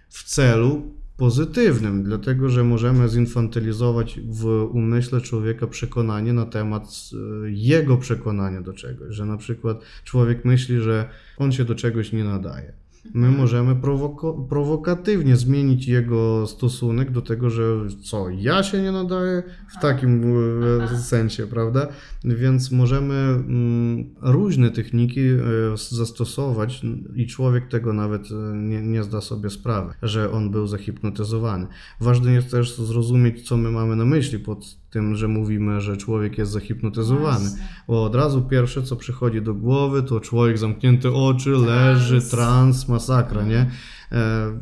w 0.09 0.25
celu 0.25 0.96
pozytywnym, 1.17 2.03
dlatego 2.03 2.49
że 2.49 2.65
możemy 2.65 3.09
zinfantylizować 3.09 4.21
w 4.21 4.47
umyśle 4.73 5.21
człowieka 5.21 5.67
przekonanie 5.67 6.33
na 6.33 6.47
temat 6.47 6.83
e, 6.85 7.17
jego 7.51 7.97
przekonania 7.97 8.61
do 8.61 8.73
czegoś, 8.73 9.15
że 9.15 9.27
na 9.27 9.37
przykład 9.37 9.81
człowiek 10.05 10.45
myśli, 10.45 10.81
że 10.81 11.09
on 11.37 11.53
się 11.53 11.65
do 11.65 11.75
czegoś 11.75 12.13
nie 12.13 12.25
nadaje. 12.25 12.73
My 13.15 13.31
możemy 13.31 13.75
prowoko- 13.75 14.49
prowokatywnie 14.49 15.37
zmienić 15.37 15.89
jego 15.89 16.47
stosunek 16.47 17.11
do 17.11 17.23
tego, 17.23 17.51
że 17.51 17.63
co, 18.05 18.31
ja 18.31 18.63
się 18.63 18.83
nie 18.83 18.93
nadaję 18.93 19.43
w 19.69 19.81
takim 19.81 20.23
e, 20.83 20.99
sensie, 20.99 21.47
prawda? 21.47 21.89
Więc 22.25 22.73
możemy 22.73 23.15
mm, 23.15 24.15
różne 24.23 24.71
techniki 24.71 25.21
e, 25.21 25.39
zastosować 25.91 26.83
i 27.15 27.27
człowiek 27.27 27.69
tego 27.69 27.93
nawet 27.93 28.29
e, 28.31 28.57
nie, 28.57 28.83
nie 28.83 29.03
zda 29.03 29.21
sobie 29.21 29.51
sprawy, 29.51 29.95
że 30.03 30.33
on 30.33 30.51
był 30.51 30.67
zahipnotyzowany. 30.67 31.67
Ważne 32.01 32.33
jest 32.33 32.51
też 32.51 32.77
zrozumieć, 32.77 33.49
co 33.49 33.57
my 33.57 33.71
mamy 33.71 33.97
na 33.97 34.05
myśli 34.05 34.39
pod 34.39 34.86
tym, 34.97 35.17
że 35.17 35.29
mówimy, 35.29 35.81
że 35.81 35.97
człowiek 35.97 36.39
jest 36.39 36.53
zahipnotyzowany. 36.53 37.51
Bo 37.89 38.05
od 38.05 38.15
razu 38.15 38.43
pierwsze, 38.43 38.83
co 38.83 38.97
przychodzi 38.97 39.43
do 39.43 39.55
głowy, 39.55 40.03
to 40.03 40.21
człowiek 40.21 40.59
zamknięty 40.59 41.13
oczy, 41.13 41.51
leży, 41.51 42.21
trans, 42.31 42.89
masakra, 42.89 43.43
nie? 43.43 43.71
E, 44.13 44.53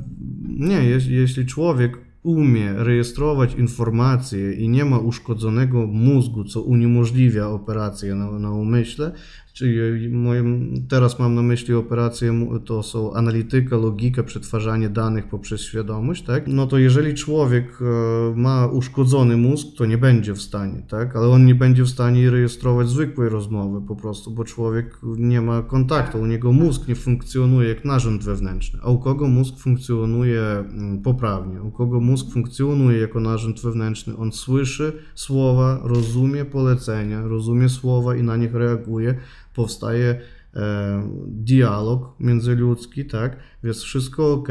nie, 0.48 0.82
jeśli 1.08 1.46
człowiek 1.46 1.98
umie 2.22 2.72
rejestrować 2.72 3.54
informacje 3.54 4.52
i 4.52 4.68
nie 4.68 4.84
ma 4.84 4.98
uszkodzonego 4.98 5.86
mózgu, 5.86 6.44
co 6.44 6.62
uniemożliwia 6.62 7.46
operację 7.46 8.14
na, 8.14 8.38
na 8.38 8.50
umyśle, 8.50 9.12
Czyli 9.54 10.08
moim, 10.08 10.74
teraz 10.88 11.18
mam 11.18 11.34
na 11.34 11.42
myśli 11.42 11.74
operacje, 11.74 12.48
to 12.64 12.82
są 12.82 13.12
analityka, 13.12 13.76
logika, 13.76 14.22
przetwarzanie 14.22 14.88
danych 14.88 15.28
poprzez 15.28 15.60
świadomość, 15.60 16.22
tak? 16.22 16.46
No 16.46 16.66
to 16.66 16.78
jeżeli 16.78 17.14
człowiek 17.14 17.78
e, 17.80 18.36
ma 18.36 18.66
uszkodzony 18.66 19.36
mózg, 19.36 19.68
to 19.76 19.86
nie 19.86 19.98
będzie 19.98 20.34
w 20.34 20.42
stanie, 20.42 20.82
tak? 20.88 21.16
Ale 21.16 21.28
on 21.28 21.44
nie 21.44 21.54
będzie 21.54 21.82
w 21.82 21.88
stanie 21.88 22.30
rejestrować 22.30 22.88
zwykłej 22.88 23.28
rozmowy 23.28 23.86
po 23.86 23.96
prostu, 23.96 24.30
bo 24.30 24.44
człowiek 24.44 24.98
nie 25.18 25.40
ma 25.40 25.62
kontaktu, 25.62 26.20
u 26.20 26.26
niego 26.26 26.52
mózg 26.52 26.88
nie 26.88 26.94
funkcjonuje 26.94 27.68
jak 27.68 27.84
narząd 27.84 28.24
wewnętrzny. 28.24 28.80
A 28.82 28.90
u 28.90 28.98
kogo 28.98 29.28
mózg 29.28 29.58
funkcjonuje 29.58 30.42
mm, 30.42 31.02
poprawnie, 31.02 31.62
u 31.62 31.70
kogo 31.70 32.00
mózg 32.00 32.32
funkcjonuje 32.32 32.98
jako 32.98 33.20
narząd 33.20 33.60
wewnętrzny, 33.60 34.16
on 34.16 34.32
słyszy 34.32 34.92
słowa, 35.14 35.80
rozumie 35.82 36.44
polecenia, 36.44 37.22
rozumie 37.22 37.68
słowa 37.68 38.16
i 38.16 38.22
na 38.22 38.36
nich 38.36 38.54
reaguje, 38.54 39.14
powstaje 39.54 40.20
e, 40.54 41.08
dialog 41.26 42.20
międzyludzki, 42.20 43.06
tak? 43.06 43.36
Więc 43.64 43.82
wszystko 43.82 44.32
ok, 44.32 44.48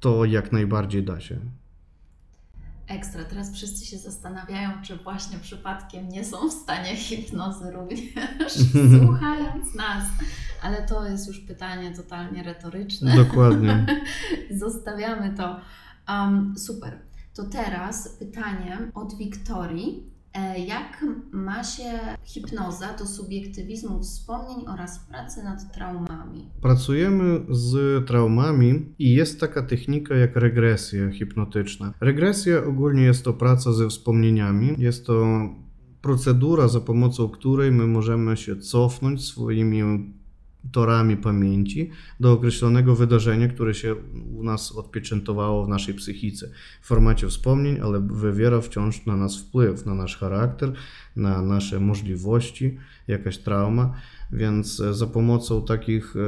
to 0.00 0.24
jak 0.24 0.52
najbardziej 0.52 1.02
da 1.02 1.20
się. 1.20 1.40
Ekstra. 2.86 3.24
Teraz 3.24 3.52
wszyscy 3.54 3.86
się 3.86 3.98
zastanawiają, 3.98 4.70
czy 4.82 4.96
właśnie 4.96 5.38
przypadkiem 5.38 6.08
nie 6.08 6.24
są 6.24 6.48
w 6.48 6.52
stanie 6.52 6.96
hipnozy 6.96 7.70
również, 7.70 8.52
słuchając 8.98 9.74
nas. 9.74 10.04
Ale 10.62 10.86
to 10.86 11.08
jest 11.08 11.28
już 11.28 11.40
pytanie 11.40 11.96
totalnie 11.96 12.42
retoryczne. 12.42 13.16
Dokładnie. 13.16 13.86
Zostawiamy 14.50 15.36
to. 15.36 15.60
Um, 16.08 16.54
super. 16.58 16.98
To 17.34 17.44
teraz 17.44 18.08
pytanie 18.08 18.78
od 18.94 19.16
Wiktorii 19.16 20.11
jak 20.66 21.04
ma 21.32 21.64
się 21.64 22.00
hipnoza 22.24 22.96
do 22.98 23.06
subiektywizmu 23.06 24.00
wspomnień 24.00 24.66
oraz 24.68 24.98
pracy 24.98 25.42
nad 25.42 25.74
traumami? 25.74 26.50
Pracujemy 26.60 27.40
z 27.50 28.06
traumami 28.06 28.94
i 28.98 29.14
jest 29.14 29.40
taka 29.40 29.62
technika 29.62 30.14
jak 30.14 30.36
regresja 30.36 31.10
hipnotyczna. 31.10 31.94
Regresja 32.00 32.64
ogólnie 32.64 33.02
jest 33.02 33.24
to 33.24 33.32
praca 33.32 33.72
ze 33.72 33.88
wspomnieniami. 33.88 34.74
Jest 34.78 35.06
to 35.06 35.24
procedura, 36.02 36.68
za 36.68 36.80
pomocą 36.80 37.28
której 37.28 37.72
my 37.72 37.86
możemy 37.86 38.36
się 38.36 38.56
cofnąć 38.56 39.24
swoimi 39.24 39.82
torami 40.72 41.16
pamięci 41.16 41.90
do 42.20 42.32
określonego 42.32 42.94
wydarzenia, 42.94 43.48
które 43.48 43.74
się 43.74 43.94
u 44.34 44.42
nas 44.44 44.72
odpieczętowało 44.72 45.64
w 45.64 45.68
naszej 45.68 45.94
psychice 45.94 46.50
w 46.82 46.86
formacie 46.86 47.28
wspomnień, 47.28 47.80
ale 47.80 48.00
wywiera 48.00 48.60
wciąż 48.60 49.06
na 49.06 49.16
nas 49.16 49.38
wpływ, 49.38 49.86
na 49.86 49.94
nasz 49.94 50.16
charakter, 50.16 50.72
na 51.16 51.42
nasze 51.42 51.80
możliwości, 51.80 52.78
jakaś 53.08 53.38
trauma. 53.38 53.94
Więc 54.32 54.80
e, 54.80 54.94
za 54.94 55.06
pomocą 55.06 55.64
takich 55.64 56.14
e, 56.16 56.20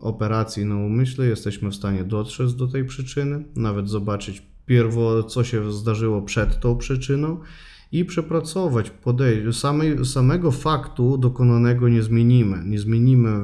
operacji 0.00 0.64
na 0.64 0.76
umyśle 0.76 1.26
jesteśmy 1.26 1.70
w 1.70 1.74
stanie 1.74 2.04
dotrzeć 2.04 2.54
do 2.54 2.68
tej 2.68 2.84
przyczyny, 2.84 3.44
nawet 3.56 3.88
zobaczyć 3.88 4.42
pierwo, 4.66 5.22
co 5.22 5.44
się 5.44 5.72
zdarzyło 5.72 6.22
przed 6.22 6.60
tą 6.60 6.76
przyczyną 6.76 7.40
i 7.92 8.04
przepracować, 8.04 8.90
podejść. 8.90 9.58
Samej, 9.58 10.04
samego 10.04 10.50
faktu 10.50 11.18
dokonanego 11.18 11.88
nie 11.88 12.02
zmienimy. 12.02 12.62
Nie 12.66 12.78
zmienimy 12.78 13.28
e, 13.28 13.42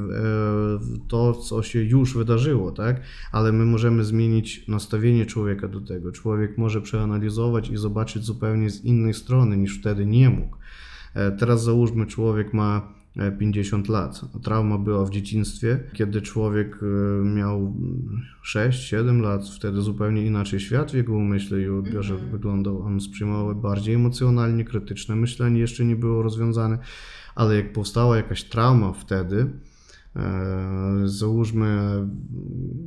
to, 1.08 1.32
co 1.32 1.62
się 1.62 1.82
już 1.82 2.14
wydarzyło, 2.14 2.72
tak? 2.72 3.00
Ale 3.32 3.52
my 3.52 3.64
możemy 3.64 4.04
zmienić 4.04 4.68
nastawienie 4.68 5.26
człowieka 5.26 5.68
do 5.68 5.80
tego. 5.80 6.12
Człowiek 6.12 6.58
może 6.58 6.80
przeanalizować 6.80 7.70
i 7.70 7.76
zobaczyć 7.76 8.24
zupełnie 8.24 8.70
z 8.70 8.84
innej 8.84 9.14
strony 9.14 9.56
niż 9.56 9.78
wtedy 9.78 10.06
nie 10.06 10.30
mógł. 10.30 10.56
E, 11.14 11.32
teraz 11.32 11.64
załóżmy, 11.64 12.06
człowiek 12.06 12.54
ma 12.54 12.95
50 13.38 13.88
lat. 13.88 14.20
Trauma 14.42 14.78
była 14.78 15.04
w 15.04 15.10
dzieciństwie, 15.10 15.80
kiedy 15.92 16.22
człowiek 16.22 16.80
e, 16.82 17.24
miał 17.24 17.74
6-7 18.54 19.20
lat, 19.20 19.48
wtedy 19.48 19.80
zupełnie 19.80 20.26
inaczej 20.26 20.60
świat 20.60 20.90
w 20.90 20.94
jego 20.94 21.12
umyśle 21.12 21.60
i 21.60 21.68
odbiorze 21.68 22.14
mm 22.14 22.26
-hmm. 22.26 22.30
wyglądał. 22.30 22.82
On 22.82 22.98
przyjmował 23.12 23.54
bardziej 23.54 23.94
emocjonalnie, 23.94 24.64
krytyczne 24.64 25.16
myślenie 25.16 25.60
jeszcze 25.60 25.84
nie 25.84 25.96
było 25.96 26.22
rozwiązane, 26.22 26.78
ale 27.34 27.56
jak 27.56 27.72
powstała 27.72 28.16
jakaś 28.16 28.44
trauma 28.44 28.92
wtedy, 28.92 29.50
załóżmy 31.04 31.78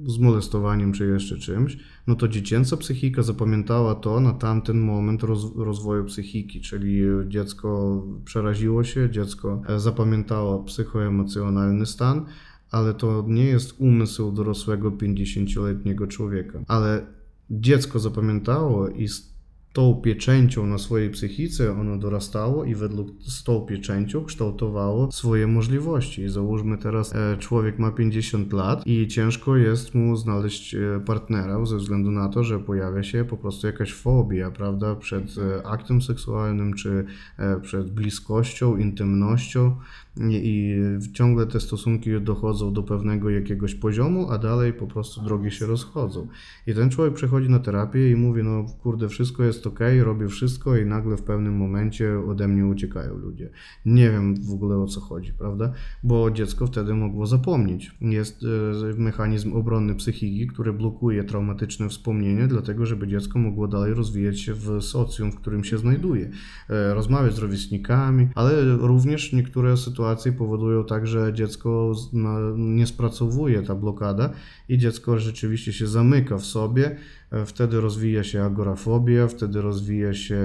z 0.06 0.20
molestowaniem 0.20 0.94
czy 0.94 1.08
jeszcze 1.08 1.38
czymś, 1.38 1.78
no 2.08 2.16
to 2.16 2.28
dziecięca 2.28 2.78
psychika 2.78 3.24
zapamiętała 3.24 3.96
to 3.96 4.20
na 4.20 4.34
tamten 4.34 4.80
moment 4.80 5.24
roz, 5.24 5.56
rozwoju 5.56 6.06
psychiki, 6.06 6.62
czyli 6.62 7.02
dziecko 7.28 8.04
przeraziło 8.26 8.84
się, 8.84 9.10
dziecko 9.10 9.62
e, 9.68 9.80
zapamiętało 9.80 10.64
psychoemocjonalny 10.64 11.86
stan, 11.86 12.26
ale 12.72 12.94
to 12.94 13.26
nie 13.28 13.46
jest 13.46 13.76
umysł 13.78 14.32
dorosłego 14.32 14.92
50-letniego 14.92 16.08
człowieka. 16.08 16.60
Ale 16.68 17.06
dziecko 17.50 18.00
zapamiętało 18.00 18.90
i 18.90 19.08
tą 19.74 19.96
pieczęcią 19.96 20.66
na 20.66 20.78
swojej 20.78 21.10
psychice 21.10 21.72
ono 21.72 21.98
dorastało 21.98 22.66
i 22.66 22.76
według 22.76 23.10
z 23.22 23.44
tą 23.44 23.62
pieczęcią 23.62 24.26
kształtowało 24.26 25.12
swoje 25.12 25.48
możliwości. 25.48 26.30
Załóżmy 26.30 26.78
teraz 26.78 27.16
e, 27.16 27.38
człowiek 27.38 27.80
ma 27.80 27.92
50 27.92 28.54
lat 28.54 28.88
i 28.88 29.08
ciężko 29.08 29.58
jest 29.58 29.96
mu 29.96 30.16
znaleźć 30.16 30.76
e, 30.76 30.80
partnera 31.06 31.66
ze 31.66 31.78
względu 31.78 32.12
na 32.12 32.30
to, 32.30 32.44
że 32.44 32.60
pojawia 32.60 33.04
się 33.04 33.26
po 33.26 33.38
prostu 33.38 33.68
jakaś 33.68 33.94
fobia, 33.94 34.52
prawda, 34.52 34.96
przed 34.96 35.36
e, 35.38 35.68
aktem 35.68 36.02
seksualnym 36.02 36.74
czy 36.74 37.06
przed 37.62 37.92
bliskością, 37.92 38.78
intymnością 38.78 39.76
i 40.18 40.80
ciągle 41.14 41.46
te 41.46 41.60
stosunki 41.60 42.22
dochodzą 42.22 42.74
do 42.74 42.84
pewnego 42.84 43.30
jakiegoś 43.30 43.76
poziomu, 43.76 44.32
a 44.32 44.38
dalej 44.38 44.74
po 44.74 44.88
prostu 44.88 45.22
drogi 45.22 45.52
się 45.52 45.66
rozchodzą. 45.66 46.28
I 46.68 46.74
ten 46.74 46.90
człowiek 46.90 47.14
przychodzi 47.14 47.50
na 47.50 47.60
terapię 47.60 48.12
i 48.12 48.16
mówi, 48.16 48.44
no 48.44 48.66
kurde, 48.82 49.10
wszystko 49.10 49.44
jest 49.44 49.68
ok, 49.68 49.80
robię 50.04 50.28
wszystko 50.28 50.78
i 50.78 50.86
nagle 50.86 51.18
w 51.18 51.22
pewnym 51.22 51.58
momencie 51.58 52.20
ode 52.28 52.48
mnie 52.48 52.66
uciekają 52.66 53.18
ludzie. 53.18 53.50
Nie 53.86 54.12
wiem 54.12 54.36
w 54.36 54.54
ogóle 54.54 54.78
o 54.78 54.88
co 54.88 55.02
chodzi, 55.02 55.34
prawda? 55.34 55.72
Bo 56.04 56.32
dziecko 56.32 56.68
wtedy 56.68 56.94
mogło 56.94 57.28
zapomnieć. 57.28 57.92
Jest 58.02 58.44
e, 58.44 58.94
mechanizm 58.98 59.54
obronny 59.54 59.96
psychiki, 59.96 60.48
który 60.48 60.74
blokuje 60.74 61.24
traumatyczne 61.24 61.90
wspomnienie, 61.90 62.48
dlatego 62.48 62.86
żeby 62.86 63.08
dziecko 63.08 63.40
mogło 63.40 63.68
dalej 63.68 63.94
rozwijać 63.94 64.40
się 64.40 64.54
w 64.54 64.82
socjum, 64.82 65.32
w 65.32 65.36
którym 65.36 65.64
się 65.64 65.78
znajduje. 65.78 66.30
E, 66.70 66.94
rozmawiać 66.94 67.36
z 67.36 67.38
rówieśnikami, 67.38 68.28
ale 68.36 68.78
również 68.78 69.34
niektóre 69.34 69.78
sytuacje 69.78 69.99
sytuacje 70.00 70.32
powodują 70.32 70.84
tak, 70.84 71.08
że 71.08 71.34
dziecko 71.34 71.94
nie 72.56 72.88
spracowuje 72.88 73.64
ta 73.64 73.76
blokada 73.76 74.30
i 74.70 74.78
dziecko 74.78 75.20
rzeczywiście 75.20 75.74
się 75.74 75.88
zamyka 75.88 76.38
w 76.38 76.46
sobie 76.46 76.96
wtedy 77.46 77.82
rozwija 77.82 78.24
się 78.24 78.44
agorafobia, 78.44 79.28
wtedy 79.28 79.62
rozwija 79.62 80.14
się 80.14 80.40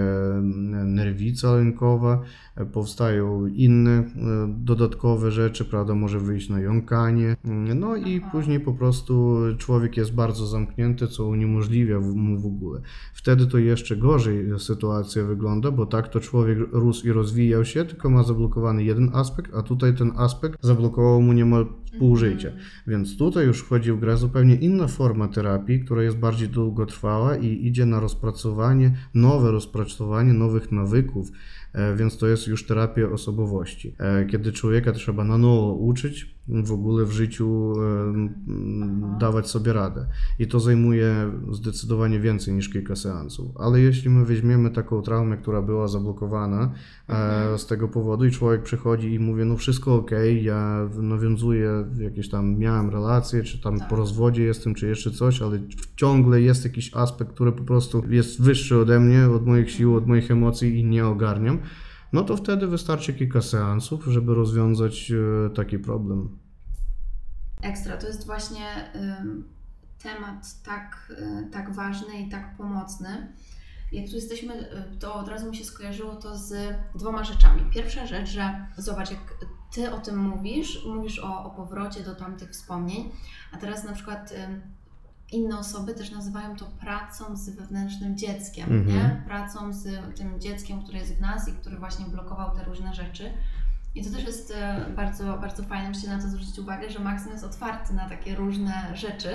nerwica 0.84 1.52
lękowa, 1.52 2.22
e, 2.56 2.66
powstają 2.66 3.46
inne 3.46 3.90
e, 3.90 4.04
dodatkowe 4.48 5.30
rzeczy, 5.30 5.64
prawda, 5.64 5.94
może 5.94 6.20
wyjść 6.20 6.48
na 6.48 6.60
jąkanie, 6.60 7.36
mm, 7.44 7.78
no 7.80 7.96
i 7.96 8.20
później 8.32 8.60
po 8.60 8.72
prostu 8.72 9.36
człowiek 9.58 9.96
jest 9.96 10.14
bardzo 10.14 10.46
zamknięty, 10.46 11.06
co 11.06 11.26
uniemożliwia 11.26 12.00
mu 12.00 12.40
w 12.40 12.46
ogóle. 12.46 12.80
Wtedy 13.14 13.46
to 13.46 13.58
jeszcze 13.58 13.96
gorzej 13.96 14.46
sytuacja 14.58 15.24
wygląda, 15.24 15.70
bo 15.70 15.86
tak 15.86 16.08
to 16.08 16.20
człowiek 16.20 16.58
rósł 16.72 17.06
i 17.06 17.12
rozwijał 17.12 17.64
się, 17.64 17.84
tylko 17.84 18.10
ma 18.10 18.22
zablokowany 18.22 18.84
jeden 18.84 19.10
aspekt, 19.12 19.54
a 19.54 19.62
tutaj 19.62 19.94
ten 19.94 20.12
aspekt 20.16 20.58
zablokował 20.62 21.22
mu 21.22 21.32
niemal 21.32 21.66
pół 21.98 22.16
życia. 22.16 22.48
Więc 22.86 23.16
tutaj 23.16 23.46
już 23.46 23.60
wchodzi 23.60 23.92
w 23.92 24.00
grę 24.00 24.16
zupełnie 24.16 24.54
inna 24.54 24.88
forma 24.88 25.28
terapii, 25.28 25.80
która 25.80 26.02
jest 26.02 26.16
bardziej 26.16 26.48
długotrwała 26.48 27.36
i 27.36 27.66
idzie 27.66 27.86
na 27.86 28.00
rozpracowanie, 28.00 28.96
nowe 29.14 29.50
rozpracowanie 29.50 30.32
nowych 30.32 30.72
nawyków, 30.72 31.32
e, 31.72 31.96
więc 31.96 32.18
to 32.18 32.26
jest 32.26 32.46
już 32.46 32.66
terapia 32.66 33.10
osobowości. 33.10 33.94
E, 33.98 34.26
kiedy 34.26 34.52
człowieka 34.52 34.92
trzeba 34.92 35.24
na 35.24 35.38
nowo 35.38 35.72
uczyć, 35.72 36.33
w 36.48 36.72
ogóle 36.72 37.04
w 37.04 37.12
życiu 37.12 37.74
dawać 39.20 39.50
sobie 39.50 39.72
radę. 39.72 40.06
I 40.38 40.46
to 40.46 40.60
zajmuje 40.60 41.30
zdecydowanie 41.52 42.20
więcej 42.20 42.54
niż 42.54 42.68
kilka 42.68 42.96
seansów. 42.96 43.56
Ale 43.58 43.80
jeśli 43.80 44.10
my 44.10 44.24
weźmiemy 44.24 44.70
taką 44.70 45.02
traumę, 45.02 45.36
która 45.36 45.62
była 45.62 45.88
zablokowana 45.88 46.72
e, 47.08 47.12
mhm. 47.12 47.58
z 47.58 47.66
tego 47.66 47.88
powodu 47.88 48.24
i 48.24 48.30
człowiek 48.30 48.62
przychodzi 48.62 49.14
i 49.14 49.18
mówi, 49.18 49.44
no 49.44 49.56
wszystko 49.56 49.94
ok, 49.94 50.10
ja 50.42 50.88
nawiązuję 50.96 51.84
jakieś 51.98 52.28
tam, 52.28 52.58
miałem 52.58 52.90
relacje, 52.90 53.42
czy 53.42 53.60
tam 53.60 53.78
tak. 53.78 53.88
po 53.88 53.96
rozwodzie 53.96 54.42
jestem, 54.42 54.74
czy 54.74 54.88
jeszcze 54.88 55.10
coś, 55.10 55.42
ale 55.42 55.58
ciągle 55.96 56.40
jest 56.40 56.64
jakiś 56.64 56.96
aspekt, 56.96 57.32
który 57.32 57.52
po 57.52 57.64
prostu 57.64 58.02
jest 58.08 58.42
wyższy 58.42 58.78
ode 58.78 59.00
mnie, 59.00 59.30
od 59.30 59.46
moich 59.46 59.70
sił, 59.70 59.96
od 59.96 60.06
moich 60.06 60.30
emocji 60.30 60.80
i 60.80 60.84
nie 60.84 61.06
ogarniam 61.06 61.58
no 62.14 62.24
to 62.24 62.36
wtedy 62.36 62.66
wystarczy 62.66 63.14
kilka 63.14 63.42
seansów, 63.42 64.04
żeby 64.04 64.34
rozwiązać 64.34 65.12
e, 65.12 65.50
taki 65.50 65.78
problem. 65.78 66.38
Ekstra, 67.62 67.96
to 67.96 68.06
jest 68.06 68.26
właśnie 68.26 68.90
temat 70.02 70.62
tak, 70.62 71.12
e, 71.18 71.50
tak 71.52 71.74
ważny 71.74 72.20
i 72.20 72.28
tak 72.28 72.56
pomocny. 72.56 73.32
Jak 73.92 74.08
tu 74.08 74.14
jesteśmy, 74.14 74.54
e, 74.54 74.84
to 74.98 75.14
od 75.14 75.28
razu 75.28 75.50
mi 75.50 75.56
się 75.56 75.64
skojarzyło 75.64 76.16
to 76.16 76.38
z 76.38 76.54
dwoma 76.94 77.24
rzeczami. 77.24 77.62
Pierwsza 77.74 78.06
rzecz, 78.06 78.28
że 78.28 78.66
zobacz, 78.76 79.10
jak 79.10 79.34
ty 79.72 79.92
o 79.92 79.98
tym 79.98 80.18
mówisz, 80.18 80.84
mówisz 80.86 81.18
o, 81.18 81.44
o 81.44 81.50
powrocie 81.50 82.00
do 82.00 82.14
tamtych 82.14 82.50
wspomnień, 82.50 83.10
a 83.52 83.56
teraz 83.56 83.84
na 83.84 83.92
przykład 83.92 84.34
inne 85.32 85.58
osoby 85.58 85.94
też 85.94 86.10
nazywają 86.10 86.56
to 86.56 86.64
pracą 86.64 87.36
z 87.36 87.50
wewnętrznym 87.50 88.16
dzieckiem, 88.16 88.72
mm 88.72 88.84
-hmm. 88.84 88.92
nie? 88.92 89.22
Pracą 89.26 89.72
z 89.72 90.16
tym 90.16 90.40
dzieckiem, 90.40 90.82
które 90.82 90.98
jest 90.98 91.16
w 91.16 91.20
nas 91.20 91.48
i 91.48 91.52
który 91.52 91.76
właśnie 91.76 92.06
blokował 92.06 92.56
te 92.56 92.64
różne 92.64 92.94
rzeczy. 92.94 93.30
I 93.96 94.04
to 94.04 94.10
też 94.10 94.24
jest 94.24 94.50
e, 94.50 94.92
bardzo, 94.96 95.24
bardzo 95.24 95.62
fajne, 95.62 95.88
myślę 95.88 96.16
na 96.16 96.22
to 96.22 96.28
zwrócić 96.28 96.58
uwagę, 96.58 96.90
że 96.90 96.98
Maksym 96.98 97.32
jest 97.32 97.44
otwarty 97.44 97.94
na 97.94 98.08
takie 98.08 98.34
różne 98.34 98.72
rzeczy, 98.94 99.28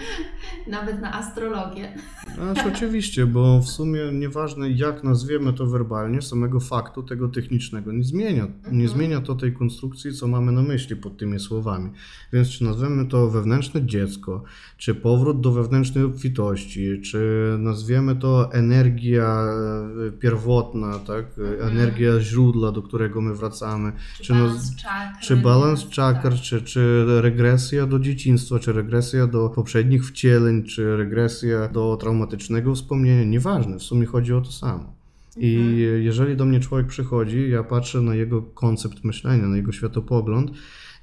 nawet 0.66 1.00
na 1.00 1.14
astrologię. 1.14 1.92
Znaczy, 2.34 2.68
oczywiście, 2.74 3.26
bo 3.26 3.60
w 3.60 3.68
sumie 3.68 4.00
nieważne 4.12 4.70
jak 4.70 5.04
nazwiemy 5.04 5.52
to 5.52 5.66
werbalnie, 5.66 6.22
samego 6.22 6.60
faktu 6.60 7.02
tego 7.02 7.28
technicznego 7.28 7.92
nie 7.92 8.04
zmienia. 8.04 8.44
Nie 8.44 8.84
mhm. 8.84 8.88
zmienia 8.88 9.20
to 9.20 9.34
tej 9.34 9.52
konstrukcji, 9.52 10.12
co 10.12 10.28
mamy 10.28 10.52
na 10.52 10.62
myśli 10.62 10.96
pod 10.96 11.16
tymi 11.18 11.40
słowami. 11.40 11.90
Więc 12.32 12.48
czy 12.48 12.64
nazwiemy 12.64 13.06
to 13.06 13.30
wewnętrzne 13.30 13.86
dziecko, 13.86 14.42
czy 14.76 14.94
powrót 14.94 15.40
do 15.40 15.52
wewnętrznej 15.52 16.04
obfitości, 16.04 17.00
czy 17.00 17.50
nazwiemy 17.58 18.16
to 18.16 18.52
energia 18.52 19.46
e, 20.08 20.12
pierwotna, 20.12 20.98
tak? 20.98 21.24
Mhm. 21.38 21.70
energia 21.70 22.20
źródła, 22.20 22.72
do 22.72 22.82
którego 22.82 23.20
my 23.20 23.34
wracamy, 23.34 23.73
Czy, 24.16 24.22
czy, 24.22 24.32
balans 24.32 24.70
no, 24.70 24.82
czakr, 24.82 25.20
czy 25.20 25.36
balans 25.36 25.88
czakr, 25.88 26.22
tak. 26.22 26.40
czy, 26.40 26.62
czy 26.62 27.04
regresja 27.20 27.86
do 27.86 27.98
dzieciństwa, 27.98 28.58
czy 28.58 28.72
regresja 28.72 29.26
do 29.26 29.48
poprzednich 29.48 30.06
wcieleń, 30.06 30.62
czy 30.64 30.96
regresja 30.96 31.68
do 31.68 31.96
traumatycznego 31.96 32.74
wspomnienia, 32.74 33.24
nieważne, 33.24 33.78
w 33.78 33.82
sumie 33.82 34.06
chodzi 34.06 34.32
o 34.32 34.40
to 34.40 34.52
samo. 34.52 34.94
I 35.36 35.56
Mhm. 35.56 36.02
jeżeli 36.02 36.36
do 36.36 36.44
mnie 36.44 36.60
człowiek 36.60 36.86
przychodzi, 36.86 37.50
ja 37.50 37.62
patrzę 37.64 38.00
na 38.00 38.14
jego 38.14 38.42
koncept 38.42 39.04
myślenia, 39.04 39.46
na 39.48 39.56
jego 39.56 39.72
światopogląd. 39.72 40.50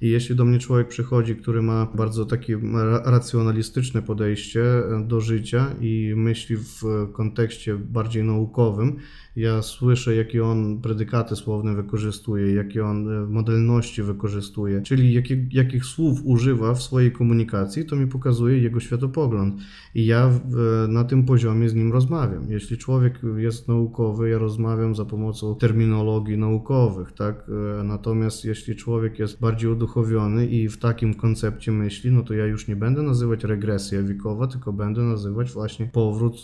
I 0.02 0.10
jeśli 0.10 0.36
do 0.36 0.46
mnie 0.46 0.60
człowiek 0.60 0.88
przychodzi, 0.88 1.36
który 1.36 1.62
ma 1.62 1.88
bardzo 1.96 2.26
takie 2.26 2.60
ra- 2.74 3.02
racjonalistyczne 3.06 4.02
podejście 4.02 4.64
do 5.08 5.22
życia 5.22 5.68
i 5.82 6.14
myśli 6.16 6.58
w 6.58 6.82
kontekście 7.14 7.76
bardziej 7.76 8.24
naukowym, 8.24 8.96
ja 9.36 9.62
słyszę, 9.62 10.16
jakie 10.16 10.46
on 10.46 10.82
predykaty 10.82 11.36
słowne 11.36 11.76
wykorzystuje, 11.76 12.56
jakie 12.56 12.86
on 12.86 13.10
e, 13.10 13.26
modalności 13.28 14.04
wykorzystuje, 14.04 14.82
czyli 14.82 15.14
jakie, 15.14 15.46
jakich 15.52 15.86
słów 15.86 16.20
używa 16.24 16.74
w 16.74 16.82
swojej 16.82 17.12
komunikacji, 17.12 17.86
to 17.86 17.96
mi 17.96 18.08
pokazuje 18.08 18.58
jego 18.58 18.80
światopogląd. 18.80 19.56
I 19.96 20.06
ja 20.06 20.30
w, 20.46 20.86
na 20.90 21.04
tym 21.04 21.26
poziomie 21.26 21.70
z 21.70 21.76
nim 21.76 21.92
rozmawiam. 21.92 22.52
Jeśli 22.52 22.78
człowiek 22.78 23.20
jest 23.38 23.68
naukowy, 23.68 24.30
ja 24.30 24.38
rozmawiam 24.38 24.96
za 24.96 25.06
pomocą 25.06 25.56
terminologii 25.56 26.38
naukowych, 26.38 27.12
tak? 27.12 27.50
E, 27.80 27.84
Natomiast 27.84 28.46
jeśli 28.46 28.76
człowiek 28.76 29.20
jest 29.20 29.40
bardziej 29.40 29.70
uduchowiony 29.70 30.48
i 30.48 30.70
w 30.70 30.78
takim 30.78 31.14
koncepcie 31.14 31.72
myśli, 31.72 32.12
no 32.12 32.24
to 32.24 32.34
ja 32.34 32.46
już 32.46 32.68
nie 32.68 32.76
będę 32.76 33.02
nazywać 33.02 33.44
regresja 33.44 34.04
wiekowa, 34.04 34.48
tylko 34.48 34.74
będę 34.74 35.02
nazywać 35.02 35.52
właśnie 35.52 35.86
powrót 35.86 36.42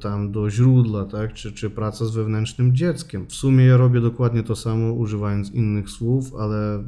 tam 0.00 0.32
do 0.32 0.50
źródła, 0.50 1.04
tak? 1.04 1.32
Czy, 1.32 1.52
czy 1.52 1.70
praca 1.70 2.04
z 2.04 2.19
wewnętrznym 2.20 2.76
dzieckiem. 2.76 3.26
W 3.26 3.32
sumie 3.34 3.64
ja 3.64 3.76
robię 3.76 4.00
dokładnie 4.00 4.42
to 4.42 4.56
samo, 4.56 4.92
używając 4.92 5.50
innych 5.50 5.90
słów, 5.90 6.34
ale 6.40 6.84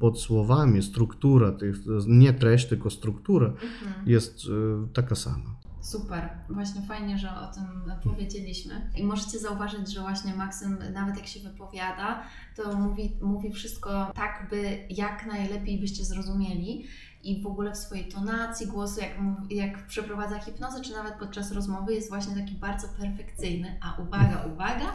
pod 0.00 0.20
słowami 0.20 0.82
struktura 0.82 1.52
tych, 1.52 1.76
nie 2.06 2.32
treść, 2.32 2.68
tylko 2.68 2.90
struktura 2.90 3.46
Mhm. 3.46 4.08
jest 4.08 4.40
e, 4.84 4.88
taka 4.92 5.14
sama. 5.14 5.58
Super, 5.82 6.28
właśnie 6.50 6.82
fajnie, 6.82 7.18
że 7.18 7.28
o 7.30 7.54
tym 7.54 7.64
powiedzieliśmy. 8.04 8.90
I 8.96 9.04
możecie 9.04 9.38
zauważyć, 9.38 9.94
że 9.94 10.00
właśnie 10.00 10.34
Maksym, 10.34 10.78
nawet 10.92 11.16
jak 11.16 11.26
się 11.26 11.40
wypowiada, 11.40 12.22
to 12.56 12.78
mówi, 12.78 13.16
mówi 13.22 13.52
wszystko 13.52 14.12
tak, 14.14 14.46
by 14.50 14.78
jak 14.90 15.26
najlepiej 15.26 15.80
byście 15.80 16.04
zrozumieli. 16.04 16.84
I 17.22 17.42
w 17.42 17.46
ogóle 17.46 17.72
w 17.72 17.76
swojej 17.76 18.08
tonacji 18.08 18.66
głosu, 18.66 19.00
jak, 19.00 19.10
jak 19.50 19.86
przeprowadza 19.86 20.38
hipnozę, 20.38 20.80
czy 20.80 20.92
nawet 20.92 21.14
podczas 21.14 21.52
rozmowy, 21.52 21.94
jest 21.94 22.08
właśnie 22.08 22.34
taki 22.34 22.54
bardzo 22.54 22.88
perfekcyjny. 22.88 23.78
A 23.80 24.02
uwaga, 24.02 24.44
uwaga, 24.54 24.92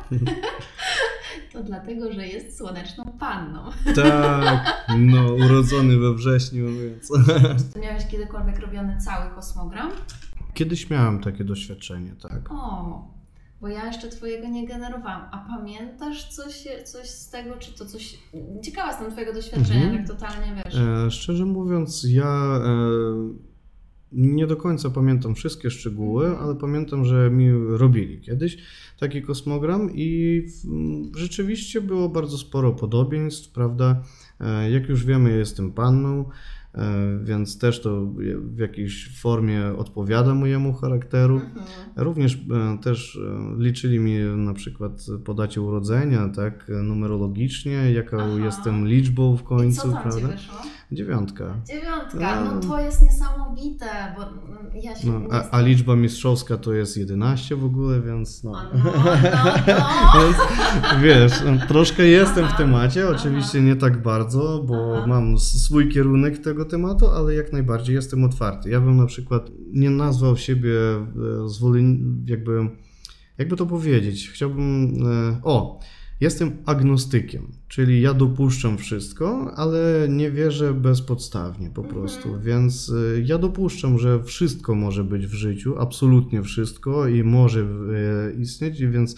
to 1.53 1.63
dlatego, 1.63 2.13
że 2.13 2.28
jest 2.28 2.57
słoneczną 2.57 3.03
panną. 3.19 3.71
Tak, 3.95 4.86
no, 4.97 5.34
urodzony 5.34 5.97
we 5.97 6.13
wrześniu, 6.13 6.65
więc. 6.65 7.11
Ty 7.74 7.80
miałeś 7.80 8.07
kiedykolwiek 8.07 8.59
robiony 8.59 8.97
cały 8.97 9.36
kosmogram? 9.36 9.91
Kiedyś 10.53 10.89
miałem 10.89 11.21
takie 11.21 11.43
doświadczenie, 11.43 12.15
tak. 12.21 12.51
O, 12.51 13.12
bo 13.64 13.70
ja 13.70 13.88
jeszcze 13.88 14.09
Twojego 14.09 14.47
nie 14.47 14.68
generowałam. 14.68 15.22
A 15.32 15.45
pamiętasz 15.57 16.30
coś, 16.30 16.68
coś 16.86 17.09
z 17.09 17.30
tego, 17.30 17.55
czy 17.59 17.74
to 17.78 17.86
coś... 17.86 18.20
Ciekawa 18.64 18.88
jestem 18.91 19.11
Twojego 19.11 19.34
doświadczenia, 19.34 19.84
Mhm. 19.86 19.97
tak 20.07 20.16
totalnie 20.18 20.64
wiesz. 20.66 20.76
E, 20.76 21.11
szczerze 21.11 21.45
mówiąc, 21.45 22.05
ja 22.09 22.59
e, 22.66 23.34
nie 24.11 24.47
do 24.47 24.55
końca 24.57 24.89
pamiętam 24.89 25.36
wszystkie 25.36 25.70
szczegóły, 25.70 26.26
Mhm. 26.26 26.43
ale 26.45 26.55
pamiętam, 26.55 27.05
że 27.05 27.30
mi 27.32 27.51
robili 27.78 28.22
kiedyś 28.22 28.57
taki 28.99 29.22
kosmogram 29.22 29.89
i 29.93 30.41
rzeczywiście 31.16 31.82
było 31.82 32.09
bardzo 32.09 32.38
sporo 32.38 32.72
podobieństw, 32.74 33.51
prawda? 33.51 34.03
E, 34.39 34.72
jak 34.72 34.89
już 34.89 35.05
wiemy, 35.05 35.30
ja 35.30 35.36
jestem 35.38 35.72
panną. 35.72 36.30
E, 36.76 37.19
Więc 37.24 37.57
też 37.57 37.82
to 37.82 38.05
w 38.36 38.57
jakiejś 38.59 39.19
formie 39.21 39.65
odpowiada 39.78 40.36
mojemu 40.36 40.74
charakteru. 40.74 41.36
Mhm. 41.36 41.65
Również 41.95 42.36
e, 42.36 42.78
też 42.78 43.15
e, 43.15 43.55
liczyli 43.63 43.99
mi 43.99 44.19
na 44.38 44.53
przykład 44.53 45.05
po 45.26 45.34
dacie 45.34 45.61
urodzenia, 45.61 46.30
tak, 46.30 46.71
numerologicznie, 46.84 47.91
jaka 47.91 48.17
Aha. 48.17 48.45
jestem 48.45 48.88
liczbą 48.88 49.38
w 49.38 49.41
I 49.41 49.45
końcu, 49.45 49.82
co 49.82 49.91
tam 49.91 50.03
Ci 50.03 50.09
prawda? 50.09 50.28
wyszło? 50.28 50.55
Dziewiątka. 50.94 51.56
Dziewiątka. 51.68 52.44
No 52.46 52.52
No. 52.56 52.60
to 52.62 52.80
jest 52.80 53.02
niesamowite, 53.02 53.86
bo 54.18 54.24
mm, 54.24 54.72
ja 54.84 54.96
się 54.96 55.08
No, 55.12 55.22
a, 55.32 55.50
a 55.50 55.62
liczba 55.62 55.96
mistrzowska 55.96 56.58
to 56.58 56.74
jest 56.74 56.98
11 56.98 57.56
w 57.56 57.66
ogóle, 57.66 58.02
więc 58.02 58.44
no. 58.44 58.52
No, 58.52 58.60
no, 58.84 58.91
no. 58.96 59.14
Więc 60.22 60.38
wiesz, 61.04 61.32
no, 61.46 61.68
troszkę 61.68 62.04
jestem 62.08 62.44
w 62.46 62.48
Aha, 62.48 62.58
temacie, 62.58 63.04
aha. 63.08 63.16
oczywiście 63.16 63.62
nie 63.62 63.76
tak 63.76 64.02
bardzo, 64.02 64.64
bo 64.68 64.94
Aha. 64.98 65.08
mam 65.08 65.39
swój 65.39 65.89
kierunek 65.89 66.38
tego 66.38 66.66
tematu, 66.66 67.08
ale 67.08 67.34
jak 67.34 67.54
najbardziej 67.54 67.96
jestem 67.96 68.24
otwarty. 68.24 68.70
Ja 68.70 68.82
bym 68.82 68.98
na 68.98 69.06
przykład 69.06 69.50
nie 69.72 69.89
nazwał 69.89 70.38
siebie 70.38 70.80
e, 70.96 71.50
zwolen... 71.50 72.16
jakby, 72.28 72.70
jakby 73.38 73.56
to 73.56 73.66
powiedzieć, 73.66 74.30
chciałbym, 74.30 74.94
e, 75.06 75.39
o, 75.44 75.80
jestem 76.24 76.51
agnostykiem, 76.65 77.47
czyli 77.67 78.01
ja 78.01 78.13
dopuszczam 78.13 78.78
wszystko, 78.78 79.51
ale 79.55 80.07
nie 80.09 80.32
wierzę 80.32 80.74
bezpodstawnie 80.74 81.69
po 81.69 81.82
Mhm. 81.82 81.99
prostu, 81.99 82.39
więc 82.43 82.91
e, 83.17 83.21
ja 83.21 83.38
dopuszczam, 83.38 83.99
że 83.99 84.24
wszystko 84.24 84.76
może 84.76 85.03
być 85.03 85.28
w 85.28 85.34
życiu, 85.34 85.80
absolutnie 85.80 86.43
wszystko 86.43 87.07
i 87.07 87.24
może 87.24 87.59
e, 87.61 87.65
istnieć, 88.41 88.86
więc 88.86 89.15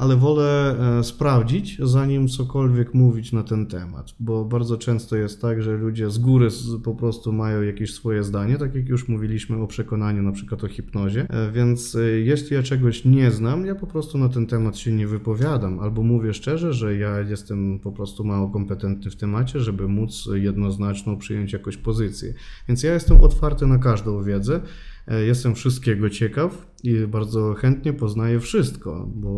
ale 0.00 0.16
wolę 0.16 0.76
e, 0.98 1.04
sprawdzić, 1.04 1.78
zanim 1.82 2.28
cokolwiek 2.28 2.94
mówić 2.94 3.32
na 3.32 3.42
ten 3.42 3.66
temat, 3.66 4.14
bo 4.20 4.44
bardzo 4.44 4.76
często 4.76 5.16
jest 5.16 5.42
tak, 5.42 5.62
że 5.62 5.76
ludzie 5.76 6.10
z 6.10 6.18
góry 6.18 6.48
po 6.84 6.94
prostu 6.94 7.32
mają 7.32 7.62
jakieś 7.62 7.94
swoje 7.94 8.22
zdanie, 8.22 8.58
tak 8.58 8.74
jak 8.74 8.88
już 8.88 9.08
mówiliśmy 9.08 9.62
o 9.62 9.66
przekonaniu, 9.66 10.22
na 10.22 10.32
przykład 10.32 10.64
o 10.64 10.68
hipnozie, 10.68 11.26
E, 11.28 11.52
więc 11.52 11.94
e, 11.94 12.02
jeśli 12.02 12.56
ja 12.56 12.62
czegoś 12.62 13.04
nie 13.04 13.30
znam, 13.30 13.66
ja 13.66 13.74
po 13.74 13.86
prostu 13.86 14.18
na 14.18 14.28
ten 14.28 14.46
temat 14.46 14.78
się 14.78 14.92
nie 14.92 15.06
wypowiadam, 15.06 15.80
albo 15.80 16.02
mówię 16.02 16.34
szczerze, 16.34 16.72
że 16.72 16.96
ja 16.96 17.20
jestem 17.20 17.80
po 17.80 17.92
prostu 17.92 18.24
mało 18.24 18.48
kompetentny 18.48 19.10
w 19.10 19.16
temacie, 19.16 19.60
żeby 19.60 19.88
móc 19.88 20.28
jednoznaczną 20.32 21.16
przyjąć 21.16 21.52
jakąś 21.52 21.76
pozycję. 21.76 22.34
Więc 22.68 22.82
ja 22.82 22.94
jestem 22.94 23.20
otwarty 23.20 23.66
na 23.66 23.78
każdą 23.78 24.22
wiedzę, 24.22 24.60
E, 24.60 24.91
Jestem 25.08 25.54
wszystkiego 25.54 26.10
ciekaw 26.10 26.66
i 26.82 27.06
bardzo 27.06 27.54
chętnie 27.54 27.92
poznaję 27.92 28.40
wszystko, 28.40 29.06
bo 29.14 29.36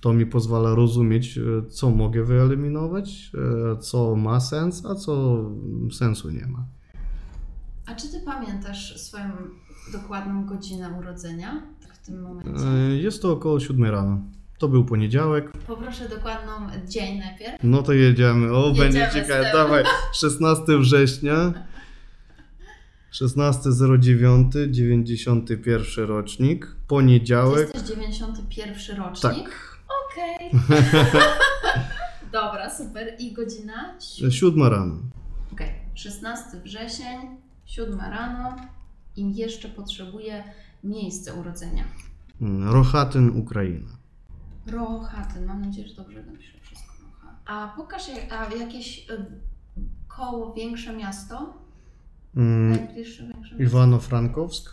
to 0.00 0.12
mi 0.12 0.26
pozwala 0.26 0.74
rozumieć, 0.74 1.38
e, 1.38 1.42
co 1.70 1.90
mogę 1.90 2.24
wyeliminować, 2.24 3.30
e, 3.74 3.76
co 3.80 4.16
ma 4.16 4.40
sens, 4.40 4.86
a 4.86 4.94
co 4.94 5.44
sensu 5.92 6.30
nie 6.30 6.46
ma. 6.46 6.66
A 7.86 7.94
czy 7.94 8.08
Ty 8.08 8.20
pamiętasz 8.24 9.00
swoją 9.00 9.30
dokładną 9.92 10.46
godzinę 10.46 10.90
urodzenia 11.00 11.62
w 12.02 12.06
tym 12.06 12.22
momencie? 12.22 12.66
E, 12.66 12.96
Jest 12.96 13.22
to 13.22 13.32
około 13.32 13.60
7 13.60 13.84
rano. 13.84 14.20
To 14.58 14.68
był 14.68 14.84
poniedziałek. 14.84 15.52
Poproszę 15.66 16.08
dokładną 16.08 16.52
dzień 16.88 17.18
najpierw. 17.18 17.54
No 17.62 17.82
to 17.82 17.92
jedziemy. 17.92 18.52
O, 18.52 18.68
Jedziemy 18.68 18.84
będzie 18.88 19.10
ciekawe. 19.14 19.50
Dawaj. 19.52 19.84
16 20.14 20.78
września. 20.78 21.52
16.09, 23.12 24.70
91 24.70 26.04
rocznik. 26.06 26.66
To 26.66 26.72
Poniedziałek. 26.86 27.74
jesteś 27.74 27.82
91 27.96 28.96
rocznik? 28.96 29.32
Tak. 29.34 29.78
Okej. 30.12 30.50
Dobra, 32.32 32.70
super. 32.70 33.16
I 33.18 33.32
godzina? 33.32 33.94
7 34.30 34.62
rano. 34.62 34.94
Okej. 35.52 35.68
16 35.94 36.60
wrzesień, 36.64 37.18
7 37.66 38.00
rano. 38.00 38.56
I 39.16 39.36
jeszcze 39.36 39.68
potrzebuję 39.68 40.44
miejsce 40.84 41.34
urodzenia. 41.34 41.84
Mm, 42.40 42.72
Rochatyn, 42.72 43.30
Ukraina. 43.40 43.90
Rohatyn. 44.66 45.44
Mam 45.46 45.60
nadzieję, 45.60 45.88
że 45.88 45.94
dobrze 45.94 46.22
napiszę 46.22 46.58
wszystko. 46.62 46.92
A 47.46 47.74
pokaż 47.76 48.02
a 48.30 48.54
jakieś 48.54 49.10
y, 49.10 49.26
koło 50.08 50.54
większe 50.54 50.96
miasto? 50.96 51.61
Mm, 52.36 52.88
większe 52.94 53.26
miasto? 53.26 53.56
Iwano-Frankowsk. 53.58 54.70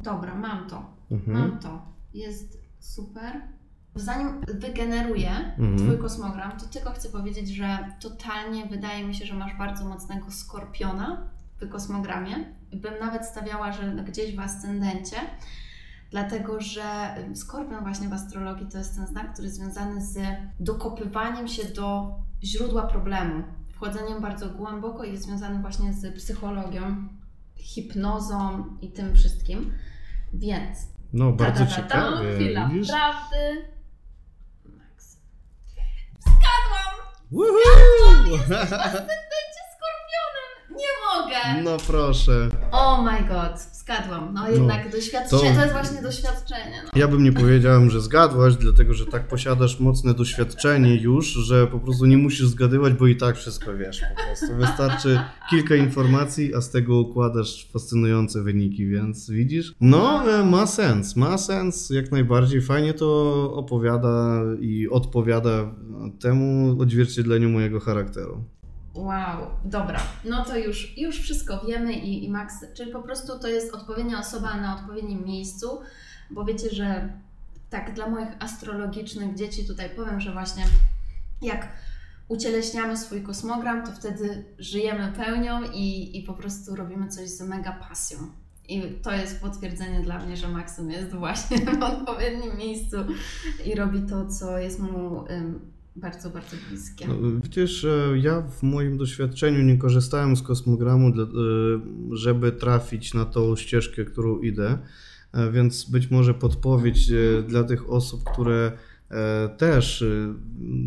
Dobra, 0.00 0.34
mam 0.34 0.68
to. 0.68 0.86
Mhm. 1.10 1.38
Mam 1.38 1.58
to. 1.58 1.82
Jest 2.14 2.58
super. 2.78 3.40
Zanim 3.94 4.40
wygeneruję 4.40 5.30
Mhm. 5.58 5.78
Twój 5.78 5.98
kosmogram, 5.98 6.58
to 6.60 6.66
tylko 6.66 6.90
chcę 6.90 7.08
powiedzieć, 7.08 7.48
że 7.48 7.78
totalnie 8.00 8.66
wydaje 8.66 9.04
mi 9.04 9.14
się, 9.14 9.26
że 9.26 9.34
masz 9.34 9.54
bardzo 9.58 9.84
mocnego 9.88 10.30
skorpiona 10.30 11.30
w 11.60 11.68
kosmogramie. 11.68 12.34
Bym 12.72 12.94
nawet 13.00 13.26
stawiała, 13.26 13.72
że 13.72 13.94
gdzieś 14.08 14.36
w 14.36 14.40
ascendencie, 14.40 15.16
dlatego 16.10 16.60
że 16.60 17.14
skorpion 17.34 17.82
właśnie 17.82 18.08
w 18.08 18.12
astrologii 18.12 18.66
to 18.66 18.78
jest 18.78 18.96
ten 18.96 19.06
znak, 19.06 19.32
który 19.32 19.46
jest 19.46 19.58
związany 19.58 20.00
z 20.00 20.18
dokopywaniem 20.60 21.48
się 21.48 21.64
do 21.68 22.14
źródła 22.44 22.82
problemu, 22.86 23.42
wchodzeniem 23.76 24.20
bardzo 24.20 24.50
głęboko 24.50 25.04
i 25.04 25.12
jest 25.12 25.24
związany 25.24 25.58
właśnie 25.60 25.92
z 25.92 26.16
psychologią, 26.16 27.08
hipnozą 27.56 28.64
i 28.80 28.92
tym 28.92 29.14
wszystkim. 29.14 29.72
Więc 30.32 30.78
No, 31.12 31.32
bardzo 31.32 31.64
ta, 31.66 31.70
ta, 31.70 31.76
ta, 31.76 31.82
ta, 31.82 31.88
ciekawie. 32.10 32.34
Chwila 32.34 32.68
widzisz? 32.68 32.88
prawdy. 32.88 33.64
Max. 34.64 35.16
Woohoo! 37.32 38.36
Ascendencie 38.84 39.62
skorpionem! 39.76 40.76
Nie 40.76 40.92
mogę! 41.06 41.62
No 41.62 41.76
proszę. 41.86 42.48
Oh 42.72 43.02
my 43.02 43.28
god, 43.28 43.60
zgadłam. 43.86 44.34
No 44.34 44.50
jednak 44.50 44.92
doświadczenie, 44.92 45.42
to... 45.42 45.54
to 45.54 45.60
jest 45.60 45.72
właśnie 45.72 46.02
doświadczenie. 46.02 46.82
No. 46.84 46.90
Ja 46.96 47.08
bym 47.08 47.24
nie 47.24 47.32
powiedziałem, 47.32 47.90
że 47.90 48.00
zgadłaś, 48.00 48.56
dlatego 48.56 48.94
że 48.94 49.06
tak 49.06 49.28
posiadasz 49.28 49.80
mocne 49.80 50.14
doświadczenie 50.14 50.96
już, 50.96 51.26
że 51.26 51.66
po 51.66 51.80
prostu 51.80 52.06
nie 52.06 52.18
musisz 52.18 52.46
zgadywać, 52.46 52.92
bo 52.92 53.06
i 53.06 53.16
tak 53.16 53.36
wszystko 53.36 53.76
wiesz 53.76 54.00
po 54.00 54.24
prostu. 54.24 54.56
Wystarczy 54.56 55.20
kilka 55.50 55.76
informacji, 55.76 56.54
a 56.54 56.60
z 56.60 56.70
tego 56.70 57.00
układasz 57.00 57.68
fascynujące 57.72 58.42
wyniki, 58.42 58.86
więc 58.86 59.30
widzisz? 59.30 59.74
No, 59.80 60.32
e, 60.32 60.44
ma 60.44 60.66
sens, 60.66 61.16
ma 61.16 61.38
sens, 61.38 61.90
jak 61.90 62.12
najbardziej. 62.12 62.60
Fajnie 62.60 62.94
to 62.94 63.32
opowiada 63.54 64.42
i 64.60 64.88
odpowiada 64.88 65.74
temu 66.20 66.76
odzwierciedleniu 66.80 67.50
mojego 67.50 67.80
charakteru. 67.80 68.44
Wow, 68.96 69.50
dobra. 69.64 70.00
No 70.24 70.44
to 70.44 70.58
już, 70.58 70.98
już 70.98 71.20
wszystko 71.20 71.64
wiemy 71.66 71.92
i, 71.92 72.24
i 72.24 72.30
Max, 72.30 72.54
czyli 72.74 72.92
po 72.92 73.02
prostu 73.02 73.38
to 73.38 73.48
jest 73.48 73.74
odpowiednia 73.74 74.18
osoba 74.18 74.56
na 74.56 74.76
odpowiednim 74.76 75.24
miejscu, 75.24 75.80
bo 76.30 76.44
wiecie, 76.44 76.70
że 76.70 77.12
tak 77.70 77.94
dla 77.94 78.08
moich 78.08 78.28
astrologicznych 78.38 79.34
dzieci 79.34 79.66
tutaj 79.66 79.90
powiem, 79.90 80.20
że 80.20 80.32
właśnie 80.32 80.64
jak 81.42 81.68
ucieleśniamy 82.28 82.96
swój 82.96 83.22
kosmogram, 83.22 83.86
to 83.86 83.92
wtedy 83.92 84.44
żyjemy 84.58 85.12
pełnią 85.12 85.62
i, 85.74 86.18
i 86.18 86.22
po 86.22 86.34
prostu 86.34 86.76
robimy 86.76 87.08
coś 87.08 87.28
z 87.28 87.40
mega 87.40 87.72
pasją. 87.72 88.18
I 88.68 88.82
to 89.02 89.12
jest 89.12 89.40
potwierdzenie 89.40 90.00
dla 90.00 90.18
mnie, 90.18 90.36
że 90.36 90.48
Maxim 90.48 90.90
jest 90.90 91.14
właśnie 91.14 91.58
w 91.58 91.82
odpowiednim 91.82 92.56
miejscu 92.56 92.96
i 93.64 93.74
robi 93.74 94.02
to, 94.02 94.26
co 94.26 94.58
jest 94.58 94.80
mu 94.80 95.24
bardzo, 95.96 96.30
bardzo 96.30 96.56
bliskie. 96.70 97.08
No, 97.08 97.14
widzisz, 97.42 97.86
ja 98.14 98.42
w 98.42 98.62
moim 98.62 98.98
doświadczeniu 98.98 99.62
nie 99.62 99.78
korzystałem 99.78 100.36
z 100.36 100.42
kosmogramu, 100.42 101.08
e, 101.08 101.12
żeby 102.12 102.52
trafić 102.52 103.14
na 103.14 103.24
tą 103.24 103.56
ścieżkę, 103.56 104.04
którą 104.04 104.38
idę, 104.38 104.78
e, 105.32 105.52
więc 105.52 105.90
być 105.90 106.10
może 106.10 106.34
podpowiedź 106.34 107.10
e, 107.10 107.42
dla 107.42 107.64
tych 107.64 107.90
osób, 107.90 108.24
które 108.32 108.72
też 109.58 110.04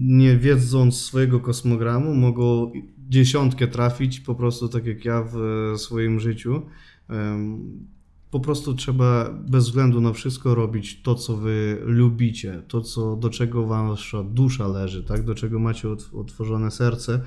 nie 0.01 0.38
wiedząc 0.38 0.95
swojego 0.95 1.39
kosmogramu 1.39 2.14
mogą 2.16 2.72
dziesiątkę 3.10 3.68
trafić 3.68 4.20
po 4.20 4.36
prostu 4.36 4.70
tak 4.70 4.86
jak 4.86 5.05
ja 5.05 5.24
w 5.34 5.38
swoim 5.78 6.20
życiu 6.20 6.62
po 8.32 8.40
prostu 8.40 8.74
trzeba 8.74 9.30
bez 9.48 9.66
względu 9.66 10.02
na 10.02 10.14
wszystko 10.14 10.56
robić 10.56 11.02
to, 11.02 11.16
co 11.16 11.38
wy 11.38 11.78
lubicie, 11.86 12.62
to, 12.68 12.82
co, 12.82 13.16
do 13.16 13.30
czego 13.30 13.68
wasza 13.68 14.24
dusza 14.24 14.68
leży, 14.68 15.04
tak? 15.04 15.24
do 15.26 15.36
czego 15.36 15.60
macie 15.60 15.88
otworzone 16.14 16.72
serce. 16.72 17.22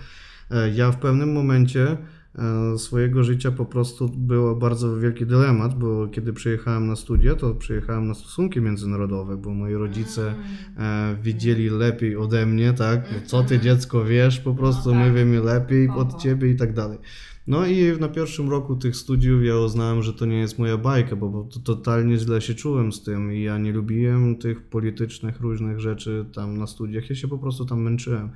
E, 0.51 0.71
ja 0.71 0.91
w 0.91 0.99
pewnym 0.99 1.33
momencie 1.33 1.97
e, 2.39 2.79
swojego 2.79 3.25
życia 3.25 3.51
po 3.51 3.65
prostu 3.65 4.09
był 4.09 4.57
bardzo 4.57 4.97
wielki 4.97 5.27
dylemat, 5.27 5.79
bo 5.79 6.09
kiedy 6.09 6.33
przyjechałem 6.33 6.87
na 6.87 6.97
studia, 6.97 7.35
to 7.35 7.55
przyjechałem 7.55 8.09
na 8.09 8.15
stosunki 8.15 8.61
międzynarodowe, 8.61 9.37
bo 9.37 9.51
moi 9.51 9.75
rodzice 9.75 10.35
e, 10.79 11.17
wiedzieli 11.23 11.71
lepiej 11.71 12.17
ode 12.17 12.47
mnie, 12.47 12.73
tak? 12.73 13.09
Co 13.27 13.43
ty 13.43 13.59
dziecko 13.61 14.05
wiesz, 14.05 14.41
po 14.41 14.55
prostu 14.55 14.95
no 14.95 15.01
my 15.01 15.05
tak. 15.07 15.15
wiemy 15.15 15.41
lepiej 15.41 15.89
od 15.89 16.23
ciebie 16.23 16.51
i 16.51 16.57
tak 16.57 16.73
dalej. 16.73 16.99
No 17.47 17.67
i 17.67 18.01
na 18.01 18.09
pierwszym 18.09 18.51
roku 18.51 18.77
tych 18.77 18.97
studiów 18.97 19.45
ja 19.45 19.57
uznałem, 19.57 20.03
że 20.03 20.13
to 20.13 20.27
nie 20.27 20.39
jest 20.39 20.59
moja 20.59 20.77
bajka, 20.77 21.17
bo 21.17 21.45
to 21.45 21.61
totalnie 21.61 22.19
źle 22.19 22.41
się 22.41 22.55
czułem 22.55 22.93
z 22.93 23.03
tym 23.03 23.33
i 23.33 23.43
ja 23.43 23.59
nie 23.59 23.73
lubiłem 23.73 24.37
tych 24.37 24.69
politycznych 24.69 25.41
różnych 25.41 25.81
rzeczy 25.81 26.27
tam 26.35 26.59
na 26.59 26.67
studiach, 26.67 27.11
ja 27.11 27.17
się 27.17 27.29
po 27.29 27.39
prostu 27.39 27.65
tam 27.65 27.83
męczyłem. 27.83 28.31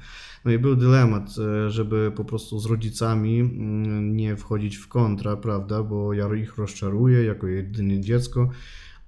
No 0.44 0.50
i 0.50 0.58
był 0.58 0.76
dylemat, 0.76 1.30
e, 1.38 1.70
żeby 1.70 2.12
po 2.16 2.24
prostu 2.24 2.58
z 2.58 2.66
rodzicami 2.66 3.40
mm, 3.40 4.16
nie 4.16 4.36
wchodzić 4.36 4.76
w 4.76 4.88
kontra, 4.88 5.36
prawda, 5.36 5.82
bo 5.82 6.12
ja 6.12 6.34
ich 6.34 6.58
rozczaruję 6.58 7.22
jako 7.24 7.46
jedynie 7.46 8.00
dziecko, 8.00 8.48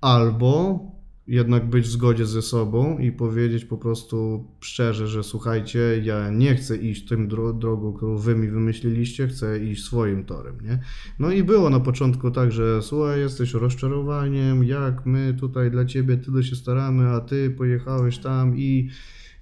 albo 0.00 0.80
jednak 1.28 1.70
być 1.70 1.86
w 1.86 1.90
zgodzie 1.90 2.26
ze 2.26 2.42
sobą 2.42 2.98
i 2.98 3.12
powiedzieć 3.12 3.64
po 3.64 3.78
prostu 3.78 4.44
szczerze, 4.60 5.08
że 5.08 5.24
słuchajcie, 5.24 6.00
ja 6.02 6.30
nie 6.30 6.54
chcę 6.54 6.76
iść 6.76 7.08
tym 7.08 7.28
dro 7.28 7.52
drogą, 7.52 7.92
którą 7.92 8.16
wy 8.16 8.34
mi 8.34 8.48
wymyśliliście, 8.48 9.28
chcę 9.28 9.64
iść 9.64 9.84
swoim 9.84 10.24
torem, 10.24 10.58
nie? 10.62 10.78
No 11.18 11.30
i 11.32 11.42
było 11.42 11.70
na 11.70 11.80
początku 11.80 12.30
tak, 12.30 12.52
że 12.52 12.82
słuchaj, 12.82 13.20
jesteś 13.20 13.54
rozczarowaniem, 13.54 14.64
jak 14.64 15.06
my 15.06 15.34
tutaj 15.40 15.70
dla 15.70 15.84
ciebie 15.84 16.16
tyle 16.16 16.42
się 16.42 16.56
staramy, 16.56 17.08
a 17.08 17.20
ty 17.20 17.50
pojechałeś 17.50 18.18
tam 18.18 18.58
i 18.58 18.90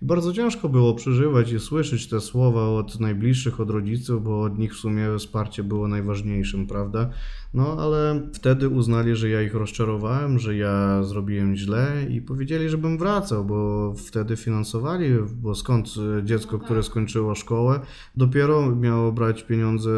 bardzo 0.03 0.33
ciężko 0.33 0.69
było 0.69 0.95
przeżywać 0.95 1.53
i 1.53 1.61
słyszeć 1.61 2.09
te 2.09 2.21
słowa 2.21 2.69
od 2.69 3.01
najbliższych, 3.01 3.61
od 3.61 3.71
rodziców, 3.71 4.25
bo 4.25 4.43
od 4.43 4.59
nich 4.59 4.75
w 4.75 4.79
sumie 4.79 5.09
wsparcie 5.19 5.65
było 5.65 5.89
najważniejszym, 5.89 6.67
prawda? 6.67 7.11
No 7.55 7.77
ale 7.81 8.29
wtedy 8.33 8.69
uznali, 8.69 9.17
że 9.17 9.29
ja 9.29 9.43
ich 9.43 9.55
rozczarowałem, 9.55 10.39
że 10.39 10.57
ja 10.57 11.03
zrobiłem 11.03 11.57
źle 11.57 12.07
i 12.11 12.23
powiedzieli, 12.23 12.69
żebym 12.69 12.99
wracał, 12.99 13.45
bo 13.45 13.95
wtedy 13.95 14.37
finansowali, 14.37 15.09
bo 15.35 15.55
skąd 15.55 15.89
dziecko, 16.25 16.57
no 16.57 16.65
które 16.65 16.81
tak. 16.81 16.87
skończyło 16.87 17.35
szkołę, 17.35 17.81
dopiero 18.17 18.77
miało 18.77 19.13
brać 19.13 19.43
pieniądze 19.43 19.91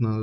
na, 0.00 0.18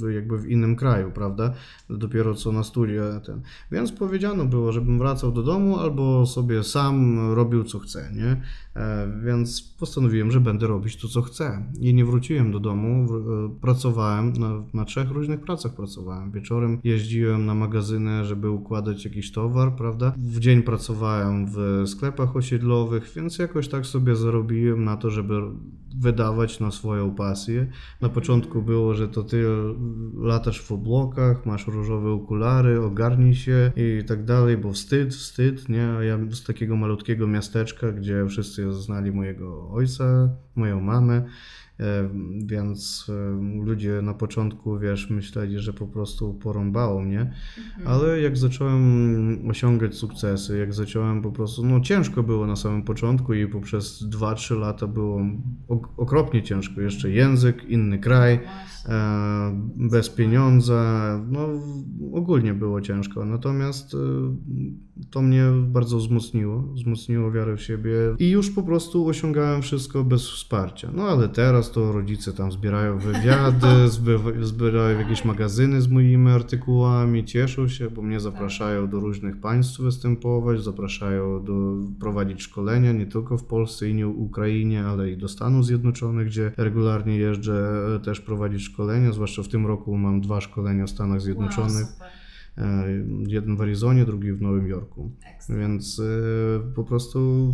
w, 0.00 0.10
jakby 0.10 0.38
w 0.38 0.46
innym 0.46 0.76
kraju, 0.76 1.10
prawda? 1.10 1.52
Dopiero 1.90 2.34
co 2.34 2.52
na 2.52 2.62
studia 2.62 3.20
ten. 3.20 3.40
Więc 3.72 3.92
powiedziano 3.92 4.44
było, 4.44 4.72
żebym 4.72 4.98
wracał 4.98 5.32
do 5.32 5.42
domu 5.42 5.78
albo 5.78 6.26
sobie 6.26 6.64
sam 6.64 7.18
robił 7.34 7.64
co 7.64 7.78
chce, 7.78 8.10
nie? 8.14 8.42
E, 8.76 9.08
więc 9.24 9.62
postanowiłem, 9.62 10.30
że 10.30 10.40
będę 10.40 10.66
robić 10.66 10.96
to, 10.96 11.08
co 11.08 11.22
chcę. 11.22 11.62
I 11.80 11.94
nie 11.94 12.04
wróciłem 12.04 12.52
do 12.52 12.60
domu. 12.60 13.06
E, 13.14 13.60
pracowałem, 13.60 14.32
na, 14.32 14.62
na 14.74 14.84
trzech 14.84 15.10
różnych 15.10 15.40
pracach 15.40 15.74
pracowałem. 15.74 16.30
Wieczorem 16.30 16.78
jeździłem 16.84 17.46
na 17.46 17.54
magazyny, 17.54 18.24
żeby 18.24 18.50
układać 18.50 19.04
jakiś 19.04 19.32
towar, 19.32 19.76
prawda? 19.76 20.14
W 20.18 20.38
dzień 20.38 20.62
pracowałem 20.62 21.46
w 21.46 21.82
sklepach 21.86 22.36
osiedlowych, 22.36 23.12
więc 23.16 23.38
jakoś 23.38 23.68
tak 23.68 23.86
sobie 23.86 24.16
zarobiłem 24.16 24.84
na 24.84 24.96
to, 24.96 25.10
żeby 25.10 25.42
wydawać 26.00 26.60
na 26.60 26.70
swoją 26.70 27.14
pasję. 27.14 27.66
Na 28.00 28.08
początku 28.08 28.62
było, 28.62 28.94
że 28.94 29.08
to 29.08 29.22
ty 29.22 29.44
latasz 30.18 30.62
w 30.62 30.72
oblokach, 30.72 31.46
masz 31.46 31.66
różowe 31.66 32.10
okulary, 32.10 32.80
ogarnij 32.80 33.34
się 33.34 33.72
i 33.76 34.04
tak 34.04 34.24
dalej, 34.24 34.56
bo 34.56 34.72
wstyd, 34.72 35.14
wstyd, 35.14 35.68
nie? 35.68 35.88
A 35.88 36.04
ja 36.04 36.18
z 36.30 36.42
takiego 36.44 36.76
malutkiego 36.76 37.26
miasteczka, 37.26 37.92
gdzie 37.92 38.26
wszyscy 38.28 38.65
znali 38.72 39.12
mojego 39.12 39.70
ojca, 39.70 40.04
moją 40.54 40.80
mamę 40.80 41.24
więc 42.46 43.06
e, 43.08 43.62
ludzie 43.64 44.02
na 44.02 44.14
początku, 44.14 44.78
wiesz, 44.78 45.10
myśleli, 45.10 45.58
że 45.58 45.72
po 45.72 45.86
prostu 45.86 46.34
porąbało 46.34 47.00
mnie, 47.00 47.20
mhm. 47.20 47.86
ale 47.86 48.20
jak 48.20 48.36
zacząłem 48.36 49.50
osiągać 49.50 49.94
sukcesy, 49.94 50.58
jak 50.58 50.74
zacząłem 50.74 51.22
po 51.22 51.32
prostu, 51.32 51.66
no 51.66 51.80
ciężko 51.80 52.22
było 52.22 52.46
na 52.46 52.56
samym 52.56 52.82
początku 52.82 53.34
i 53.34 53.46
poprzez 53.46 54.04
2-3 54.10 54.58
lata 54.58 54.86
było 54.86 55.20
okropnie 55.96 56.42
ciężko, 56.42 56.80
jeszcze 56.80 57.10
język, 57.10 57.64
inny 57.68 57.98
kraj, 57.98 58.40
no 58.88 58.94
e, 58.94 59.88
bez 59.90 60.08
pieniądza, 60.08 61.20
no 61.30 61.48
ogólnie 62.12 62.54
było 62.54 62.80
ciężko, 62.80 63.24
natomiast 63.24 63.96
to 65.10 65.22
mnie 65.22 65.44
bardzo 65.66 65.98
wzmocniło, 65.98 66.62
wzmocniło 66.62 67.32
wiarę 67.32 67.56
w 67.56 67.62
siebie 67.62 67.90
i 68.18 68.30
już 68.30 68.50
po 68.50 68.62
prostu 68.62 69.06
osiągałem 69.06 69.62
wszystko 69.62 70.04
bez 70.04 70.30
wsparcia. 70.30 70.90
No 70.94 71.02
ale 71.02 71.28
teraz 71.28 71.65
to 71.70 71.92
rodzice 71.92 72.32
tam 72.32 72.52
zbierają 72.52 72.98
wywiady, 72.98 73.88
zbierają 74.52 74.98
jakieś 74.98 75.24
magazyny 75.24 75.82
z 75.82 75.88
moimi 75.88 76.30
artykułami, 76.30 77.24
cieszą 77.24 77.68
się, 77.68 77.90
bo 77.90 78.02
mnie 78.02 78.20
zapraszają 78.20 78.88
do 78.88 79.00
różnych 79.00 79.40
państw 79.40 79.80
występować, 79.80 80.62
zapraszają 80.62 81.44
do 81.44 81.74
prowadzić 82.00 82.42
szkolenia 82.42 82.92
nie 82.92 83.06
tylko 83.06 83.38
w 83.38 83.44
Polsce 83.44 83.88
i 83.88 83.94
nie 83.94 84.06
w 84.06 84.18
Ukrainie, 84.18 84.84
ale 84.84 85.10
i 85.10 85.16
do 85.16 85.28
Stanów 85.28 85.66
Zjednoczonych, 85.66 86.26
gdzie 86.26 86.52
regularnie 86.56 87.16
jeżdżę 87.16 87.82
też 88.04 88.20
prowadzić 88.20 88.62
szkolenia, 88.62 89.12
zwłaszcza 89.12 89.42
w 89.42 89.48
tym 89.48 89.66
roku 89.66 89.96
mam 89.96 90.20
dwa 90.20 90.40
szkolenia 90.40 90.86
w 90.86 90.90
Stanach 90.90 91.20
Zjednoczonych. 91.20 91.86
Wow, 92.00 92.08
E, 92.58 92.84
jeden 93.26 93.56
w 93.56 93.60
Arizonie, 93.60 94.04
drugi 94.04 94.32
w 94.32 94.42
Nowym 94.42 94.68
Jorku. 94.68 95.10
Więc 95.48 96.00
e, 96.00 96.72
po 96.74 96.84
prostu 96.84 97.52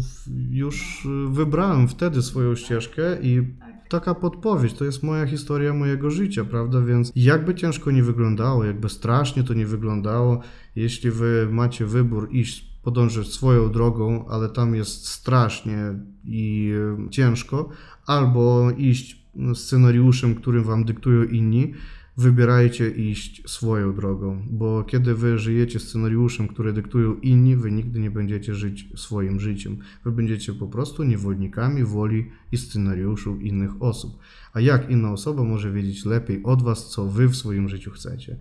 już 0.51 1.09
wybrałem 1.31 1.89
wtedy 1.89 2.23
swoją 2.23 2.55
ścieżkę 2.55 3.03
i 3.23 3.43
tak. 3.59 3.62
Taka 3.93 4.15
podpowiedź, 4.15 4.73
to 4.73 4.85
jest 4.85 5.03
moja 5.03 5.27
historia 5.27 5.75
mojego 5.75 6.11
życia, 6.11 6.45
prawda? 6.45 6.81
Więc 6.81 7.13
jakby 7.17 7.55
ciężko 7.55 7.91
nie 7.91 8.03
wyglądało, 8.03 8.65
jakby 8.65 8.89
strasznie 8.89 9.43
to 9.43 9.55
nie 9.55 9.67
wyglądało, 9.67 10.41
jeśli 10.77 11.11
wy 11.11 11.49
macie 11.51 11.87
wybór 11.87 12.29
iść 12.31 12.73
podążyć 12.83 13.33
swoją 13.33 13.73
drogą, 13.73 14.29
ale 14.29 14.49
tam 14.49 14.75
jest 14.75 15.07
strasznie 15.09 15.79
i 16.25 16.73
ciężko, 17.11 17.69
albo 18.07 18.71
iść 18.77 19.23
scenariuszem, 19.55 20.35
którym 20.35 20.65
wam 20.65 20.85
dyktują 20.85 21.23
inni, 21.23 21.75
wybierajcie 22.17 22.91
iść 22.91 23.51
swoją 23.51 23.95
drogą, 23.95 24.43
bo 24.51 24.85
kiedy 24.85 25.15
wy 25.15 25.39
żyjecie 25.39 25.81
scenariuszem, 25.81 26.49
który 26.49 26.73
dyktują 26.73 27.15
inni, 27.15 27.57
wy 27.57 27.73
nigdy 27.73 28.01
nie 28.01 28.11
będziecie 28.11 28.55
żyć 28.55 28.89
swoim 28.97 29.41
życiem. 29.41 29.79
Wy 30.05 30.13
będziecie 30.13 30.53
po 30.53 30.67
prostu 30.67 31.03
niewolnikami 31.03 31.85
woli 31.85 32.31
i 32.53 32.57
scenariuszu 32.57 33.37
innych 33.41 33.83
osób. 33.83 34.19
A 34.53 34.61
jak 34.61 34.91
inna 34.91 35.13
osoba 35.13 35.45
może 35.45 35.73
wiedzieć 35.73 36.05
lepiej 36.05 36.43
od 36.43 36.63
was, 36.63 36.91
co 36.91 37.07
wy 37.07 37.29
w 37.29 37.37
swoim 37.37 37.69
życiu 37.69 37.91
chcecie? 37.91 38.37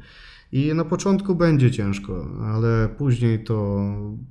I 0.52 0.74
na 0.74 0.86
początku 0.86 1.36
będzie 1.36 1.72
ciężko, 1.72 2.28
ale 2.41 2.89
później 2.97 3.43
to 3.43 3.88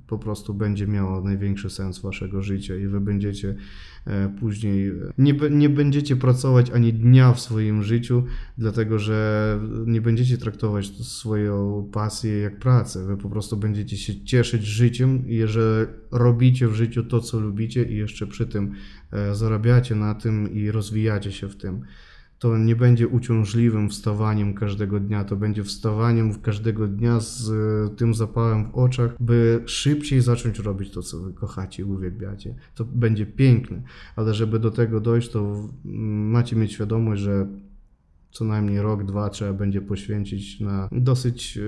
po 0.07 0.17
prostu 0.17 0.53
będzie 0.53 0.87
miało 0.87 1.21
największy 1.21 1.69
sens 1.69 1.99
waszego 1.99 2.41
życia 2.41 2.75
i 2.75 2.87
wy 2.87 3.01
będziecie 3.01 3.55
e, 4.07 4.29
później, 4.39 4.91
nie, 5.17 5.33
nie 5.51 5.69
będziecie 5.69 6.15
pracować 6.15 6.71
ani 6.71 6.93
dnia 6.93 7.33
w 7.33 7.39
swoim 7.39 7.83
życiu, 7.83 8.23
dlatego 8.57 8.99
że 8.99 9.59
nie 9.85 10.01
będziecie 10.01 10.37
traktować 10.37 10.87
swoją 10.87 11.89
pasję 11.91 12.37
jak 12.37 12.59
pracę. 12.59 13.05
Wy 13.05 13.17
po 13.17 13.29
prostu 13.29 13.57
będziecie 13.57 13.97
się 13.97 14.23
cieszyć 14.23 14.63
życiem, 14.65 15.23
jeżeli 15.25 15.91
robicie 16.11 16.67
w 16.67 16.73
życiu 16.73 17.03
to, 17.03 17.19
co 17.19 17.39
lubicie 17.39 17.83
i 17.83 17.95
jeszcze 17.95 18.27
przy 18.27 18.45
tym 18.45 18.71
e, 19.11 19.35
zarabiacie 19.35 19.95
na 19.95 20.15
tym 20.15 20.53
i 20.53 20.71
rozwijacie 20.71 21.31
się 21.31 21.49
w 21.49 21.55
tym 21.55 21.81
to 22.41 22.57
nie 22.57 22.75
będzie 22.75 23.07
uciążliwym 23.07 23.89
wstawaniem 23.89 24.53
każdego 24.53 24.99
dnia, 24.99 25.23
to 25.23 25.35
będzie 25.35 25.63
wstawaniem 25.63 26.41
każdego 26.41 26.87
dnia 26.87 27.19
z 27.19 27.49
e, 27.49 27.95
tym 27.95 28.13
zapałem 28.13 28.71
w 28.71 28.75
oczach, 28.75 29.15
by 29.19 29.63
szybciej 29.65 30.21
zacząć 30.21 30.59
robić 30.59 30.91
to, 30.91 31.01
co 31.01 31.19
wy 31.19 31.33
kochacie 31.33 31.83
i 31.83 31.85
uwielbiacie. 31.85 32.55
To 32.75 32.85
będzie 32.85 33.25
piękne, 33.25 33.81
ale 34.15 34.33
żeby 34.33 34.59
do 34.59 34.71
tego 34.71 34.99
dojść, 34.99 35.29
to 35.29 35.69
macie 35.85 36.55
mieć 36.55 36.73
świadomość, 36.73 37.21
że 37.21 37.47
co 38.31 38.45
najmniej 38.45 38.81
rok, 38.81 39.03
dwa 39.03 39.29
trzeba 39.29 39.53
będzie 39.53 39.81
poświęcić 39.81 40.59
na 40.59 40.89
dosyć 40.91 41.57
e, 41.57 41.61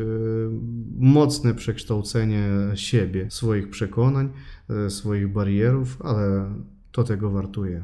mocne 0.97 1.53
przekształcenie 1.53 2.49
siebie, 2.75 3.27
swoich 3.31 3.69
przekonań, 3.69 4.29
e, 4.69 4.89
swoich 4.89 5.33
barierów, 5.33 6.01
ale 6.01 6.53
to 6.91 7.03
tego 7.03 7.31
wartuje 7.31 7.83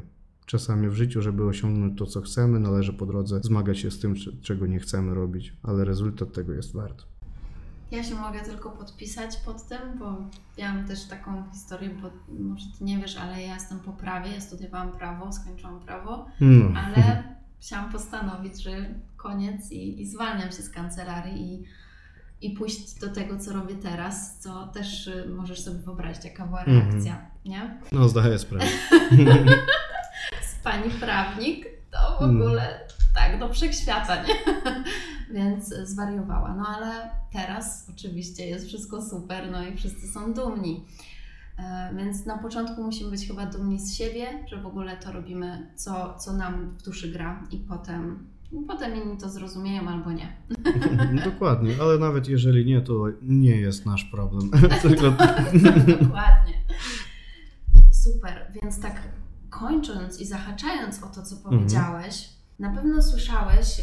czasami 0.50 0.88
w 0.88 0.94
życiu, 0.94 1.22
żeby 1.22 1.44
osiągnąć 1.44 1.98
to, 1.98 2.06
co 2.06 2.20
chcemy, 2.20 2.60
należy 2.60 2.92
po 2.92 3.06
drodze 3.06 3.40
zmagać 3.42 3.78
się 3.78 3.90
z 3.90 3.98
tym, 3.98 4.14
czego 4.42 4.66
nie 4.66 4.78
chcemy 4.78 5.14
robić, 5.14 5.56
ale 5.62 5.84
rezultat 5.84 6.32
tego 6.32 6.52
jest 6.52 6.72
wart. 6.72 7.04
Ja 7.90 8.04
się 8.04 8.14
mogę 8.14 8.40
tylko 8.40 8.70
podpisać 8.70 9.36
pod 9.36 9.68
tym, 9.68 9.78
bo 9.98 10.16
miałam 10.58 10.86
też 10.86 11.04
taką 11.04 11.44
historię, 11.52 11.90
bo 12.02 12.10
może 12.44 12.66
ty 12.78 12.84
nie 12.84 12.98
wiesz, 12.98 13.16
ale 13.16 13.42
ja 13.42 13.54
jestem 13.54 13.80
po 13.80 13.92
prawie, 13.92 14.30
ja 14.30 14.40
studiowałam 14.40 14.92
prawo, 14.92 15.32
skończyłam 15.32 15.80
prawo, 15.80 16.26
no. 16.40 16.80
ale 16.80 17.24
chciałam 17.60 17.92
postanowić, 17.92 18.62
że 18.62 18.94
koniec 19.16 19.72
i, 19.72 20.02
i 20.02 20.06
zwalniam 20.06 20.52
się 20.52 20.62
z 20.62 20.70
kancelarii 20.70 21.54
i, 21.54 21.64
i 22.40 22.50
pójść 22.50 23.00
do 23.00 23.08
tego, 23.08 23.38
co 23.38 23.52
robię 23.52 23.74
teraz, 23.74 24.38
co 24.38 24.66
też 24.66 25.06
y, 25.06 25.28
możesz 25.36 25.60
sobie 25.60 25.78
wyobrazić, 25.78 26.24
jaka 26.24 26.46
była 26.46 26.60
mhm. 26.60 26.78
reakcja, 26.78 27.12
mm 27.12 27.26
-hmm. 27.26 27.48
nie? 27.48 27.80
No, 27.92 28.08
zdaję 28.08 28.38
sprawę. 28.38 28.66
pani 30.64 30.90
prawnik, 30.90 31.66
to 31.90 32.16
w 32.16 32.18
hmm. 32.18 32.36
ogóle 32.36 32.80
tak 33.14 33.38
do 33.38 33.48
wszechświata, 33.48 34.22
nie? 34.22 34.34
Więc 35.34 35.74
zwariowała. 35.74 36.54
No 36.54 36.66
ale 36.66 37.10
teraz 37.32 37.90
oczywiście 37.94 38.46
jest 38.46 38.66
wszystko 38.66 39.02
super, 39.02 39.50
no 39.50 39.66
i 39.66 39.76
wszyscy 39.76 40.08
są 40.08 40.34
dumni. 40.34 40.84
E, 41.58 41.94
więc 41.96 42.26
na 42.26 42.38
początku 42.38 42.82
musimy 42.82 43.10
być 43.10 43.26
chyba 43.26 43.46
dumni 43.46 43.80
z 43.80 43.94
siebie, 43.94 44.26
że 44.48 44.62
w 44.62 44.66
ogóle 44.66 44.96
to 44.96 45.12
robimy, 45.12 45.70
co, 45.76 46.14
co 46.18 46.32
nam 46.32 46.76
w 46.78 46.82
duszy 46.82 47.12
gra, 47.12 47.46
i 47.50 47.56
potem, 47.56 48.26
potem 48.66 48.96
inni 48.96 49.16
to 49.16 49.28
zrozumieją 49.28 49.88
albo 49.88 50.12
nie. 50.12 50.36
Dokładnie, 51.30 51.74
ale 51.80 51.98
nawet 51.98 52.28
jeżeli 52.28 52.66
nie, 52.66 52.80
to 52.80 53.06
nie 53.22 53.56
jest 53.56 53.86
nasz 53.86 54.04
problem. 54.04 54.50
Dokładnie. 56.00 56.54
Super, 57.92 58.52
więc 58.62 58.80
tak 58.80 59.02
kończąc 59.50 60.20
i 60.20 60.26
zahaczając 60.26 61.02
o 61.02 61.06
to, 61.06 61.22
co 61.22 61.36
mhm. 61.36 61.42
powiedziałeś, 61.42 62.30
na 62.58 62.70
pewno 62.70 63.02
słyszałeś, 63.02 63.82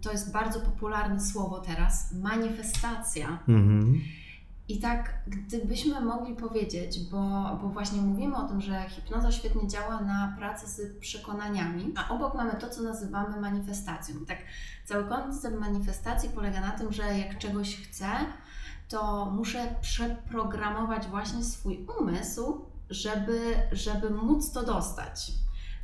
to 0.00 0.12
jest 0.12 0.32
bardzo 0.32 0.60
popularne 0.60 1.20
słowo 1.20 1.60
teraz, 1.60 2.12
manifestacja. 2.12 3.38
Mhm. 3.48 4.00
I 4.68 4.78
tak, 4.78 5.14
gdybyśmy 5.26 6.00
mogli 6.00 6.34
powiedzieć, 6.34 7.10
bo, 7.10 7.58
bo 7.62 7.68
właśnie 7.68 8.02
mówimy 8.02 8.36
o 8.36 8.48
tym, 8.48 8.60
że 8.60 8.84
hipnoza 8.88 9.32
świetnie 9.32 9.68
działa 9.68 10.00
na 10.00 10.34
pracę 10.38 10.66
z 10.66 10.98
przekonaniami, 10.98 11.94
a 11.96 12.14
obok 12.14 12.34
mamy 12.34 12.52
to, 12.52 12.68
co 12.68 12.82
nazywamy 12.82 13.40
manifestacją. 13.40 14.16
I 14.22 14.26
tak, 14.26 14.38
cały 14.84 15.04
koncept 15.04 15.60
manifestacji 15.60 16.28
polega 16.28 16.60
na 16.60 16.70
tym, 16.70 16.92
że 16.92 17.18
jak 17.18 17.38
czegoś 17.38 17.76
chcę, 17.76 18.06
to 18.88 19.30
muszę 19.30 19.74
przeprogramować 19.80 21.06
właśnie 21.06 21.44
swój 21.44 21.86
umysł 22.00 22.69
żeby, 22.90 23.54
żeby 23.72 24.10
móc 24.10 24.52
to 24.52 24.64
dostać, 24.64 25.32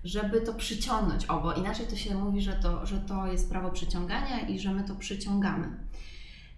żeby 0.05 0.41
to 0.41 0.55
przyciągnąć. 0.55 1.27
O, 1.27 1.41
bo 1.41 1.53
inaczej 1.53 1.87
to 1.87 1.97
się 1.97 2.15
mówi, 2.15 2.41
że 2.43 2.53
to, 2.53 2.87
że 2.87 2.99
to 2.99 3.27
jest 3.27 3.51
prawo 3.51 3.71
przyciągania 3.71 4.41
i 4.41 4.59
że 4.59 4.73
my 4.73 4.85
to 4.85 4.95
przyciągamy. 4.95 5.77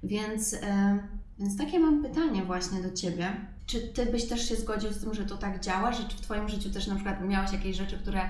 Więc, 0.03 0.55
e, 0.55 0.99
więc 1.39 1.59
takie 1.59 1.79
mam 1.79 2.03
pytanie 2.03 2.45
właśnie 2.45 2.83
do 2.83 2.93
Ciebie. 2.93 3.47
Czy 3.67 3.81
Ty 3.81 4.07
byś 4.07 4.29
też 4.29 4.49
się 4.49 4.57
zgodził 4.57 4.93
z 4.93 5.01
tym, 5.01 5.15
że 5.15 5.25
to 5.25 5.37
tak 5.37 5.61
działa? 5.61 5.93
Że 5.93 6.03
w 6.03 6.21
Twoim 6.21 6.49
życiu 6.49 6.71
też 6.71 6.87
na 6.87 6.95
przykład 6.95 7.29
miałeś 7.29 7.53
jakieś 7.53 7.77
rzeczy, 7.77 7.99
które 7.99 8.21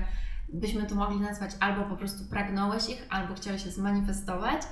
byśmy 0.53 0.87
to 0.87 0.95
mogli 0.95 1.21
nazwać 1.21 1.51
albo 1.61 1.85
po 1.85 1.97
prostu 1.97 2.25
pragnąłeś 2.25 2.89
ich, 2.89 3.07
albo 3.11 3.35
chciałeś 3.35 3.65
się 3.65 3.71
zmanifestować 3.71 4.63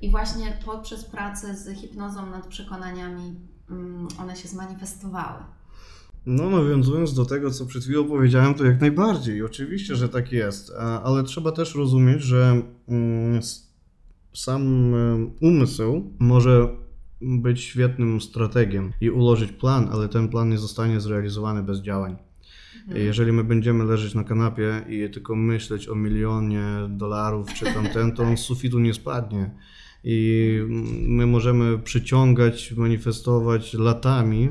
i 0.00 0.10
właśnie 0.10 0.58
poprzez 0.64 1.04
pracę 1.04 1.56
z 1.56 1.80
hipnozą 1.80 2.26
nad 2.26 2.46
przekonaniami 2.46 3.40
mm, 3.70 4.08
one 4.18 4.36
się 4.36 4.48
zmanifestowały? 4.48 5.44
No, 6.26 6.50
nawiązując 6.50 7.14
do 7.14 7.24
tego, 7.24 7.50
co 7.50 7.66
przed 7.66 7.84
chwilą 7.84 8.04
powiedziałem, 8.04 8.54
to 8.54 8.64
jak 8.64 8.80
najbardziej. 8.80 9.42
Oczywiście, 9.42 9.96
że 9.96 10.08
tak 10.08 10.32
jest, 10.32 10.72
ale 11.04 11.22
trzeba 11.22 11.52
też 11.52 11.74
rozumieć, 11.74 12.22
że 12.22 12.62
mm, 12.88 13.40
sam 14.32 14.92
umysł 15.40 16.10
może 16.18 16.68
być 17.20 17.60
świetnym 17.60 18.20
strategiem 18.20 18.92
i 19.00 19.10
ułożyć 19.10 19.52
plan, 19.52 19.88
ale 19.92 20.08
ten 20.08 20.28
plan 20.28 20.48
nie 20.48 20.58
zostanie 20.58 21.00
zrealizowany 21.00 21.62
bez 21.62 21.80
działań. 21.80 22.16
Mhm. 22.80 23.06
Jeżeli 23.06 23.32
my 23.32 23.44
będziemy 23.44 23.84
leżeć 23.84 24.14
na 24.14 24.24
kanapie 24.24 24.84
i 24.88 25.10
tylko 25.10 25.36
myśleć 25.36 25.88
o 25.88 25.94
milionie 25.94 26.64
dolarów 26.88 27.54
czy 27.54 27.64
tamten, 27.64 28.12
to 28.12 28.22
on 28.22 28.36
z 28.36 28.40
sufitu 28.40 28.78
nie 28.78 28.94
spadnie. 28.94 29.50
I 30.04 30.58
my 31.06 31.26
możemy 31.26 31.78
przyciągać, 31.78 32.72
manifestować 32.72 33.74
latami, 33.74 34.48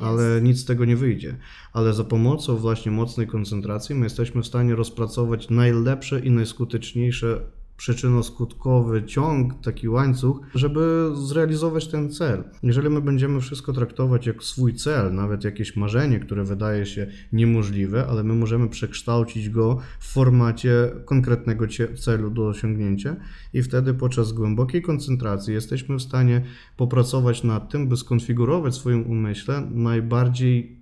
ale 0.00 0.40
nic 0.42 0.58
z 0.60 0.64
tego 0.64 0.84
nie 0.84 0.96
wyjdzie. 0.96 1.36
Ale 1.72 1.94
za 1.94 2.04
pomocą 2.04 2.56
właśnie 2.56 2.92
mocnej 2.92 3.26
koncentracji 3.26 3.94
my 3.94 4.06
jesteśmy 4.06 4.42
w 4.42 4.46
stanie 4.46 4.74
rozpracować 4.74 5.50
najlepsze 5.50 6.20
i 6.20 6.30
najskuteczniejsze 6.30 7.40
przyczyno-skutkowy 7.78 9.04
ciąg, 9.04 9.54
taki 9.62 9.88
łańcuch, 9.88 10.40
żeby 10.54 11.10
zrealizować 11.14 11.88
ten 11.88 12.10
cel. 12.10 12.44
Jeżeli 12.62 12.90
my 12.90 13.00
będziemy 13.00 13.40
wszystko 13.40 13.72
traktować 13.72 14.26
jak 14.26 14.42
swój 14.42 14.74
cel, 14.74 15.14
nawet 15.14 15.44
jakieś 15.44 15.76
marzenie, 15.76 16.20
które 16.20 16.44
wydaje 16.44 16.86
się 16.86 17.06
niemożliwe, 17.32 18.06
ale 18.06 18.24
my 18.24 18.34
możemy 18.34 18.68
przekształcić 18.68 19.50
go 19.50 19.78
w 19.98 20.12
formacie 20.12 20.90
konkretnego 21.04 21.64
celu 21.98 22.30
do 22.30 22.48
osiągnięcia 22.48 23.16
i 23.52 23.62
wtedy 23.62 23.94
podczas 23.94 24.32
głębokiej 24.32 24.82
koncentracji 24.82 25.54
jesteśmy 25.54 25.96
w 25.96 26.02
stanie 26.02 26.42
popracować 26.76 27.44
nad 27.44 27.70
tym, 27.70 27.88
by 27.88 27.96
skonfigurować 27.96 28.72
w 28.74 28.76
swoim 28.76 29.10
umyśle 29.10 29.68
najbardziej 29.70 30.78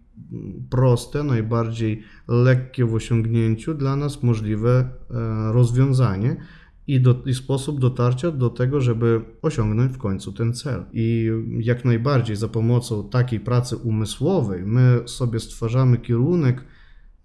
proste, 0.70 1.24
najbardziej 1.24 2.02
lekkie 2.28 2.84
w 2.84 2.94
osiągnięciu 2.94 3.74
dla 3.74 3.96
nas 3.96 4.22
możliwe 4.22 4.70
e, 4.70 5.52
rozwiązanie, 5.52 6.36
i, 6.86 7.00
do, 7.00 7.22
i 7.26 7.34
sposób 7.34 7.80
dotarcia 7.80 8.30
do 8.30 8.50
tego, 8.50 8.80
żeby 8.80 9.20
osiągnąć 9.42 9.92
w 9.92 9.98
końcu 9.98 10.32
ten 10.32 10.52
cel. 10.52 10.84
I 10.92 11.30
jak 11.58 11.84
najbardziej 11.84 12.36
za 12.36 12.48
pomocą 12.48 13.08
takiej 13.08 13.40
pracy 13.40 13.76
umysłowej 13.76 14.62
my 14.66 15.02
sobie 15.06 15.40
stwarzamy 15.40 15.98
kierunek 15.98 16.64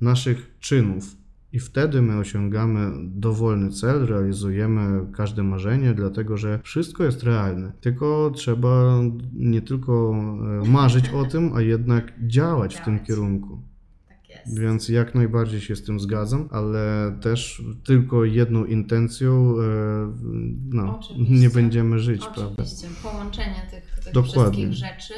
naszych 0.01 0.57
czynów. 0.59 1.15
I 1.53 1.59
wtedy 1.59 2.01
my 2.01 2.17
osiągamy 2.17 2.91
dowolny 3.03 3.71
cel, 3.71 4.05
realizujemy 4.05 5.11
każde 5.13 5.43
marzenie, 5.43 5.93
dlatego 5.93 6.37
że 6.37 6.59
wszystko 6.63 7.03
jest 7.03 7.23
realne. 7.23 7.71
Tylko 7.81 8.31
trzeba 8.35 9.01
nie 9.33 9.61
tylko 9.61 10.15
e, 10.63 10.69
marzyć 10.69 11.09
o 11.09 11.25
tym, 11.25 11.51
a 11.55 11.61
jednak 11.61 12.13
działać 12.27 12.75
w 12.75 12.85
tym 12.85 12.99
kierunku 12.99 13.70
jest. 14.45 14.59
Więc 14.59 14.89
jak 14.89 15.15
najbardziej 15.15 15.61
się 15.61 15.75
z 15.75 15.83
tym 15.83 15.99
zgadzam, 15.99 16.49
ale 16.51 17.15
też 17.21 17.63
tylko 17.83 18.25
jedną 18.25 18.65
intencją 18.65 19.55
e, 19.59 20.13
no, 20.69 20.99
nie 21.29 21.49
będziemy 21.49 21.99
żyć, 21.99 22.21
Oczywiście. 22.21 22.87
prawda? 22.87 23.11
Połączenie 23.11 23.67
tych, 23.71 24.13
tych 24.13 24.23
wszystkich 24.25 24.73
rzeczy 24.73 25.13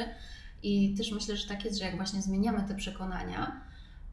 i 0.62 0.94
też 0.94 1.12
myślę, 1.12 1.36
że 1.36 1.48
tak 1.48 1.64
jest, 1.64 1.78
że 1.78 1.84
jak 1.84 1.96
właśnie 1.96 2.22
zmieniamy 2.22 2.68
te 2.68 2.74
przekonania, 2.74 3.60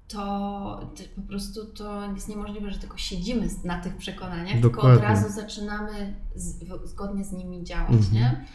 to 0.07 0.91
po 1.15 1.21
prostu 1.21 1.65
to 1.65 2.13
jest 2.13 2.29
niemożliwe, 2.29 2.71
że 2.71 2.79
tylko 2.79 2.97
siedzimy 2.97 3.47
na 3.63 3.81
tych 3.81 3.97
przekonaniach, 3.97 4.59
Dokładnie. 4.59 4.91
tylko 4.99 5.07
od 5.07 5.15
razu 5.15 5.33
zaczynamy 5.33 6.15
z, 6.35 6.59
zgodnie 6.89 7.23
z 7.23 7.31
nimi 7.31 7.63
działać, 7.63 7.91
Mhm. 7.91 8.13
nie? 8.13 8.45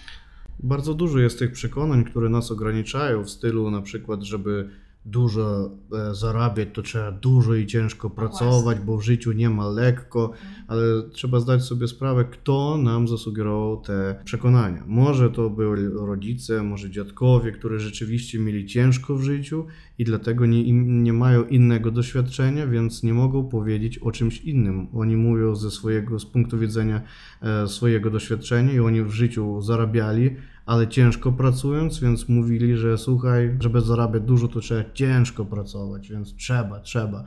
Bardzo 0.61 0.95
dużo 0.95 1.19
jest 1.19 1.39
tych 1.39 1.53
przekonań, 1.53 2.05
które 2.05 2.29
nas 2.29 2.51
ograniczają, 2.51 3.25
w 3.25 3.31
stylu 3.31 3.71
na 3.71 3.83
przykład, 3.83 4.23
żeby 4.23 4.71
dużo 5.07 5.71
e, 5.93 6.15
zarabiać, 6.15 6.69
to 6.73 6.83
trzeba 6.83 7.13
dużo 7.13 7.55
i 7.55 7.67
ciężko 7.67 8.11
pracować, 8.11 8.79
bo 8.81 8.97
w 8.99 9.03
życiu 9.03 9.33
nie 9.33 9.51
ma 9.51 9.69
lekko, 9.69 10.33
ale 10.69 10.83
trzeba 11.13 11.41
zdać 11.41 11.63
sobie 11.63 11.89
sprawę, 11.89 12.25
kto 12.25 12.79
nam 12.79 13.09
zasugerował 13.09 13.81
te 13.81 14.21
przekonania. 14.25 14.85
Może 14.87 15.31
to 15.31 15.51
byli 15.51 15.87
rodzice, 15.89 16.63
może 16.63 16.91
dziadkowie, 16.91 17.53
którzy 17.53 17.81
rzeczywiście 17.81 18.39
mieli 18.39 18.67
ciężko 18.67 19.15
w 19.15 19.23
życiu 19.23 19.67
i 19.99 20.05
dlatego 20.05 20.47
nie, 20.47 20.73
nie 21.03 21.13
mają 21.13 21.45
innego 21.45 21.91
doświadczenia, 21.91 22.67
więc 22.67 23.03
nie 23.03 23.15
mogą 23.15 23.49
powiedzieć 23.49 23.99
o 23.99 24.11
czymś 24.11 24.41
innym. 24.41 24.89
Oni 24.95 25.17
mówią 25.17 25.55
ze 25.55 25.71
swojego, 25.71 26.19
z 26.19 26.27
punktu 26.27 26.59
widzenia 26.59 27.03
e, 27.43 27.69
swojego 27.69 28.11
doświadczenia 28.11 28.73
i 28.73 28.81
oni 28.81 29.03
w 29.03 29.11
życiu 29.11 29.63
zarabiali, 29.63 30.31
ale 30.67 30.89
ciężko 30.89 31.33
pracując, 31.33 32.01
więc 32.01 32.29
mówili, 32.29 32.77
że 32.77 32.99
słuchaj, 32.99 33.57
żeby 33.61 33.81
zarabiać 33.81 34.23
dużo, 34.23 34.49
to 34.49 34.61
trzeba 34.61 34.93
ciężko 34.95 35.45
pracować, 35.45 36.09
więc 36.09 36.35
trzeba, 36.35 36.81
trzeba. 36.81 37.25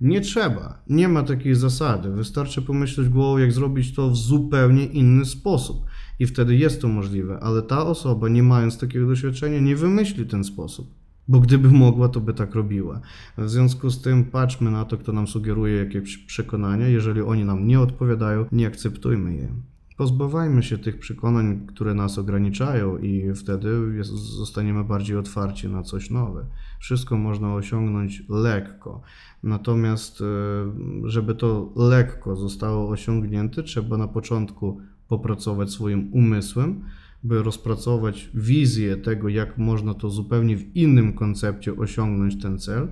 Nie 0.00 0.20
trzeba, 0.20 0.82
nie 0.88 1.08
ma 1.08 1.22
takiej 1.22 1.54
zasady. 1.54 2.10
Wystarczy 2.10 2.62
pomyśleć 2.62 3.08
głową, 3.08 3.38
jak 3.38 3.52
zrobić 3.52 3.94
to 3.94 4.10
w 4.10 4.16
zupełnie 4.16 4.84
inny 4.84 5.24
sposób. 5.24 5.84
I 6.18 6.26
wtedy 6.26 6.56
jest 6.56 6.80
to 6.80 6.88
możliwe, 6.88 7.40
ale 7.40 7.62
ta 7.62 7.86
osoba, 7.86 8.28
nie 8.28 8.42
mając 8.42 8.78
takiego 8.78 9.06
doświadczenia, 9.06 9.60
nie 9.60 9.76
wymyśli 9.76 10.26
ten 10.26 10.44
sposób. 10.44 10.94
Bo 11.28 11.40
gdyby 11.40 11.70
mogła, 11.70 12.08
to 12.08 12.20
by 12.20 12.34
tak 12.34 12.54
robiła. 12.54 13.00
W 13.38 13.50
związku 13.50 13.90
z 13.90 14.02
tym 14.02 14.24
patrzmy 14.24 14.70
na 14.70 14.84
to, 14.84 14.98
kto 14.98 15.12
nam 15.12 15.26
sugeruje 15.26 15.76
jakieś 15.76 16.18
przekonania. 16.18 16.88
Jeżeli 16.88 17.20
oni 17.20 17.44
nam 17.44 17.66
nie 17.66 17.80
odpowiadają, 17.80 18.46
nie 18.52 18.66
akceptujmy 18.66 19.34
je. 19.34 19.48
Pozbywajmy 19.98 20.62
się 20.62 20.78
tych 20.78 20.98
przekonań, 20.98 21.66
które 21.66 21.94
nas 21.94 22.18
ograniczają, 22.18 22.98
i 22.98 23.34
wtedy 23.34 23.68
jest, 23.96 24.10
zostaniemy 24.10 24.84
bardziej 24.84 25.16
otwarci 25.16 25.68
na 25.68 25.82
coś 25.82 26.10
nowe. 26.10 26.46
Wszystko 26.80 27.16
można 27.16 27.54
osiągnąć 27.54 28.22
lekko. 28.28 29.02
Natomiast, 29.42 30.20
e, 30.20 30.24
żeby 31.04 31.34
to 31.34 31.72
lekko 31.76 32.36
zostało 32.36 32.88
osiągnięte, 32.88 33.62
trzeba 33.62 33.96
na 33.96 34.08
początku 34.08 34.80
popracować 35.08 35.70
swoim 35.70 36.12
umysłem, 36.12 36.84
by 37.22 37.42
rozpracować 37.42 38.30
wizję 38.34 38.96
tego, 38.96 39.28
jak 39.28 39.58
można 39.58 39.94
to 39.94 40.10
zupełnie 40.10 40.56
w 40.56 40.76
innym 40.76 41.12
koncepcie 41.12 41.76
osiągnąć 41.76 42.42
ten 42.42 42.58
cel 42.58 42.88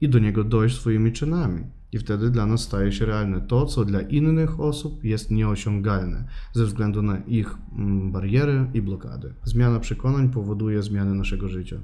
i 0.00 0.08
do 0.08 0.18
niego 0.18 0.44
dojść 0.44 0.76
swoimi 0.76 1.12
czynami. 1.12 1.64
I 1.94 1.98
wtedy 1.98 2.30
dla 2.30 2.46
nas 2.46 2.60
staje 2.60 2.92
się 2.92 3.06
realne 3.06 3.40
to, 3.40 3.66
co 3.66 3.84
dla 3.84 4.00
innych 4.00 4.60
osób 4.60 5.04
jest 5.04 5.30
nieosiągalne 5.30 6.24
ze 6.52 6.64
względu 6.64 7.02
na 7.02 7.18
ich 7.18 7.54
mm, 7.78 8.12
bariery 8.12 8.70
i 8.74 8.82
blokady. 8.82 9.34
Zmiana 9.44 9.80
przekonań 9.80 10.28
powoduje 10.28 10.82
zmianę 10.82 11.14
naszego 11.14 11.48
życia. 11.48 11.76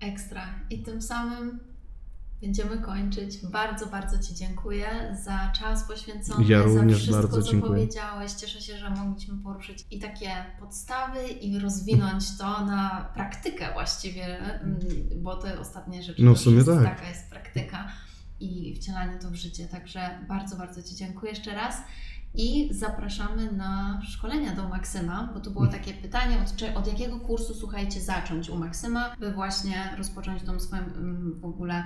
Ekstra. 0.00 0.42
I 0.70 0.82
tym 0.82 1.02
samym 1.02 1.58
będziemy 2.40 2.78
kończyć. 2.78 3.46
Bardzo, 3.46 3.86
bardzo 3.86 4.18
Ci 4.18 4.34
dziękuję 4.34 5.16
za 5.24 5.52
czas 5.60 5.88
poświęcony, 5.88 6.44
Ja 6.48 6.58
za 6.68 6.80
również 6.80 6.96
wszystko, 6.98 7.22
bardzo 7.22 7.42
co 7.42 7.50
dziękuję. 7.50 7.72
powiedziałeś. 7.72 8.32
Cieszę 8.32 8.60
się, 8.60 8.78
że 8.78 8.90
mogliśmy 8.90 9.36
poruszyć 9.42 9.84
i 9.90 9.98
takie 9.98 10.30
podstawy 10.60 11.28
i 11.28 11.58
rozwinąć 11.58 12.38
to 12.38 12.66
na 12.66 13.10
praktykę 13.14 13.72
właściwie, 13.72 14.38
mm, 14.60 14.78
bo 15.22 15.36
te 15.36 15.60
ostatnie 15.60 16.02
rzeczy 16.02 16.22
No, 16.24 16.34
w 16.34 16.38
sumie 16.38 16.64
tak. 16.64 16.84
taka 16.84 17.08
jest 17.08 17.30
praktyka 17.30 17.88
i 18.40 18.74
wcielanie 18.76 19.18
to 19.18 19.30
w 19.30 19.34
życie. 19.34 19.66
Także 19.66 20.18
bardzo, 20.28 20.56
bardzo 20.56 20.82
Ci 20.82 20.96
dziękuję 20.96 21.32
jeszcze 21.32 21.54
raz. 21.54 21.82
I 22.34 22.68
zapraszamy 22.70 23.52
na 23.52 24.00
szkolenia 24.04 24.54
do 24.54 24.68
Maksyma, 24.68 25.30
bo 25.34 25.40
tu 25.40 25.50
było 25.50 25.66
takie 25.66 25.94
pytanie, 25.94 26.36
od, 26.42 26.56
czy, 26.56 26.74
od 26.74 26.86
jakiego 26.86 27.20
kursu, 27.20 27.54
słuchajcie, 27.54 28.00
zacząć 28.00 28.50
u 28.50 28.56
Maksyma, 28.56 29.16
by 29.16 29.32
właśnie 29.32 29.94
rozpocząć 29.96 30.42
tą 30.42 30.60
swoją 30.60 30.82
mm, 30.82 31.40
w 31.40 31.44
ogóle 31.44 31.84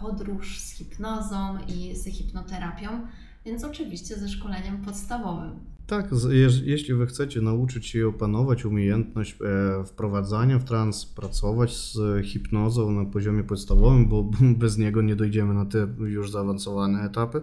podróż 0.00 0.60
z 0.60 0.70
hipnozą 0.70 1.58
i 1.68 1.96
z 1.96 2.04
hipnoterapią, 2.04 3.06
więc 3.44 3.64
oczywiście 3.64 4.16
ze 4.16 4.28
szkoleniem 4.28 4.82
podstawowym. 4.82 5.71
Tak, 5.86 6.10
jeż- 6.12 6.62
jeśli 6.64 6.94
wy 6.94 7.06
chcecie 7.06 7.40
nauczyć 7.40 7.86
się 7.86 8.08
opanować 8.08 8.64
umiejętność 8.64 9.36
e, 9.80 9.84
wprowadzania 9.84 10.58
w 10.58 10.64
trans, 10.64 11.06
pracować 11.06 11.76
z 11.76 12.24
hipnozą 12.26 12.90
na 12.90 13.04
poziomie 13.04 13.44
podstawowym, 13.44 14.08
bo 14.08 14.30
bez 14.58 14.78
niego 14.78 15.02
nie 15.02 15.16
dojdziemy 15.16 15.54
na 15.54 15.64
te 15.66 15.86
już 15.98 16.30
zaawansowane 16.30 17.02
etapy, 17.02 17.40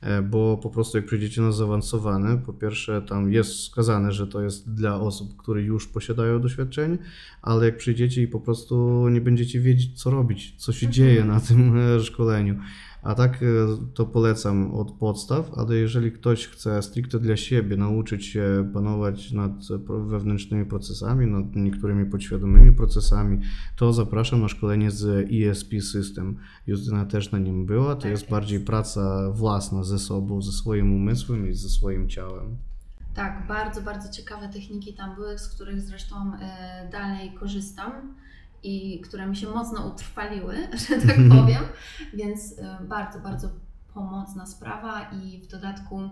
e, 0.00 0.22
bo 0.22 0.58
po 0.62 0.70
prostu 0.70 0.98
jak 0.98 1.06
przyjdziecie 1.06 1.42
na 1.42 1.52
zaawansowane, 1.52 2.38
po 2.38 2.52
pierwsze 2.52 3.02
tam 3.02 3.32
jest 3.32 3.50
wskazane, 3.50 4.12
że 4.12 4.26
to 4.26 4.42
jest 4.42 4.74
dla 4.74 5.00
osób, 5.00 5.36
które 5.36 5.62
już 5.62 5.86
posiadają 5.88 6.40
doświadczenie, 6.40 6.98
ale 7.42 7.66
jak 7.66 7.76
przyjdziecie 7.76 8.22
i 8.22 8.28
po 8.28 8.40
prostu 8.40 9.08
nie 9.08 9.20
będziecie 9.20 9.60
wiedzieć, 9.60 10.02
co 10.02 10.10
robić, 10.10 10.54
co 10.56 10.72
się 10.72 10.86
Mhm. 10.86 10.92
dzieje 10.92 11.24
na 11.24 11.40
tym 11.40 11.78
e, 11.78 12.00
szkoleniu. 12.00 12.54
A 13.02 13.14
tak 13.14 13.42
e, 13.42 13.46
to 13.94 14.06
polecam 14.06 14.74
od 14.74 14.92
podstaw, 14.92 15.50
ale 15.56 15.76
jeżeli 15.76 16.12
ktoś 16.12 16.46
chce 16.46 16.82
stricte 16.82 17.18
dla 17.18 17.36
siebie 17.36 17.76
nauczyć 17.76 18.26
się 18.26 18.70
panować 18.74 19.32
nad 19.32 19.52
wewnętrznymi 20.08 20.66
procesami, 20.66 21.26
nad 21.26 21.56
niektórymi 21.56 22.06
podświadomymi 22.06 22.72
procesami, 22.72 23.40
to 23.76 23.92
zapraszam 23.92 24.40
na 24.40 24.48
szkolenie 24.48 24.90
z 24.90 25.28
ESP 25.32 25.72
System. 25.92 26.36
Justyna 26.66 27.04
też 27.04 27.32
na 27.32 27.38
nim 27.38 27.66
była. 27.66 27.94
To 27.94 28.02
Tak 28.02 28.10
jest 28.10 28.22
jest. 28.22 28.30
bardziej 28.30 28.60
praca 28.60 29.30
własna 29.30 29.84
ze 29.84 29.98
sobą, 29.98 30.42
ze 30.42 30.52
swoim 30.52 30.94
umysłem 30.94 31.48
i 31.48 31.52
ze 31.54 31.68
swoim 31.68 32.08
ciałem. 32.08 32.56
Tak, 33.14 33.46
bardzo, 33.48 33.82
bardzo 33.82 34.12
ciekawe 34.12 34.48
techniki 34.48 34.94
tam 34.94 35.14
były, 35.14 35.38
z 35.38 35.48
których 35.48 35.80
zresztą 35.80 36.16
e, 36.40 36.88
dalej 36.92 37.32
korzystam 37.40 37.92
i 38.62 39.00
które 39.00 39.26
mi 39.26 39.36
się 39.36 39.48
mocno 39.48 39.86
utrwaliły, 39.86 40.56
że 40.88 41.06
tak 41.06 41.16
powiem, 41.16 41.62
więc 42.14 42.58
e, 42.58 42.78
bardzo, 42.80 43.20
bardzo 43.20 43.50
pomocna 43.94 44.46
sprawa 44.46 45.10
i 45.10 45.40
w 45.40 45.46
dodatku 45.46 46.10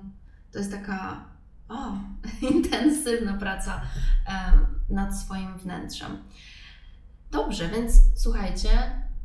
to 0.52 0.58
jest 0.58 0.70
taka 0.70 1.24
o, 1.68 1.92
intensywna 2.54 3.32
praca 3.32 3.80
nad 4.88 5.18
swoim 5.18 5.58
wnętrzem. 5.58 6.18
Dobrze, 7.30 7.68
więc 7.68 7.92
słuchajcie, 8.14 8.68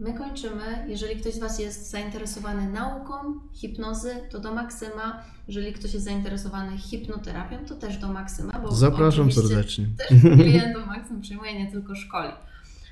my 0.01 0.13
kończymy. 0.13 0.85
Jeżeli 0.87 1.15
ktoś 1.21 1.33
z 1.33 1.39
Was 1.39 1.59
jest 1.59 1.89
zainteresowany 1.89 2.71
nauką 2.71 3.15
hipnozy, 3.53 4.15
to 4.29 4.39
do 4.39 4.53
Maksyma. 4.53 5.23
Jeżeli 5.47 5.73
ktoś 5.73 5.93
jest 5.93 6.05
zainteresowany 6.05 6.77
hipnoterapią, 6.77 7.65
to 7.65 7.75
też 7.75 7.97
do 7.97 8.13
Maksyma. 8.13 8.59
Bo 8.59 8.71
Zapraszam 8.71 9.31
serdecznie. 9.31 9.87
Też 9.97 10.21
klientów 10.21 10.87
Maksym 10.87 11.21
przyjmuje, 11.21 11.59
nie 11.59 11.71
tylko 11.71 11.95
szkoli. 11.95 12.31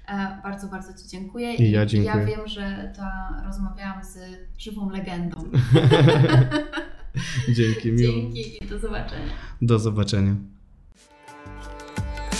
E, 0.09 0.41
bardzo, 0.43 0.67
bardzo 0.67 0.93
Ci 0.93 1.09
dziękuję. 1.09 1.55
I 1.55 1.71
ja 1.71 1.85
dziękuję. 1.85 2.13
ja 2.19 2.25
wiem, 2.25 2.47
że 2.47 2.93
ta 2.97 3.41
rozmawiałam 3.45 4.03
z 4.03 4.17
żywą 4.57 4.89
legendą. 4.89 5.43
Dzięki, 7.57 7.91
miło. 7.91 8.13
Dzięki 8.13 8.63
i 8.63 8.67
do 8.67 8.79
zobaczenia. 8.79 9.31
Do 9.61 9.79
zobaczenia. 9.79 10.35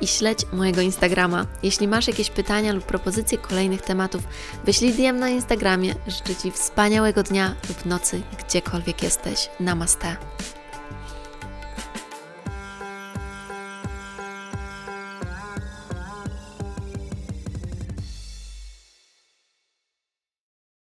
i 0.00 0.06
śledź 0.06 0.46
mojego 0.52 0.80
Instagrama. 0.80 1.46
Jeśli 1.62 1.88
masz 1.88 2.08
jakieś 2.08 2.30
pytania 2.30 2.72
lub 2.72 2.84
propozycje 2.84 3.38
kolejnych 3.38 3.82
tematów, 3.82 4.22
wyślij 4.64 4.92
DM 4.92 5.18
na 5.18 5.28
Instagramie. 5.28 5.94
Życzę 6.06 6.36
Ci 6.42 6.50
wspaniałego 6.50 7.22
dnia 7.22 7.54
lub 7.68 7.86
nocy, 7.86 8.22
gdziekolwiek 8.38 9.02
jesteś. 9.02 9.50
Namaste. 9.60 10.16